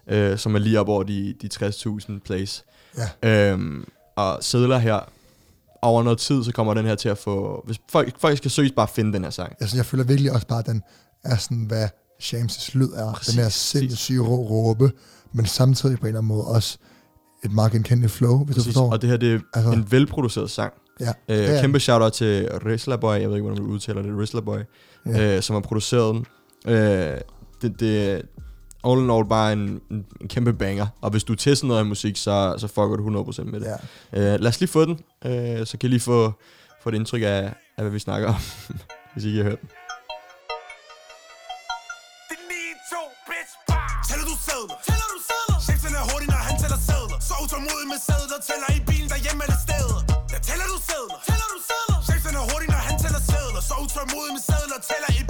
øh, 0.09 0.38
som 0.38 0.54
er 0.54 0.59
lige 0.59 0.80
op 0.80 0.88
over 0.88 1.02
de, 1.02 1.35
de 1.42 1.48
60.000 1.48 2.12
plays. 2.24 2.64
Ja. 3.22 3.50
Øhm, 3.52 3.85
og 4.16 4.38
sædler 4.40 4.78
her, 4.78 5.00
over 5.83 6.02
noget 6.02 6.18
tid, 6.18 6.44
så 6.44 6.52
kommer 6.52 6.74
den 6.74 6.87
her 6.87 6.94
til 6.94 7.09
at 7.09 7.18
få... 7.18 7.62
Hvis 7.66 7.76
folk, 7.90 8.20
folk 8.20 8.37
skal 8.38 8.50
seriøst 8.50 8.74
bare 8.74 8.88
finde 8.88 9.12
den 9.12 9.22
her 9.24 9.30
sang. 9.30 9.52
Altså, 9.61 9.76
jeg 9.76 9.87
føler 9.87 10.04
virkelig 10.04 10.33
også 10.33 10.46
bare, 10.46 10.59
at 10.59 10.66
den 10.66 10.83
er 11.24 11.37
sådan, 11.37 11.64
hvad 11.64 11.88
Shams' 12.22 12.70
lyd 12.78 12.88
er. 12.96 13.12
Præcis, 13.12 13.35
den 13.35 13.42
her 13.42 13.48
sindssyge 13.50 14.20
rå 14.20 14.37
råbe, 14.37 14.92
men 15.33 15.46
samtidig 15.46 15.96
på 15.98 16.02
en 16.02 16.09
eller 16.09 16.20
anden 16.20 16.28
måde 16.28 16.44
også 16.44 16.78
et 17.44 17.52
meget 17.52 17.72
genkendeligt 17.72 18.12
flow, 18.12 18.44
hvis 18.44 18.54
du 18.57 18.61
Præcis. 18.61 18.72
forstår. 18.74 18.92
Og 18.92 19.02
det 19.02 19.11
her, 19.11 19.16
det 19.16 19.35
er 19.35 19.38
Altså- 19.54 19.72
en 19.72 19.87
velproduceret 19.92 20.50
sang. 20.50 20.72
ja. 21.00 21.12
Øh, 21.28 21.37
det 21.38 21.57
er 21.57 21.61
kæmpe 21.61 21.80
shout-out 21.80 22.12
til 22.12 22.48
Rizzler 22.66 22.96
Boy, 22.96 23.14
jeg 23.20 23.28
ved 23.28 23.37
ikke, 23.37 23.46
hvordan 23.46 23.62
man 23.64 23.72
udtaler 23.72 24.02
det, 24.02 24.18
Rizzler 24.18 24.40
Boy, 24.40 24.59
Ja. 25.07 25.11
ja. 25.11 25.37
øh, 25.37 25.42
som 25.42 25.54
har 25.54 25.61
produceret 25.61 26.14
den. 26.14 26.26
Øh, 26.72 27.20
det, 27.62 27.80
det 27.80 28.22
all 28.88 29.00
in 29.04 29.10
all 29.10 29.24
bare 29.28 29.52
en, 29.52 29.80
en, 29.90 30.28
kæmpe 30.28 30.52
banger. 30.52 30.86
Og 31.00 31.10
hvis 31.10 31.24
du 31.24 31.32
er 31.32 31.36
til 31.36 31.56
sådan 31.56 31.68
noget 31.68 31.80
af 31.80 31.86
musik, 31.86 32.16
så, 32.16 32.54
så 32.58 32.66
fucker 32.68 32.96
du 32.96 33.22
100% 33.22 33.44
med 33.44 33.60
det. 33.60 33.66
Ja. 34.12 34.34
Øh, 34.34 34.40
lad 34.40 34.48
os 34.48 34.60
lige 34.60 34.70
få 34.76 34.84
den, 34.84 34.96
øh, 35.24 35.66
så 35.66 35.74
kan 35.78 35.86
I 35.88 35.90
lige 35.90 36.00
få, 36.00 36.32
få 36.82 36.88
et 36.88 36.94
indtryk 36.94 37.22
af, 37.22 37.42
af, 37.76 37.82
hvad 37.84 37.90
vi 37.90 37.98
snakker 37.98 38.28
om, 38.28 38.40
hvis 39.12 39.24
I 39.24 39.28
ikke 39.28 39.42
har 39.42 39.50
hørt 39.50 39.60
den. 39.60 39.68
Det 42.30 42.38
9-2, 42.50 43.00
bitch, 43.28 43.52
bah! 43.68 43.90
Tæller 44.08 44.26
du 44.30 44.36
sædler? 44.46 44.76
Tæller 44.88 45.08
du 45.14 45.18
sædler? 45.28 45.56
Chefen 45.66 45.92
hurtig, 46.10 46.28
når 46.34 46.42
han 46.48 46.56
tæller 46.62 46.80
sædler. 46.88 47.18
Så 47.28 47.34
utålmodig 47.44 47.88
med 47.92 48.00
sædler, 48.08 48.38
tæller 48.48 48.68
i 48.78 48.80
bilen 48.88 49.08
derhjemme 49.14 49.40
eller 49.46 49.58
steder. 49.66 49.98
Ja, 50.32 50.38
tæller 50.48 50.66
du 50.72 50.78
sædler? 50.88 51.18
Tæller 51.28 51.48
du 51.54 51.58
sædler? 51.68 51.98
Chefen 52.08 52.34
er 52.40 52.44
hurtig, 52.50 52.68
når 52.74 52.82
han 52.88 52.96
tæller 53.02 53.22
sædler. 53.30 53.60
Så 53.68 53.74
utålmodig 53.84 54.32
med 54.36 54.44
sædler, 54.50 54.78
tæller 54.90 55.10
i 55.20 55.23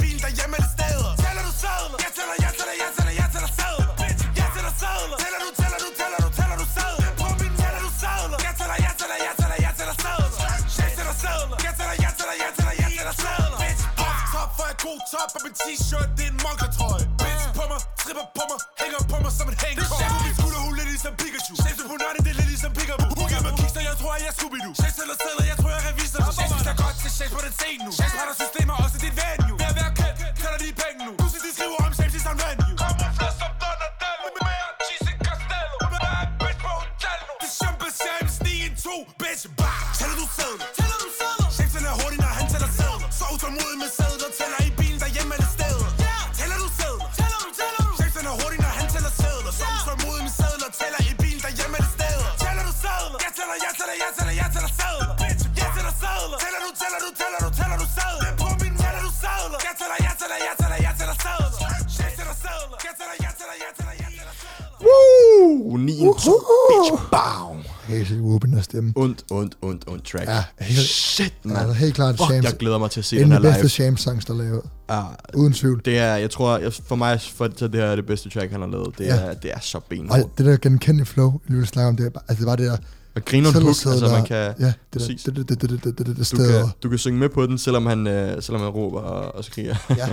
stemme. 68.65 68.93
Ondt, 68.97 69.25
ondt, 69.31 69.57
ondt, 69.63 69.85
ondt 69.89 70.05
track. 70.05 70.29
Ja, 70.29 70.45
helt- 70.61 70.79
Shit, 70.89 71.35
Ja, 71.45 71.49
man. 71.49 71.57
altså 71.57 71.73
helt 71.75 71.95
klart 71.95 72.17
Fuck, 72.17 72.31
Shams. 72.31 72.45
jeg 72.45 72.53
glæder 72.59 72.79
mig 72.79 72.91
til 72.91 73.01
at 73.01 73.05
se 73.05 73.17
En 73.17 73.23
den 73.23 73.33
her 73.33 73.41
bedste 73.41 73.61
live. 73.63 73.69
Shams 73.69 74.01
songs, 74.01 74.25
der 74.25 74.35
er 74.35 74.39
lavet. 74.39 74.63
Ah, 74.89 75.05
Uden 75.35 75.53
tvivl. 75.53 75.83
det 75.85 75.99
er, 75.99 76.15
jeg 76.17 76.31
tror, 76.31 76.61
for 76.87 76.97
mig, 76.97 77.21
for 77.35 77.47
det, 77.47 77.59
så 77.59 77.69
det 77.69 77.81
her 77.81 77.87
er 77.87 77.97
det 77.97 78.07
bedste 78.07 78.29
track, 78.31 78.51
han 78.53 78.61
har 78.61 78.69
lavet. 78.69 78.99
Det, 78.99 79.05
Ja. 79.05 79.17
er, 79.17 79.35
det 79.35 79.53
er 79.53 79.61
så 79.61 79.81
benhårdt. 79.89 80.23
Og 80.25 80.31
det 80.39 80.47
der 80.47 80.57
genkendelige 80.57 81.07
flow, 81.07 81.41
jeg 81.49 81.57
vil 81.57 81.67
snakke 81.67 81.89
om, 81.89 81.97
det 81.97 82.07
er, 82.07 82.21
altså 82.29 82.41
det 82.41 82.47
var 82.47 82.57
det 82.57 82.67
der... 82.67 82.77
Og 83.17 83.25
griner 83.25 83.49
en 83.49 83.55
hook, 83.55 83.67
altså 83.69 83.91
der- 84.01 84.11
man 84.13 84.25
kan... 84.25 84.37
Ja, 84.61 84.73
det 84.95 85.01
der, 85.27 85.33
det, 85.33 85.61
det, 85.61 85.61
det 86.07 86.31
Du 86.33 86.37
kan, 86.37 86.69
du 86.83 86.89
kan 86.89 86.99
synge 86.99 87.19
med 87.19 87.29
på 87.29 87.47
den, 87.47 87.59
selvom 87.59 87.87
han, 87.87 88.07
øh, 88.07 88.43
selvom 88.43 88.63
han 88.63 88.71
råber 88.71 89.01
og, 89.01 89.35
og 89.35 89.45
skriger. 89.45 89.77
Ja, 89.97 90.09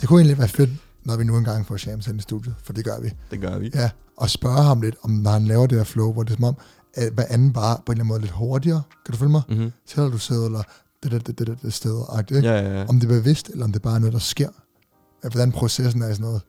det 0.00 0.08
kunne 0.08 0.20
egentlig 0.20 0.38
være 0.38 0.48
fedt, 0.48 0.70
når 1.04 1.16
vi 1.16 1.24
nu 1.24 1.36
engang 1.36 1.66
får 1.66 1.76
Shams 1.76 2.06
ind 2.06 2.18
i 2.18 2.22
studiet, 2.22 2.54
for 2.64 2.72
det 2.72 2.84
gør 2.84 3.00
vi. 3.02 3.10
det 3.30 3.40
gør 3.40 3.58
vi. 3.58 3.70
Ja, 3.74 3.90
og 4.16 4.30
spørge 4.30 4.62
ham 4.62 4.80
lidt, 4.80 4.94
om 5.02 5.10
når 5.10 5.30
han 5.30 5.44
laver 5.46 5.66
det 5.66 5.78
her 5.78 5.84
flow, 5.84 6.12
hvor 6.12 6.22
det 6.22 6.30
er 6.30 6.34
som 6.36 6.44
om, 6.44 6.56
hver 7.14 7.24
anden 7.30 7.52
bare 7.52 7.76
på 7.86 7.92
en 7.92 7.96
eller 7.96 8.00
anden 8.04 8.08
måde 8.08 8.20
lidt 8.20 8.32
hurtigere. 8.32 8.82
Kan 9.06 9.12
du 9.12 9.18
følge 9.18 9.30
mig? 9.32 9.42
Mm-hmm. 9.48 9.72
Tæller 9.94 10.10
du 10.10 10.18
sæder, 10.18 10.46
eller 10.46 10.62
det, 11.02 11.12
det, 11.12 11.26
det, 11.26 11.38
det, 11.38 11.46
det, 11.62 11.82
det 12.28 12.36
ikke? 12.36 12.48
Ja, 12.48 12.60
ja, 12.60 12.78
ja. 12.78 12.84
Om 12.88 13.00
det 13.00 13.10
er 13.10 13.14
bevidst, 13.14 13.48
eller 13.48 13.64
om 13.64 13.72
det 13.72 13.82
bare 13.82 13.94
er 13.94 13.98
noget, 13.98 14.12
der 14.12 14.18
sker. 14.18 14.48
Ja, 15.24 15.28
Hvordan 15.28 15.52
processen 15.52 16.02
er 16.02 16.08
i 16.08 16.12
sådan 16.12 16.24
noget. 16.24 16.40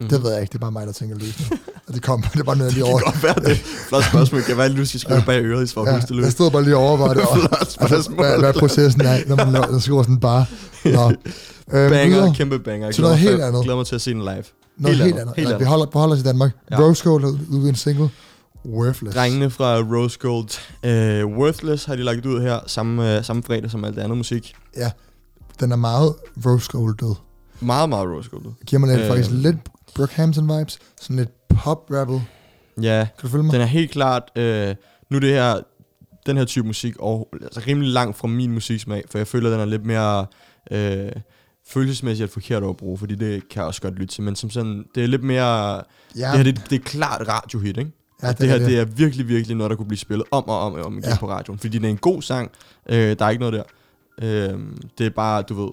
Mhm. 0.00 0.08
Det 0.08 0.22
ved 0.22 0.32
jeg 0.32 0.40
ikke, 0.40 0.50
det 0.52 0.56
er 0.58 0.60
bare 0.60 0.72
mig, 0.72 0.86
der 0.86 0.92
tænker 0.92 1.16
løsning. 1.16 1.60
og 1.88 1.94
det 1.94 2.02
kom, 2.02 2.22
det 2.22 2.40
er 2.40 2.44
bare 2.44 2.56
noget, 2.56 2.70
jeg 2.70 2.74
lige 2.74 2.84
Det 2.84 2.92
over. 2.92 3.00
kan 3.02 3.12
godt 3.12 3.22
være 3.22 3.50
det. 3.54 3.56
Flot 3.88 4.04
spørgsmål. 4.04 4.42
Kan 4.42 4.56
være, 4.56 4.66
at 4.66 4.76
du 4.76 4.84
skal 4.86 5.00
skrive 5.00 5.22
bag 5.26 5.44
øret, 5.44 5.70
for 5.70 5.82
at 5.84 5.94
huske 5.94 6.08
det 6.08 6.14
jeg 6.14 6.24
løs. 6.24 6.32
stod 6.32 6.50
bare 6.50 6.64
lige 6.64 6.76
og 6.76 6.82
overvejede 6.82 7.14
det. 7.14 7.22
Og, 7.28 7.36
Flot 7.38 7.56
altså, 7.60 7.72
spørgsmål. 7.74 8.16
hvad, 8.16 8.38
hvad 8.38 8.52
processen 8.52 9.00
er, 9.00 9.18
når 9.28 9.36
man 9.36 9.52
laver, 9.52 9.78
skriver 9.78 10.02
sådan 10.02 10.20
bare. 10.20 10.44
Nå. 10.84 11.12
Øhm, 11.72 11.90
Banger, 11.90 12.16
videre. 12.16 12.34
kæmpe 12.34 12.58
banger. 12.58 12.86
Jeg 12.86 12.94
Til 12.94 13.02
noget 13.02 13.18
helt 13.18 13.40
andet. 13.42 13.62
glæder 13.62 13.76
mig 13.76 13.86
til 13.86 13.94
at 13.94 14.00
se 14.00 14.10
den 14.10 14.20
live. 14.20 14.42
Noget 14.78 14.96
helt, 14.96 15.02
helt 15.02 15.18
andet. 15.18 15.34
Helt 15.36 15.36
Helt 15.36 15.48
vi 15.48 15.54
andet. 15.54 15.68
holder, 15.68 15.86
beholder 15.86 16.14
os 16.14 16.20
i 16.20 16.24
Danmark. 16.24 16.50
Ja. 16.70 16.80
Ja. 16.80 16.86
Rose 16.86 17.04
Gold 17.04 17.24
udgivet 17.24 17.68
en 17.68 17.74
single. 17.74 18.08
Worthless. 18.66 19.16
Drengene 19.16 19.50
fra 19.50 19.76
Rose 19.76 20.18
Gold. 20.18 20.48
Uh, 21.24 21.38
Worthless 21.38 21.84
har 21.84 21.96
de 21.96 22.02
lagt 22.02 22.26
ud 22.26 22.40
her 22.40 22.60
samme, 22.66 23.16
uh, 23.18 23.24
samme 23.24 23.42
fredag 23.42 23.70
som 23.70 23.84
alt 23.84 23.96
det 23.96 24.02
andet 24.02 24.16
musik. 24.18 24.54
Ja, 24.76 24.90
den 25.60 25.72
er 25.72 25.76
meget 25.76 26.14
Rose 26.46 26.68
Gold 26.70 26.96
død. 26.96 27.14
Meget, 27.60 27.88
meget 27.88 28.08
Rose 28.08 28.30
Gold. 28.30 28.42
Giver 28.66 28.80
mig 28.80 28.88
lidt, 28.88 28.98
Øh. 29.00 29.04
øh. 29.04 29.10
faktisk 29.10 29.30
lidt 29.30 29.56
Brookhampton 29.94 30.58
vibes. 30.58 30.78
Sådan 31.00 31.16
lidt 31.16 31.30
pop-rappel. 31.48 32.22
Ja, 32.82 33.06
Kan 33.18 33.22
du 33.26 33.28
følge 33.28 33.44
mig? 33.44 33.52
den 33.52 33.60
er 33.60 33.66
helt 33.66 33.90
klart... 33.90 34.22
Uh, 34.38 34.42
nu 35.10 35.18
det 35.18 35.30
her, 35.32 35.56
den 36.26 36.36
her 36.36 36.44
type 36.44 36.66
musik 36.66 36.94
og, 36.98 37.28
altså 37.42 37.60
rimelig 37.66 37.90
langt 37.90 38.16
fra 38.16 38.28
min 38.28 38.52
musiksmag, 38.52 39.04
for 39.10 39.18
jeg 39.18 39.26
føler, 39.26 39.50
den 39.50 39.60
er 39.60 39.64
lidt 39.64 39.86
mere... 39.86 40.26
Uh, 40.70 41.10
følelsesmæssigt 41.68 42.28
er 42.28 42.32
forkert 42.32 42.62
at 42.64 42.76
bruge, 42.76 42.98
fordi 42.98 43.14
det 43.14 43.48
kan 43.48 43.60
jeg 43.60 43.66
også 43.66 43.82
godt 43.82 43.94
lytte 43.94 44.14
til, 44.14 44.22
men 44.22 44.36
som 44.36 44.50
sådan, 44.50 44.84
det 44.94 45.02
er 45.02 45.06
lidt 45.06 45.24
mere, 45.24 45.76
Ja, 46.16 46.26
det 46.28 46.36
her 46.36 46.42
det, 46.42 46.62
det 46.70 46.80
er 46.80 46.84
klart 46.84 47.28
radiohit, 47.28 47.76
ikke? 47.78 47.90
Ja, 48.22 48.26
Ja, 48.26 48.32
det 48.32 48.38
det, 48.40 48.46
er 48.46 48.50
her 48.50 48.58
det. 48.58 48.66
det 48.68 48.78
er 48.80 48.84
virkelig, 48.84 49.28
virkelig 49.28 49.56
noget, 49.56 49.70
der 49.70 49.76
kunne 49.76 49.86
blive 49.88 49.98
spillet 49.98 50.26
om 50.30 50.48
og 50.48 50.60
om 50.60 50.72
og 50.72 50.82
om 50.84 50.98
igen 50.98 51.10
Ja. 51.10 51.16
på 51.18 51.28
radioen. 51.28 51.58
Fordi 51.58 51.78
det 51.78 51.84
er 51.86 51.90
en 51.90 51.96
god 51.96 52.22
sang. 52.22 52.50
Øh, 52.88 53.18
der 53.18 53.24
er 53.24 53.30
ikke 53.30 53.40
noget 53.40 53.52
der. 53.52 54.52
Øh, 54.52 54.58
det 54.98 55.06
er 55.06 55.10
bare, 55.10 55.42
du 55.42 55.54
ved... 55.64 55.70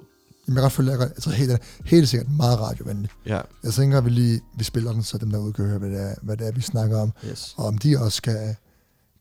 jeg 0.47 0.55
kan 0.61 0.71
følge, 0.71 0.91
jeg, 0.91 0.99
jeg 0.99 1.23
tror 1.23 1.31
helt, 1.31 1.51
helt 1.85 2.09
sikkert 2.09 2.31
meget 2.31 2.59
radiovenlig. 2.59 3.09
Ja, 3.25 3.41
Jeg 3.63 3.73
tænker, 3.73 3.97
at 3.97 4.05
vi 4.05 4.09
lige 4.09 4.41
vi 4.57 4.63
spiller 4.63 4.91
den, 4.91 5.03
så 5.03 5.17
dem 5.17 5.31
derude 5.31 5.53
kan 5.53 5.65
høre, 5.65 5.79
hvad 5.79 5.89
det 5.89 6.01
er, 6.01 6.15
hvad 6.21 6.37
det 6.37 6.47
er 6.47 6.51
vi 6.51 6.61
snakker 6.61 7.01
om. 7.01 7.11
yes. 7.29 7.53
Og 7.57 7.65
om 7.65 7.77
de 7.77 7.97
også 7.99 8.21
kan, 8.21 8.55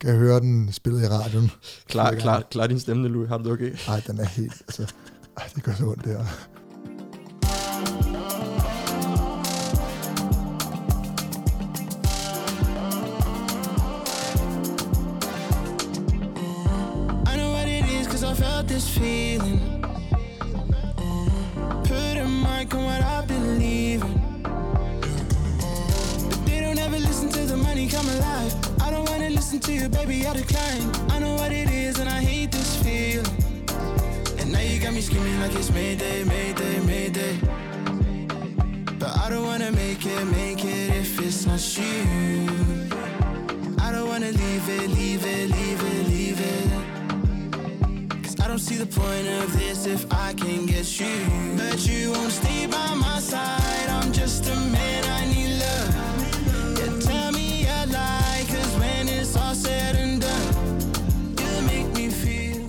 kan 0.00 0.14
høre 0.16 0.40
den 0.40 0.72
spillet 0.72 1.02
i 1.02 1.08
radioen. 1.08 1.50
Klar, 1.88 2.14
klar, 2.14 2.42
klar 2.50 2.66
din 2.66 2.80
stemme, 2.80 3.08
Louis. 3.08 3.28
Har 3.28 3.38
du 3.38 3.44
det 3.44 3.52
okay? 3.52 3.72
Ej, 3.88 4.02
den 4.06 4.20
er 4.20 4.24
helt... 4.24 4.52
Altså, 4.68 4.86
ej, 5.36 5.44
det 5.54 5.62
gør 5.62 5.72
så 5.74 5.84
ondt, 5.84 6.04
det 6.04 6.12
her. 6.12 6.24
This 18.76 18.98
feeling. 18.98 19.58
Put 21.84 22.16
a 22.18 22.26
mark 22.26 22.74
on 22.74 22.84
what 22.84 23.02
I 23.02 23.24
believe 23.24 24.02
in. 24.02 24.42
But 26.28 26.40
they 26.44 26.60
don't 26.60 26.78
ever 26.78 26.98
listen 26.98 27.30
to 27.30 27.42
the 27.52 27.56
money 27.56 27.88
come 27.88 28.06
alive. 28.16 28.52
I 28.82 28.90
don't 28.90 29.08
wanna 29.08 29.30
listen 29.30 29.60
to 29.60 29.72
you, 29.72 29.88
baby, 29.88 30.26
I 30.26 30.34
decline. 30.34 30.84
I 31.14 31.18
know 31.20 31.36
what 31.36 31.52
it 31.52 31.70
is 31.70 31.98
and 32.00 32.08
I 32.18 32.20
hate 32.20 32.52
this 32.52 32.70
feeling. 32.82 33.36
And 34.38 34.52
now 34.52 34.60
you 34.60 34.78
got 34.78 34.92
me 34.92 35.00
screaming 35.00 35.40
like 35.40 35.54
it's 35.54 35.70
Mayday, 35.70 36.24
Mayday, 36.24 36.76
Mayday. 36.92 37.34
But 39.00 39.12
I 39.24 39.30
don't 39.30 39.46
wanna 39.46 39.72
make 39.72 40.04
it, 40.04 40.24
make 40.40 40.62
it 40.76 40.88
if 41.02 41.18
it's 41.26 41.46
not 41.46 41.64
you. 41.78 42.90
I 43.86 43.88
don't 43.94 44.08
wanna 44.12 44.32
leave 44.42 44.68
it, 44.68 44.90
leave 44.90 45.24
it, 45.24 45.44
leave 45.56 45.82
it, 45.94 46.05
don't 48.56 48.64
see 48.64 48.76
the 48.76 48.86
point 48.86 49.28
of 49.28 49.52
this 49.58 49.84
if 49.86 50.10
I 50.10 50.32
can 50.32 50.64
get 50.64 50.88
you. 51.00 51.16
But 51.58 51.78
you 51.88 52.12
won't 52.12 52.32
stay 52.32 52.66
by 52.66 52.94
my 52.94 53.18
side. 53.20 53.88
I'm 53.96 54.10
just 54.12 54.48
a 54.48 54.56
man, 54.76 55.02
I 55.18 55.22
need 55.34 55.52
love. 55.64 55.92
Yeah, 56.78 57.00
tell 57.08 57.32
me 57.32 57.48
a 57.78 57.80
lie, 57.96 58.44
cause 58.52 58.72
when 58.80 59.08
it's 59.08 59.36
all 59.36 59.54
said 59.54 59.96
and 59.96 60.22
done, 60.22 60.54
you'll 61.38 61.64
make 61.72 61.88
me 61.98 62.08
feel. 62.08 62.62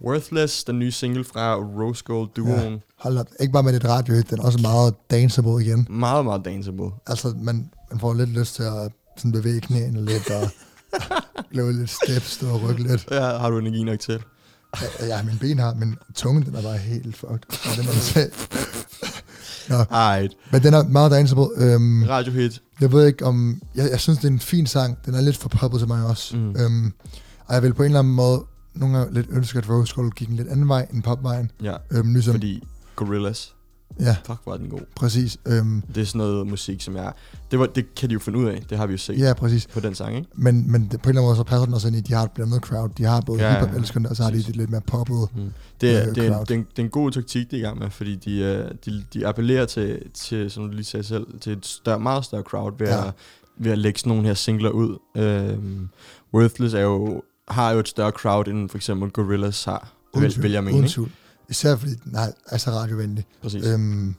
Worthless, 0.00 0.64
den 0.64 0.78
nye 0.78 0.90
single 0.90 1.24
fra 1.24 1.54
Rose 1.54 2.04
Gold 2.04 2.30
duoen. 2.36 2.72
Ja. 2.72 2.78
Hold 2.96 3.18
op. 3.18 3.26
Ikke 3.40 3.52
bare 3.52 3.62
med 3.62 3.72
det 3.72 3.84
radiohit, 3.84 4.30
den 4.30 4.38
er 4.38 4.42
også 4.42 4.58
meget 4.58 4.94
danceable 5.10 5.64
igen. 5.64 5.86
Meget, 5.90 6.24
meget 6.24 6.44
danceable. 6.44 6.90
Altså, 7.06 7.34
man, 7.42 7.70
man 7.90 8.00
får 8.00 8.14
lidt 8.14 8.30
lyst 8.30 8.54
til 8.54 8.62
at 8.62 8.92
sådan 9.16 9.32
bevæge 9.32 9.60
knæene 9.60 10.04
lidt, 10.04 10.30
og 10.30 10.50
lave 11.56 11.72
lidt 11.72 11.90
steps, 11.90 12.42
og 12.42 12.62
rykke 12.62 12.82
lidt. 12.82 13.08
Ja, 13.10 13.38
har 13.38 13.50
du 13.50 13.58
energi 13.58 13.84
nok 13.84 13.98
til? 13.98 14.22
Ja, 15.00 15.06
ja, 15.06 15.22
min 15.22 15.38
ben 15.38 15.58
har, 15.58 15.74
men 15.74 15.96
tungen, 16.14 16.44
den 16.44 16.54
er 16.54 16.62
bare 16.62 16.76
helt 16.78 17.16
fucked. 17.16 17.38
Ja, 17.66 17.70
det 17.76 17.84
må 17.86 17.92
man 17.92 18.00
sige. 18.02 18.26
Nå, 19.68 19.76
men 20.52 20.62
den 20.62 20.74
er 20.74 20.88
meget 20.88 21.10
danceable. 21.10 21.46
Øhm, 21.56 22.02
radiohit. 22.02 22.62
jeg 22.80 22.92
ved 22.92 23.06
ikke 23.06 23.24
om... 23.26 23.62
Jeg, 23.74 23.90
jeg 23.90 24.00
synes, 24.00 24.18
det 24.18 24.24
er 24.28 24.32
en 24.32 24.40
fin 24.40 24.66
sang. 24.66 24.98
Den 25.06 25.14
er 25.14 25.20
lidt 25.20 25.36
for 25.36 25.48
poppet 25.48 25.80
til 25.80 25.88
mig 25.88 26.06
også. 26.06 26.36
Mm. 26.36 26.56
Øhm, 26.56 26.92
og 27.46 27.54
jeg 27.54 27.62
vil 27.62 27.74
på 27.74 27.82
en 27.82 27.86
eller 27.86 27.98
anden 27.98 28.14
måde 28.14 28.44
nogle 28.74 28.98
gange 28.98 29.14
lidt 29.14 29.26
ønske, 29.30 29.58
at 29.58 29.70
Rose 29.70 29.94
Gold 29.94 30.12
gik 30.12 30.28
en 30.28 30.36
lidt 30.36 30.48
anden 30.48 30.68
vej 30.68 30.86
end 30.92 31.02
popvejen. 31.02 31.50
Ja, 31.62 31.74
Øhm, 31.90 32.12
ligesom, 32.12 32.34
fordi 32.34 32.66
Gorillaz, 32.96 33.46
Ja, 34.00 34.16
fuck 34.26 34.38
var 34.46 34.56
den 34.56 34.68
god. 34.68 34.80
præcis. 34.96 35.36
Øhm, 35.46 35.82
Det 35.94 36.00
er 36.00 36.06
sådan 36.06 36.18
noget 36.18 36.46
musik, 36.46 36.80
som 36.82 36.96
jeg... 36.96 37.12
Det, 37.50 37.58
var, 37.58 37.66
det 37.66 37.94
kan 37.94 38.08
de 38.08 38.12
jo 38.14 38.18
finde 38.18 38.38
ud 38.38 38.44
af, 38.44 38.62
det 38.70 38.78
har 38.78 38.86
vi 38.86 38.92
jo 38.92 38.98
set 38.98 39.18
ja, 39.18 39.32
præcis. 39.34 39.66
på 39.66 39.80
den 39.80 39.94
sang, 39.94 40.16
ikke? 40.16 40.28
Men, 40.34 40.72
men 40.72 40.82
det, 40.82 40.90
på 40.90 40.94
en 40.94 40.98
eller 41.08 41.08
anden 41.08 41.24
måde, 41.28 41.36
så 41.36 41.42
passer 41.42 41.64
den 41.64 41.74
også 41.74 41.86
ind 41.88 41.96
i, 41.96 41.98
at 41.98 42.08
de 42.08 42.12
har 42.14 42.22
et 42.24 42.30
blandet 42.30 42.62
crowd. 42.62 42.90
De 42.98 43.04
har 43.04 43.20
både 43.20 43.40
Ja, 43.42 43.52
ja, 43.52 43.58
hiphop-elskerne, 43.58 44.08
og 44.08 44.16
så 44.16 44.22
har 44.22 44.30
de 44.30 44.36
det 44.42 44.56
lidt 44.56 44.70
mere 44.70 44.80
poppet. 44.80 45.28
Mm. 45.36 45.52
Det, 45.80 45.96
er, 45.96 46.08
Øh, 46.08 46.14
det, 46.14 46.24
er 46.26 46.32
crowd. 46.32 46.46
det, 46.46 46.54
er 46.54 46.58
en, 46.58 46.66
det 46.70 46.78
er 46.78 46.82
en 46.82 46.90
god 46.90 47.10
taktik, 47.10 47.50
de 47.50 47.56
er 47.56 47.60
i 47.60 47.62
gang 47.62 47.78
med, 47.78 47.90
fordi 47.90 48.14
de, 48.16 48.38
øh, 48.40 48.70
de, 48.84 49.04
de 49.14 49.26
appellerer 49.26 49.66
til, 49.66 50.02
til, 50.14 50.50
som 50.50 50.64
du 50.68 50.70
lige 50.74 50.84
sagde 50.84 51.04
selv, 51.04 51.26
til 51.40 51.52
et 51.52 51.66
større, 51.66 52.00
meget 52.00 52.24
større 52.24 52.42
crowd 52.42 52.72
ved, 52.78 52.86
Ja. 52.88 53.06
at, 53.06 53.12
ved 53.58 53.72
at 53.72 53.78
lægge 53.78 53.98
sådan 53.98 54.10
nogle 54.10 54.26
her 54.26 54.34
singler 54.34 54.70
ud. 54.70 54.98
Øhm, 55.16 55.88
Worthless 56.34 56.74
er 56.74 56.80
jo, 56.80 57.22
har 57.48 57.70
jo 57.72 57.78
et 57.78 57.88
større 57.88 58.10
crowd, 58.10 58.48
end 58.48 58.68
for 58.68 58.76
eksempel 58.78 59.10
Gorillaz 59.10 59.64
har, 59.64 59.92
vil, 60.14 60.42
vil 60.42 60.50
jeg 60.52 60.64
mene. 60.64 60.88
Især 61.50 61.76
fordi 61.76 61.92
den 62.04 62.14
er, 62.16 62.26
er 62.46 62.56
så 62.56 62.70
radiovenlig. 62.70 63.24
Præcis. 63.42 63.66
Øhm, 63.66 64.14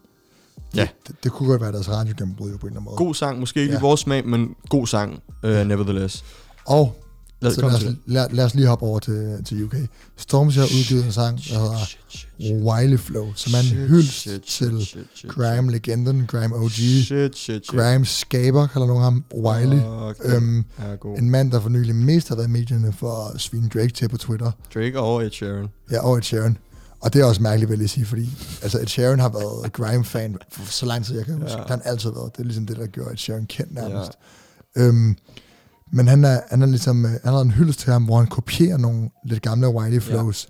Ja. 0.76 0.88
det, 1.08 1.16
det, 1.24 1.32
kunne 1.32 1.50
godt 1.50 1.62
være 1.62 1.72
deres 1.72 1.90
radiogennembrud 1.90 2.50
på 2.50 2.68
en 2.68 2.68
eller 2.68 2.68
anden 2.68 2.84
måde. 2.84 2.96
God 2.96 3.16
sang, 3.16 3.40
måske 3.40 3.62
ikke 3.62 3.74
Ja. 3.74 3.80
i 3.80 3.82
vores 3.82 4.00
smag, 4.02 4.28
men 4.28 4.56
god 4.70 4.88
sang, 4.88 5.20
uh, 5.44 5.50
nevertheless. 5.50 6.24
Og 6.66 6.96
Lad 7.42 7.52
os 7.52 7.58
lad, 7.58 7.66
os, 7.76 7.86
lad, 8.06 8.28
lad 8.32 8.46
os 8.46 8.56
lige 8.56 8.68
hoppe 8.68 8.86
over 8.86 9.00
til, 9.00 9.44
til 9.46 9.64
UK. 9.64 9.76
Stormzy 10.18 10.58
har 10.58 10.66
udgivet 10.66 11.06
en 11.06 11.12
sang, 11.12 11.38
der 11.38 11.60
hedder 11.60 12.66
Wiley 12.66 12.98
Flow, 13.00 13.28
som 13.36 13.54
er 13.54 13.60
en 13.60 13.88
hyldest 13.88 14.28
til 14.48 14.88
Grime-legenden, 15.28 16.26
Grime 16.28 16.56
OG. 16.56 16.70
Shit, 16.72 17.08
shit, 17.08 17.38
shit. 17.38 17.68
Grime 17.68 18.06
skaber, 18.06 18.68
kalder 18.68 18.88
nogen 18.88 19.04
ham, 19.04 19.24
Wiley. 19.36 19.78
Den 20.24 20.36
Øhm, 20.36 20.66
god. 21.00 21.18
en 21.18 21.30
mand, 21.30 21.52
der 21.52 21.60
for 21.62 21.70
nylig 21.70 21.96
mest 21.96 22.30
har 22.30 22.36
været 22.36 22.48
i 22.48 22.52
medierne 22.52 22.94
for 22.94 23.32
at 23.36 23.42
svine 23.42 23.70
Drake 23.70 23.90
til 23.94 24.10
på 24.10 24.18
Twitter. 24.18 24.52
Drake 24.74 25.00
og 25.00 25.24
Ed 25.26 25.32
Sheeran. 25.32 25.68
Ja, 25.92 26.06
og 26.06 26.18
Ed 26.18 26.22
Sheeran. 26.24 26.58
Og 27.02 27.14
det 27.14 27.22
er 27.22 27.26
også 27.26 27.42
mærkeligt, 27.42 27.72
vil 27.72 27.80
jeg 27.80 27.90
sige, 27.90 28.06
fordi 28.06 28.30
altså 28.62 28.80
Ed 28.80 28.88
Sheeran 28.88 29.20
har 29.20 29.30
været 29.30 29.74
Grime-fan 29.74 30.38
for 30.50 30.66
så 30.72 30.86
lang 30.86 31.06
tid, 31.06 31.18
jeg 31.18 31.26
kan 31.26 31.34
huske. 31.36 31.52
Ja. 31.52 31.58
Det 31.58 31.70
har 31.70 31.76
han 31.78 31.82
altid 31.86 32.10
været. 32.12 32.32
Det 32.36 32.40
er 32.40 32.46
ligesom 32.46 32.66
det, 32.66 32.78
der 32.78 32.88
gjorde 32.88 33.12
Ed 33.12 33.18
Sheeran 33.18 33.46
kendt 33.46 33.74
nærmest. 33.74 34.12
Ja. 34.76 34.82
Øhm, 34.84 35.18
men 35.92 36.08
han 36.08 36.26
er, 36.26 36.42
han 36.50 36.62
er 36.62 36.66
ligesom, 36.66 37.06
øh, 37.06 37.12
han 37.12 37.34
har 37.34 37.42
en 37.42 37.52
hyldest 37.52 37.80
til 37.80 37.92
ham, 37.94 38.04
hvor 38.06 38.18
han 38.18 38.28
kopierer 38.28 38.78
nogle 38.78 39.10
lidt 39.26 39.42
gamle 39.42 39.70
Wiley 39.70 40.02
flows, 40.02 40.48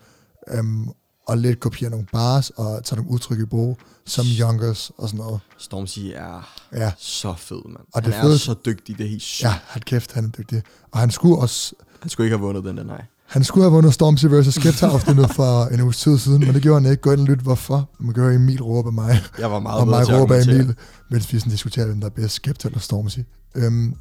ja. 0.51 0.57
øhm, 0.57 0.87
og 1.27 1.37
lidt 1.37 1.59
kopierer 1.59 1.91
nogle 1.91 2.05
bars, 2.13 2.49
og 2.49 2.83
tager 2.85 2.95
nogle 2.97 3.11
udtryk 3.11 3.39
i 3.39 3.45
brug, 3.45 3.77
som 4.05 4.25
Youngers 4.39 4.91
og 4.97 5.09
sådan 5.09 5.25
noget. 5.25 5.39
Stormzy 5.57 5.99
er 6.15 6.55
Ja, 6.73 6.91
så 6.97 7.33
fed, 7.37 7.61
mand. 7.65 7.77
Og 7.93 8.01
Han 8.01 8.11
det 8.11 8.17
er 8.17 8.21
fede- 8.21 8.39
så 8.39 8.55
dygtig, 8.65 8.97
det 8.97 9.05
er 9.05 9.09
helt 9.09 9.21
sygt. 9.21 9.43
ja, 9.43 9.53
han 9.67 9.81
kæft, 9.81 10.11
han 10.13 10.25
er 10.25 10.29
dygtig. 10.29 10.63
Og 10.91 10.99
han 10.99 11.11
skulle 11.11 11.37
også, 11.37 11.73
Han 12.01 12.09
skulle 12.09 12.25
ikke 12.27 12.37
have 12.37 12.45
vundet 12.45 12.63
den 12.63 12.77
der, 12.77 12.83
nej. 12.83 13.05
Han 13.29 13.43
skulle 13.43 13.63
have 13.63 13.71
vundet 13.73 13.93
Stormzy 13.93 14.25
vs. 14.25 14.53
Skepta 14.53 14.85
afsnittet 14.93 15.31
for 15.35 15.65
en 15.65 15.81
uges 15.81 15.97
tid 15.97 16.17
siden, 16.17 16.39
men 16.39 16.53
det 16.53 16.61
gjorde 16.61 16.81
han 16.81 16.91
ikke. 16.91 17.01
Gå 17.01 17.11
ind 17.11 17.19
og 17.21 17.25
lyt, 17.27 17.39
hvorfor. 17.39 17.89
Man 17.99 18.15
høre 18.15 18.35
Emil 18.35 18.61
råbe 18.63 18.89
af 18.89 18.93
mig. 18.93 19.17
Jeg 19.39 19.51
var 19.51 19.59
meget 19.59 19.81
og 19.81 19.87
mig 19.87 19.99
af 19.99 20.13
argumentere. 20.13 20.55
Emil, 20.55 20.75
mens 21.11 21.33
vi 21.33 21.39
sådan 21.39 21.51
diskuterer, 21.51 21.85
hvem 21.85 21.99
der 21.99 22.07
er 22.07 22.11
bedst, 22.11 22.35
Skepta 22.35 22.67
eller 22.67 22.79
Stormzy. 22.79 23.19
Øhm, 23.55 23.93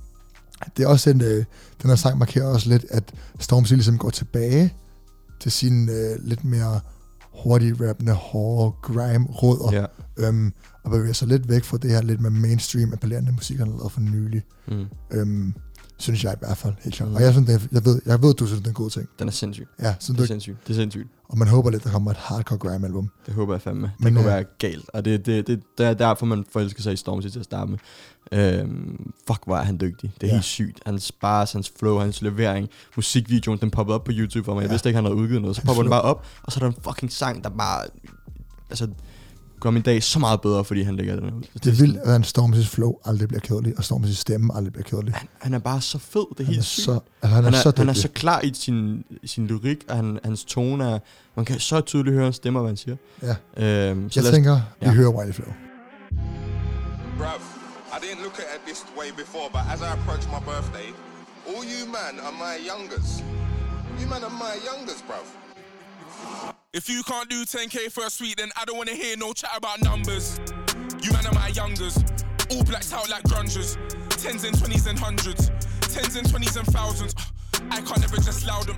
det 0.77 0.83
er 0.85 0.89
også 0.89 1.11
en, 1.11 1.21
øh, 1.21 1.45
den 1.83 1.91
her 1.91 1.97
sang 1.97 2.19
markerer 2.19 2.47
også 2.47 2.69
lidt, 2.69 2.85
at 2.91 3.13
Stormzy 3.41 3.73
ligesom 3.73 3.99
går 3.99 4.11
tilbage 4.11 4.75
til 5.41 5.53
sine 5.53 5.93
øh, 5.93 6.17
lidt 6.25 6.45
mere 6.45 6.81
hurtigt 7.43 7.81
rappende, 7.89 8.13
hårde 8.13 8.77
grime-råder, 8.83 9.73
Ja. 9.73 9.85
øhm, 10.29 10.53
og 10.85 10.91
bevæger 10.91 11.13
sig 11.13 11.29
lidt 11.29 11.49
væk 11.49 11.65
fra 11.65 11.79
det 11.79 11.91
her 11.91 12.03
lidt 12.03 12.21
mere 12.21 12.31
mainstream 12.31 12.93
appellerende 12.93 13.33
musik, 13.33 13.59
han 13.59 13.67
har 13.69 13.77
lavet 13.77 13.93
for 13.93 14.01
nylig. 14.01 14.43
Mm. 14.69 14.85
Øhm, 15.11 15.55
synes 15.99 16.25
jeg 16.25 16.33
i 16.33 16.37
hvert 16.39 16.57
fald, 16.57 16.75
helt 16.83 16.95
klart. 16.95 17.09
Og 17.15 17.23
jeg, 17.23 17.33
synes, 17.33 17.47
det 17.49 17.69
jeg, 17.73 17.85
ved, 17.85 18.01
jeg 18.07 18.23
ved, 18.23 18.35
du 18.35 18.47
synes, 18.47 18.59
det 18.61 18.67
er 18.67 18.71
en 18.71 18.75
god 18.75 18.91
ting. 18.91 19.09
Den 19.19 19.29
er 19.29 19.33
sindssyg. 19.33 19.69
Ja, 19.83 19.95
så 19.99 20.13
Det 20.13 20.19
er 20.19 20.23
du, 20.23 20.27
sindssygt. 20.27 20.57
Det 20.67 20.73
er 20.73 20.75
sindssygt. 20.81 21.09
og 21.29 21.39
man 21.39 21.49
håber 21.49 21.71
lidt, 21.71 21.85
der 21.85 21.91
kommer 21.91 22.11
et 22.11 22.17
hardcore 22.17 22.59
grime-album. 22.59 23.11
Det 23.27 23.35
håber 23.35 23.55
jeg 23.55 23.63
fandme. 23.63 23.83
Det 23.99 24.05
Men, 24.05 24.15
kunne 24.15 24.25
øh, 24.25 24.31
være 24.35 24.45
galt. 24.59 24.91
Og 24.93 25.05
det, 25.05 25.27
det, 25.27 25.47
det, 25.47 25.61
det 25.79 25.87
er 25.87 25.95
derfor, 25.95 26.27
man 26.27 26.45
forelsker 26.53 26.83
sig 26.83 26.93
i 26.93 26.97
Stormzy 26.97 27.29
til 27.29 27.39
at 27.39 27.45
starte 27.45 27.71
med. 27.71 27.79
Øhm, 28.33 29.13
fuck, 29.27 29.45
hvor 29.47 29.57
er 29.57 29.63
han 29.63 29.79
dygtig. 29.81 30.13
Det 30.15 30.23
er 30.23 30.27
Ja. 30.27 30.33
helt 30.33 30.45
sygt. 30.45 30.81
Hans 30.87 31.13
bars, 31.13 31.53
hans 31.53 31.73
flow, 31.79 31.99
hans 31.99 32.23
levering. 32.23 32.69
Musikvideoen, 32.97 33.59
den 33.61 33.71
poppede 33.71 33.95
op 33.95 34.05
på 34.05 34.13
YouTube 34.15 34.45
for 34.45 34.55
mig. 34.55 34.61
Jeg 34.61 34.69
Ja. 34.69 34.73
vidste 34.73 34.89
ikke, 34.89 34.97
han 34.97 35.05
havde 35.05 35.17
udgivet 35.17 35.43
noget. 35.43 35.57
Så 35.57 35.63
popper 35.65 35.83
den 35.83 35.91
bare 35.91 36.03
op, 36.03 36.27
og 36.43 36.53
så 36.53 36.61
er 36.61 36.69
der 36.69 36.77
en 36.77 36.83
fucking 36.83 37.13
sang, 37.13 37.45
der 37.45 37.51
bare... 37.51 37.85
Altså, 38.71 38.89
gør 39.61 39.71
min 39.71 39.83
dag 39.83 40.03
så 40.03 40.19
meget 40.19 40.41
bedre, 40.41 40.65
fordi 40.65 40.83
han 40.83 40.97
lægger 40.97 41.17
den 41.21 41.25
ud. 41.35 41.43
Det 41.55 41.67
er 41.67 41.73
vildt, 41.77 41.97
at 41.97 42.39
Stormzy's 42.39 42.69
flow 42.69 42.95
aldrig 43.05 43.29
bliver 43.29 43.41
kedelig, 43.41 43.75
og 43.79 43.85
Stormzy's 43.85 44.15
stemme 44.15 44.55
aldrig 44.57 44.73
bliver 44.73 44.85
kedelig. 44.85 45.15
Han, 45.15 45.29
han 45.39 45.55
er 45.55 45.59
bare 45.59 45.81
så 45.81 45.99
fed. 45.99 46.27
Det 46.39 46.41
er 46.41 46.45
Han 46.45 46.53
er, 46.53 46.55
helt 46.55 46.65
sygt. 46.65 46.85
så, 46.85 46.93
altså, 47.23 47.35
han 47.35 47.39
er, 47.39 47.43
han, 47.45 47.55
er, 47.55 47.59
så 47.63 47.71
dygtig. 47.71 47.81
han 47.85 47.89
er 47.89 47.93
så 47.93 48.09
klar 48.09 48.41
i 48.41 48.53
sin, 48.55 49.05
sin 49.25 49.47
lyrik, 49.47 49.85
og 49.89 49.97
han, 49.97 50.19
hans 50.25 50.45
tone 50.45 50.85
er... 50.91 50.99
Man 51.37 51.45
kan 51.45 51.61
så 51.61 51.81
tydeligt 51.81 52.15
høre 52.15 52.25
hans 52.25 52.37
stemmer, 52.37 52.61
hvad 52.61 52.71
han 52.71 52.77
siger. 52.77 52.97
Ja. 53.23 53.29
Øhm, 53.89 54.11
så 54.11 54.21
Jeg 54.21 54.25
lad 54.25 54.33
os- 54.33 54.37
tænker, 54.37 54.55
vi 54.81 54.87
Ja. 54.87 54.93
hører 54.93 55.11
Wiley 55.11 55.35
Flow. 55.35 55.53
Bruv, 57.19 57.43
I 57.95 57.99
didn't 58.05 58.23
look 58.23 58.39
at 58.39 58.49
it 58.57 58.63
this 58.67 58.81
way 58.99 59.09
before, 59.23 59.47
but 59.53 59.63
as 59.75 59.81
I 59.81 59.91
approach 59.99 60.25
my 60.35 60.41
birthday, 60.51 60.89
all 61.51 61.63
you 61.75 61.83
man 61.99 62.15
are 62.27 62.35
my 62.47 62.55
youngers. 62.71 63.09
You 64.01 64.07
man 64.09 64.23
are 64.29 64.37
my 64.47 64.55
youngers, 64.69 65.01
bruv. 65.09 65.27
If 66.75 66.91
you 66.91 67.03
can't 67.03 67.31
do 67.31 67.47
10k 67.47 67.91
for 67.91 68.05
a 68.05 68.11
suite, 68.11 68.37
then 68.37 68.51
I 68.55 68.67
don't 68.67 68.77
wanna 68.77 68.93
hear 68.93 69.17
no 69.17 69.33
chat 69.33 69.57
about 69.57 69.81
numbers. 69.81 70.39
You 71.01 71.11
man 71.13 71.27
are 71.27 71.33
my 71.33 71.49
youngers, 71.49 71.97
all 72.51 72.63
blacked 72.63 72.93
out 72.93 73.09
like 73.09 73.23
grungers. 73.23 73.79
Tens 74.23 74.45
and 74.45 74.59
twenties 74.59 74.87
and 74.87 74.99
hundreds, 74.99 75.51
tens 75.89 76.17
and 76.17 76.29
twenties 76.29 76.57
and 76.57 76.67
thousands. 76.67 77.15
Uh, 77.55 77.61
I 77.71 77.81
can't 77.81 78.05
ever 78.05 78.17
just 78.17 78.47
loud 78.47 78.67
them. 78.67 78.77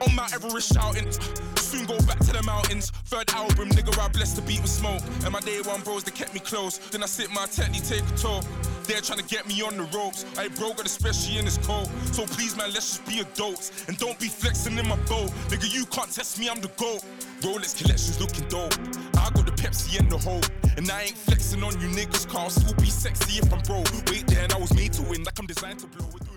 On 0.00 0.14
Mount 0.14 0.32
Everest 0.32 0.72
shouting, 0.72 1.10
soon 1.56 1.84
go 1.86 1.98
back 2.06 2.20
to 2.20 2.32
the 2.32 2.42
mountains. 2.44 2.90
Third 3.06 3.28
album, 3.30 3.68
nigga, 3.70 3.98
I 3.98 4.06
blessed 4.08 4.36
the 4.36 4.42
beat 4.42 4.62
with 4.62 4.70
smoke. 4.70 5.02
And 5.24 5.32
my 5.32 5.40
day 5.40 5.60
one 5.60 5.80
bros, 5.80 6.04
they 6.04 6.12
kept 6.12 6.34
me 6.34 6.40
close. 6.40 6.78
Then 6.78 7.02
I 7.02 7.06
sit 7.06 7.30
my 7.32 7.46
technique, 7.46 7.82
take 7.82 8.06
a 8.06 8.16
talk. 8.16 8.44
They're 8.84 9.00
trying 9.00 9.18
to 9.18 9.24
get 9.24 9.48
me 9.48 9.60
on 9.62 9.76
the 9.76 9.82
ropes. 9.96 10.24
I 10.38 10.48
broke 10.48 10.78
it, 10.78 10.86
especially 10.86 11.38
in 11.38 11.46
this 11.46 11.58
cold. 11.58 11.90
So 12.12 12.26
please, 12.26 12.56
man, 12.56 12.72
let's 12.72 12.98
just 12.98 13.06
be 13.06 13.18
adults. 13.20 13.72
And 13.88 13.98
don't 13.98 14.18
be 14.20 14.28
flexing 14.28 14.78
in 14.78 14.86
my 14.86 14.96
boat. 15.10 15.30
Nigga, 15.50 15.72
you 15.74 15.84
can't 15.86 16.12
test 16.12 16.38
me, 16.38 16.48
I'm 16.48 16.60
the 16.60 16.68
GOAT. 16.76 17.02
Rolex 17.40 17.76
collections 17.76 18.20
looking 18.20 18.46
dope. 18.46 18.74
I 19.18 19.30
got 19.34 19.46
the 19.46 19.52
Pepsi 19.58 19.98
and 19.98 20.08
the 20.08 20.18
hope. 20.18 20.46
And 20.76 20.88
I 20.88 21.10
ain't 21.10 21.18
flexing 21.18 21.62
on 21.64 21.72
you 21.80 21.88
niggas, 21.88 22.28
cause 22.28 22.36
I'll 22.36 22.50
still 22.50 22.74
be 22.74 22.88
sexy 22.88 23.40
if 23.40 23.52
I'm 23.52 23.60
broke. 23.62 23.90
Wait 24.12 24.28
there, 24.28 24.46
I 24.54 24.58
was 24.58 24.72
made 24.74 24.92
to 24.92 25.02
win, 25.02 25.24
like 25.24 25.38
I'm 25.40 25.46
designed 25.46 25.80
to 25.80 25.88
blow. 25.88 26.06
Made 26.06 26.27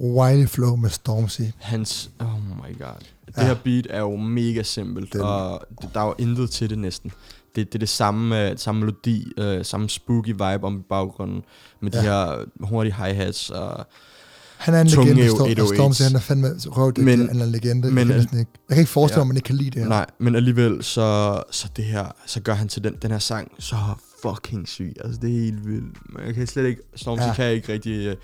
Wiley 0.00 0.46
Flow 0.46 0.76
med 0.76 0.90
Stormzy. 0.90 1.40
Hans, 1.58 2.10
oh 2.18 2.26
my 2.46 2.78
god. 2.78 2.86
Det 3.26 3.34
Ja. 3.36 3.42
her 3.46 3.54
beat 3.64 3.86
er 3.90 4.00
jo 4.00 4.16
mega 4.16 4.62
simpelt, 4.62 5.12
Den- 5.12 5.20
og 5.20 5.64
der 5.94 6.00
er 6.00 6.06
jo 6.06 6.14
intet 6.18 6.50
til 6.50 6.70
det 6.70 6.78
næsten. 6.78 7.10
Det, 7.56 7.66
det 7.66 7.74
er 7.74 7.78
det 7.78 7.88
samme, 7.88 8.50
øh, 8.50 8.58
samme 8.58 8.78
melodi, 8.80 9.32
øh, 9.38 9.64
samme 9.64 9.88
spooky 9.88 10.28
vibe 10.28 10.64
om 10.64 10.84
baggrunden, 10.88 11.42
med 11.80 11.90
ja. 11.92 11.98
de 12.00 12.04
Ja. 12.04 12.10
her 12.36 12.44
hurtige 12.60 12.94
hi-hats, 12.94 13.50
og 13.50 13.86
Han 14.56 14.74
er 14.74 14.80
en 14.80 14.88
Tunge 14.88 15.10
legende, 15.14 15.28
Storm, 15.30 15.40
og 15.40 15.48
808s. 15.50 15.74
Stormzy, 15.76 16.02
han 16.02 16.14
er 16.14 16.20
fandme 16.20 16.48
røvdygtig, 16.66 17.04
Men- 17.04 17.28
han 17.28 17.40
er 17.40 17.44
en 17.44 17.50
legende. 17.52 17.90
men- 17.90 18.08
jeg, 18.10 18.28
kan 18.30 18.38
ikke, 18.38 18.50
jeg 18.68 18.74
kan 18.74 18.78
ikke 18.78 18.90
forestille 18.90 19.20
Ja. 19.20 19.24
mig, 19.24 19.24
at 19.24 19.26
man 19.28 19.36
ikke 19.36 19.46
kan 19.46 19.56
lide 19.56 19.70
det 19.70 19.82
her. 19.82 19.88
nej, 19.88 20.06
men 20.18 20.34
alligevel, 20.36 20.84
så, 20.84 21.42
så 21.50 21.68
det 21.76 21.84
her, 21.84 22.06
så 22.26 22.40
gør 22.40 22.54
han 22.54 22.68
til 22.68 22.84
den, 22.84 22.94
den 23.02 23.10
her 23.10 23.18
sang 23.18 23.52
så 23.58 23.76
fucking 24.22 24.68
syg. 24.68 24.96
Altså, 25.04 25.20
det 25.20 25.30
er 25.36 25.40
helt 25.40 25.66
vildt. 25.68 25.96
Man 26.08 26.34
kan 26.34 26.46
slet 26.46 26.66
ikke, 26.66 26.82
Stormzy 26.96 27.20
Ja. 27.22 27.26
ja. 27.28 27.34
kan 27.34 27.50
ikke 27.52 27.72
rigtig, 27.72 28.06
øh, 28.06 28.16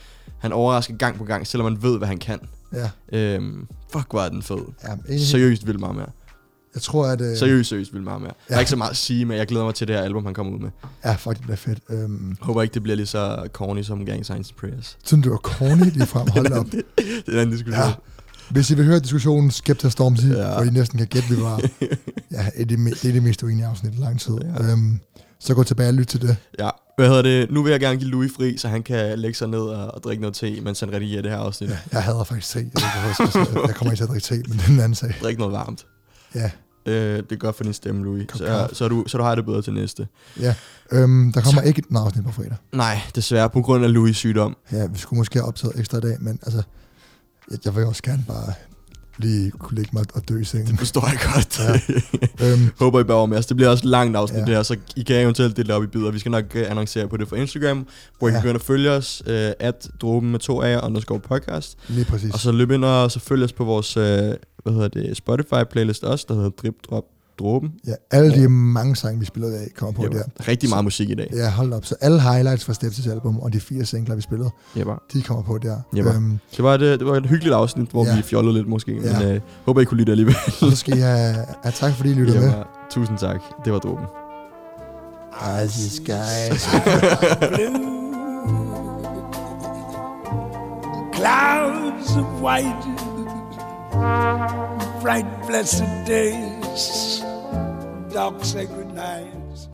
han 0.45 0.53
overrasker 0.53 0.97
gang 0.97 1.18
på 1.18 1.24
gang, 1.24 1.47
selvom 1.47 1.72
man 1.72 1.82
ved, 1.82 1.99
hvad 1.99 2.09
han 2.09 2.18
kan. 2.18 2.38
Ja, 2.72 2.90
Øhm, 3.12 3.66
fuck, 3.92 4.07
hvor 4.11 4.20
er 4.20 4.28
den 4.28 4.42
fed. 4.42 4.59
ja 4.84 4.92
enig. 5.09 5.26
Seriøst 5.26 5.66
vildt 5.66 5.80
meget 5.80 5.97
mere. 5.97 6.07
Jeg 6.74 6.82
tror, 6.82 7.07
at... 7.07 7.20
Øh, 7.20 7.36
Seriøst, 7.36 7.68
seriøst 7.68 7.92
vildt 7.92 8.05
meget 8.05 8.20
mere. 8.20 8.30
Der 8.30 8.36
Ja. 8.51 8.55
er 8.55 8.59
ikke 8.61 8.70
så 8.70 8.76
meget 8.76 8.90
at 8.90 8.97
sige, 8.97 9.24
men 9.24 9.36
jeg 9.36 9.47
glæder 9.47 9.64
mig 9.64 9.74
til 9.74 9.88
det 9.88 9.97
her 9.97 10.03
album, 10.03 10.24
han 10.24 10.34
kommer 10.34 10.53
ud 10.53 10.59
med. 10.59 10.70
Ja, 11.05 11.12
fuck, 11.14 11.36
det 11.36 11.42
bliver 11.42 11.57
fedt. 11.57 11.78
Øhm, 11.90 12.36
Håber 12.40 12.62
ikke, 12.62 12.74
det 12.74 12.82
bliver 12.82 12.97
lige 12.97 13.07
så 13.07 13.49
corny 13.53 13.82
som 13.82 14.07
Gang 14.07 14.30
and 14.30 14.45
Prayers. 14.61 14.97
synes 15.05 15.24
du 15.24 15.30
var 15.30 15.36
corny 15.36 15.84
lige 15.92 16.07
frem? 16.07 16.26
Hold 16.34 16.53
op. 16.53 16.66
det 16.72 16.82
er 16.99 17.32
en 17.32 17.38
anden 17.38 17.51
diskussion. 17.51 17.84
Ja. 17.86 17.92
Hvis 18.51 18.70
I 18.70 18.74
vil 18.74 18.84
høre 18.84 18.99
diskussionen 19.01 19.51
Skepta 19.51 19.88
Stormzy, 19.88 20.24
ja. 20.26 20.55
Hvor 20.55 20.62
I 20.62 20.70
næsten 20.70 20.99
kan 20.99 21.07
gætte, 21.07 21.28
vi 21.28 21.42
var... 21.42 21.61
ja, 22.32 22.47
det 22.57 22.62
er 22.62 22.64
det, 22.64 22.76
me- 22.78 23.03
det 23.03 23.14
det 23.14 23.22
mest 23.22 23.42
uenige 23.42 23.66
afsnit 23.66 23.95
i 23.95 23.97
lang 23.99 24.20
tid. 24.20 24.34
Ja. 24.59 24.72
Øhm, 24.72 25.01
så 25.40 25.55
gå 25.55 25.62
tilbage 25.62 25.88
og 25.88 25.95
lyt 25.95 26.07
til 26.07 26.22
det. 26.22 26.36
ja. 26.59 26.70
Hvad 26.97 27.09
hedder 27.09 27.22
det? 27.22 27.51
Nu 27.51 27.62
vil 27.62 27.70
jeg 27.70 27.80
gerne 27.80 27.97
give 27.99 28.11
Louis 28.11 28.32
fri, 28.36 28.57
så 28.57 28.68
han 28.68 28.82
kan 28.82 29.18
lægge 29.18 29.38
sig 29.38 29.49
ned 29.49 29.61
og, 29.61 29.95
og 29.95 30.03
drikke 30.03 30.20
noget 30.20 30.34
te, 30.36 30.61
mens 30.61 30.80
han 30.80 30.92
redigerer 30.92 31.22
det 31.22 31.30
her 31.30 31.38
afsnit. 31.38 31.70
Ja, 31.70 31.78
jeg 31.92 32.03
hader 32.03 32.24
faktisk 32.24 32.53
te. 32.53 32.59
Jeg, 32.59 32.66
ikke, 32.66 33.61
jeg, 33.66 33.74
kommer 33.74 33.92
ikke 33.92 33.97
til 33.97 34.03
at 34.05 34.09
drikke 34.11 34.24
te, 34.24 34.34
men 34.49 34.59
det 34.59 34.64
er 34.64 34.68
en 34.72 34.80
anden 34.80 34.95
sag. 34.95 35.14
Drik 35.22 35.38
noget 35.38 35.53
varmt. 35.53 35.86
Ja, 36.34 36.51
Øh, 36.86 37.16
det 37.16 37.32
er 37.32 37.36
godt 37.36 37.57
for 37.57 37.64
din 37.64 37.72
stemme, 37.72 38.05
Louis. 38.05 38.26
Kop 38.28 38.38
Så, 38.38 38.68
så, 38.72 38.88
du, 38.88 39.05
så 39.07 39.18
du 39.18 39.24
har 39.24 39.34
det 39.34 39.45
bedre 39.45 39.62
til 39.62 39.72
næste. 39.72 40.07
ja. 40.40 40.55
Øhm, 40.92 41.32
der 41.32 41.40
kommer 41.40 41.62
ikke 41.62 41.78
et 41.78 41.97
afsnit 41.97 42.24
på 42.24 42.32
fredag. 42.32 42.57
Nej, 42.72 42.99
desværre 43.14 43.51
på 43.51 43.62
grund 43.62 43.84
af 43.84 43.92
Louis 43.92 44.16
sygdom. 44.16 44.57
Ja, 44.72 44.86
vi 44.86 44.99
skulle 44.99 45.18
måske 45.18 45.38
have 45.38 45.49
optaget 45.49 45.78
ekstra 45.80 45.99
i 45.99 46.01
dag, 46.01 46.16
men 46.20 46.38
altså... 46.42 46.62
Jeg, 47.51 47.59
jeg 47.64 47.76
vil 47.76 47.84
også 47.84 48.03
gerne 48.03 48.24
bare 48.28 48.53
lige 49.18 49.50
kunne 49.50 49.76
lægge 49.76 49.90
mig 49.92 50.04
og 50.14 50.28
dø 50.28 50.40
i 50.40 50.44
sengen. 50.44 50.66
Det 50.68 50.78
forstår 50.78 51.06
jeg 51.08 51.18
godt. 51.34 51.60
Ja. 52.40 52.52
øhm, 52.52 52.70
Håber 52.80 53.00
I 53.00 53.04
bare 53.04 53.26
med 53.28 53.38
os. 53.38 53.46
Det 53.46 53.56
bliver 53.56 53.70
også 53.70 53.86
langt 53.86 54.16
afsnit 54.16 54.40
Ja. 54.40 54.50
ja. 54.50 54.56
der, 54.56 54.62
så 54.62 54.76
I 54.96 55.02
kan 55.02 55.16
eventuelt 55.16 55.56
dele 55.56 55.66
det 55.66 55.74
op 55.74 55.84
i 55.84 55.86
bidder. 55.86 56.10
Vi 56.10 56.18
skal 56.18 56.30
nok 56.30 56.44
øh, 56.54 56.70
annoncere 56.70 57.08
på 57.08 57.16
det 57.16 57.28
på 57.28 57.34
Instagram, 57.34 57.86
hvor 58.18 58.28
I 58.28 58.32
Ja. 58.32 58.40
kan 58.40 58.48
ind 58.48 58.56
og 58.56 58.62
følge 58.62 58.90
os, 58.90 59.22
øh, 59.26 59.50
at 59.60 59.88
dråben 60.00 60.30
med 60.30 60.38
to 60.38 60.62
af 60.62 60.86
underscore 60.86 61.20
podcast. 61.20 61.78
Lige 61.88 62.04
præcis. 62.04 62.32
Og 62.34 62.38
så 62.40 62.52
løb 62.52 62.70
ind 62.70 62.84
og 62.84 63.10
så 63.10 63.20
følg 63.20 63.44
os 63.44 63.52
på 63.52 63.64
vores, 63.64 63.96
øh, 63.96 64.04
hvad 64.04 64.72
hedder 64.72 64.88
det, 64.88 65.16
Spotify-playlist 65.18 66.02
også, 66.06 66.24
der 66.28 66.34
hedder 66.34 66.50
Drip 66.50 66.74
Drop 66.90 67.04
Dråben. 67.39 67.70
ja, 67.87 67.93
alle 68.11 68.43
de 68.43 68.49
mange 68.49 68.97
sange, 68.97 69.20
vi 69.20 69.24
spillede 69.26 69.59
af, 69.59 69.68
kommer 69.76 69.93
på 69.93 70.03
Jo, 70.05 70.09
der. 70.11 70.22
rigtig 70.49 70.68
meget 70.68 70.85
musik 70.85 71.11
i 71.11 71.14
dag. 71.14 71.30
Ja, 71.35 71.51
hold 71.51 71.72
op. 71.72 71.85
Så 71.85 71.95
alle 72.01 72.20
highlights 72.22 72.64
fra 72.64 72.72
Steps' 72.72 73.11
album 73.11 73.39
og 73.41 73.53
de 73.53 73.61
fire 73.61 73.85
singler, 73.85 74.14
vi 74.14 74.20
spillede, 74.22 74.51
Jepper. 74.76 75.03
de 75.12 75.22
kommer 75.22 75.43
på 75.43 75.59
der. 75.59 75.76
Jepper. 75.97 76.14
Øhm, 76.14 76.39
Det 76.57 76.64
var, 76.64 76.74
et, 76.74 76.82
øh, 76.82 76.99
det 76.99 77.07
var 77.07 77.16
et 77.16 77.26
hyggeligt 77.26 77.55
afsnit, 77.55 77.91
hvor 77.91 78.05
Ja. 78.07 78.16
vi 78.16 78.22
fjollede 78.22 78.55
lidt 78.55 78.68
måske, 78.68 79.01
Ja. 79.05 79.18
men 79.18 79.28
øh, 79.28 79.41
håber 79.66 79.80
I 79.80 79.85
kunne 79.85 79.97
lide 79.97 80.07
det 80.07 80.12
alligevel. 80.12 80.35
så 80.61 80.76
skal 80.76 80.99
I 80.99 81.01
have, 81.01 81.35
have 81.62 81.72
tak, 81.74 81.93
fordi 81.93 82.11
I 82.11 82.14
lyttede 82.14 82.41
med. 82.41 82.53
Tusind 82.91 83.18
tak. 83.18 83.41
Det 83.64 83.72
var 83.72 83.78
Dråben. 83.78 84.05
Icy 85.66 85.89
skies. 85.97 86.68
clouds 91.14 92.16
of 92.16 92.26
white, 92.43 92.85
bright 95.03 95.26
blessed 95.49 95.85
days, 96.75 97.20
dark 98.12 98.45
sacred 98.45 98.93
nights. 98.95 99.68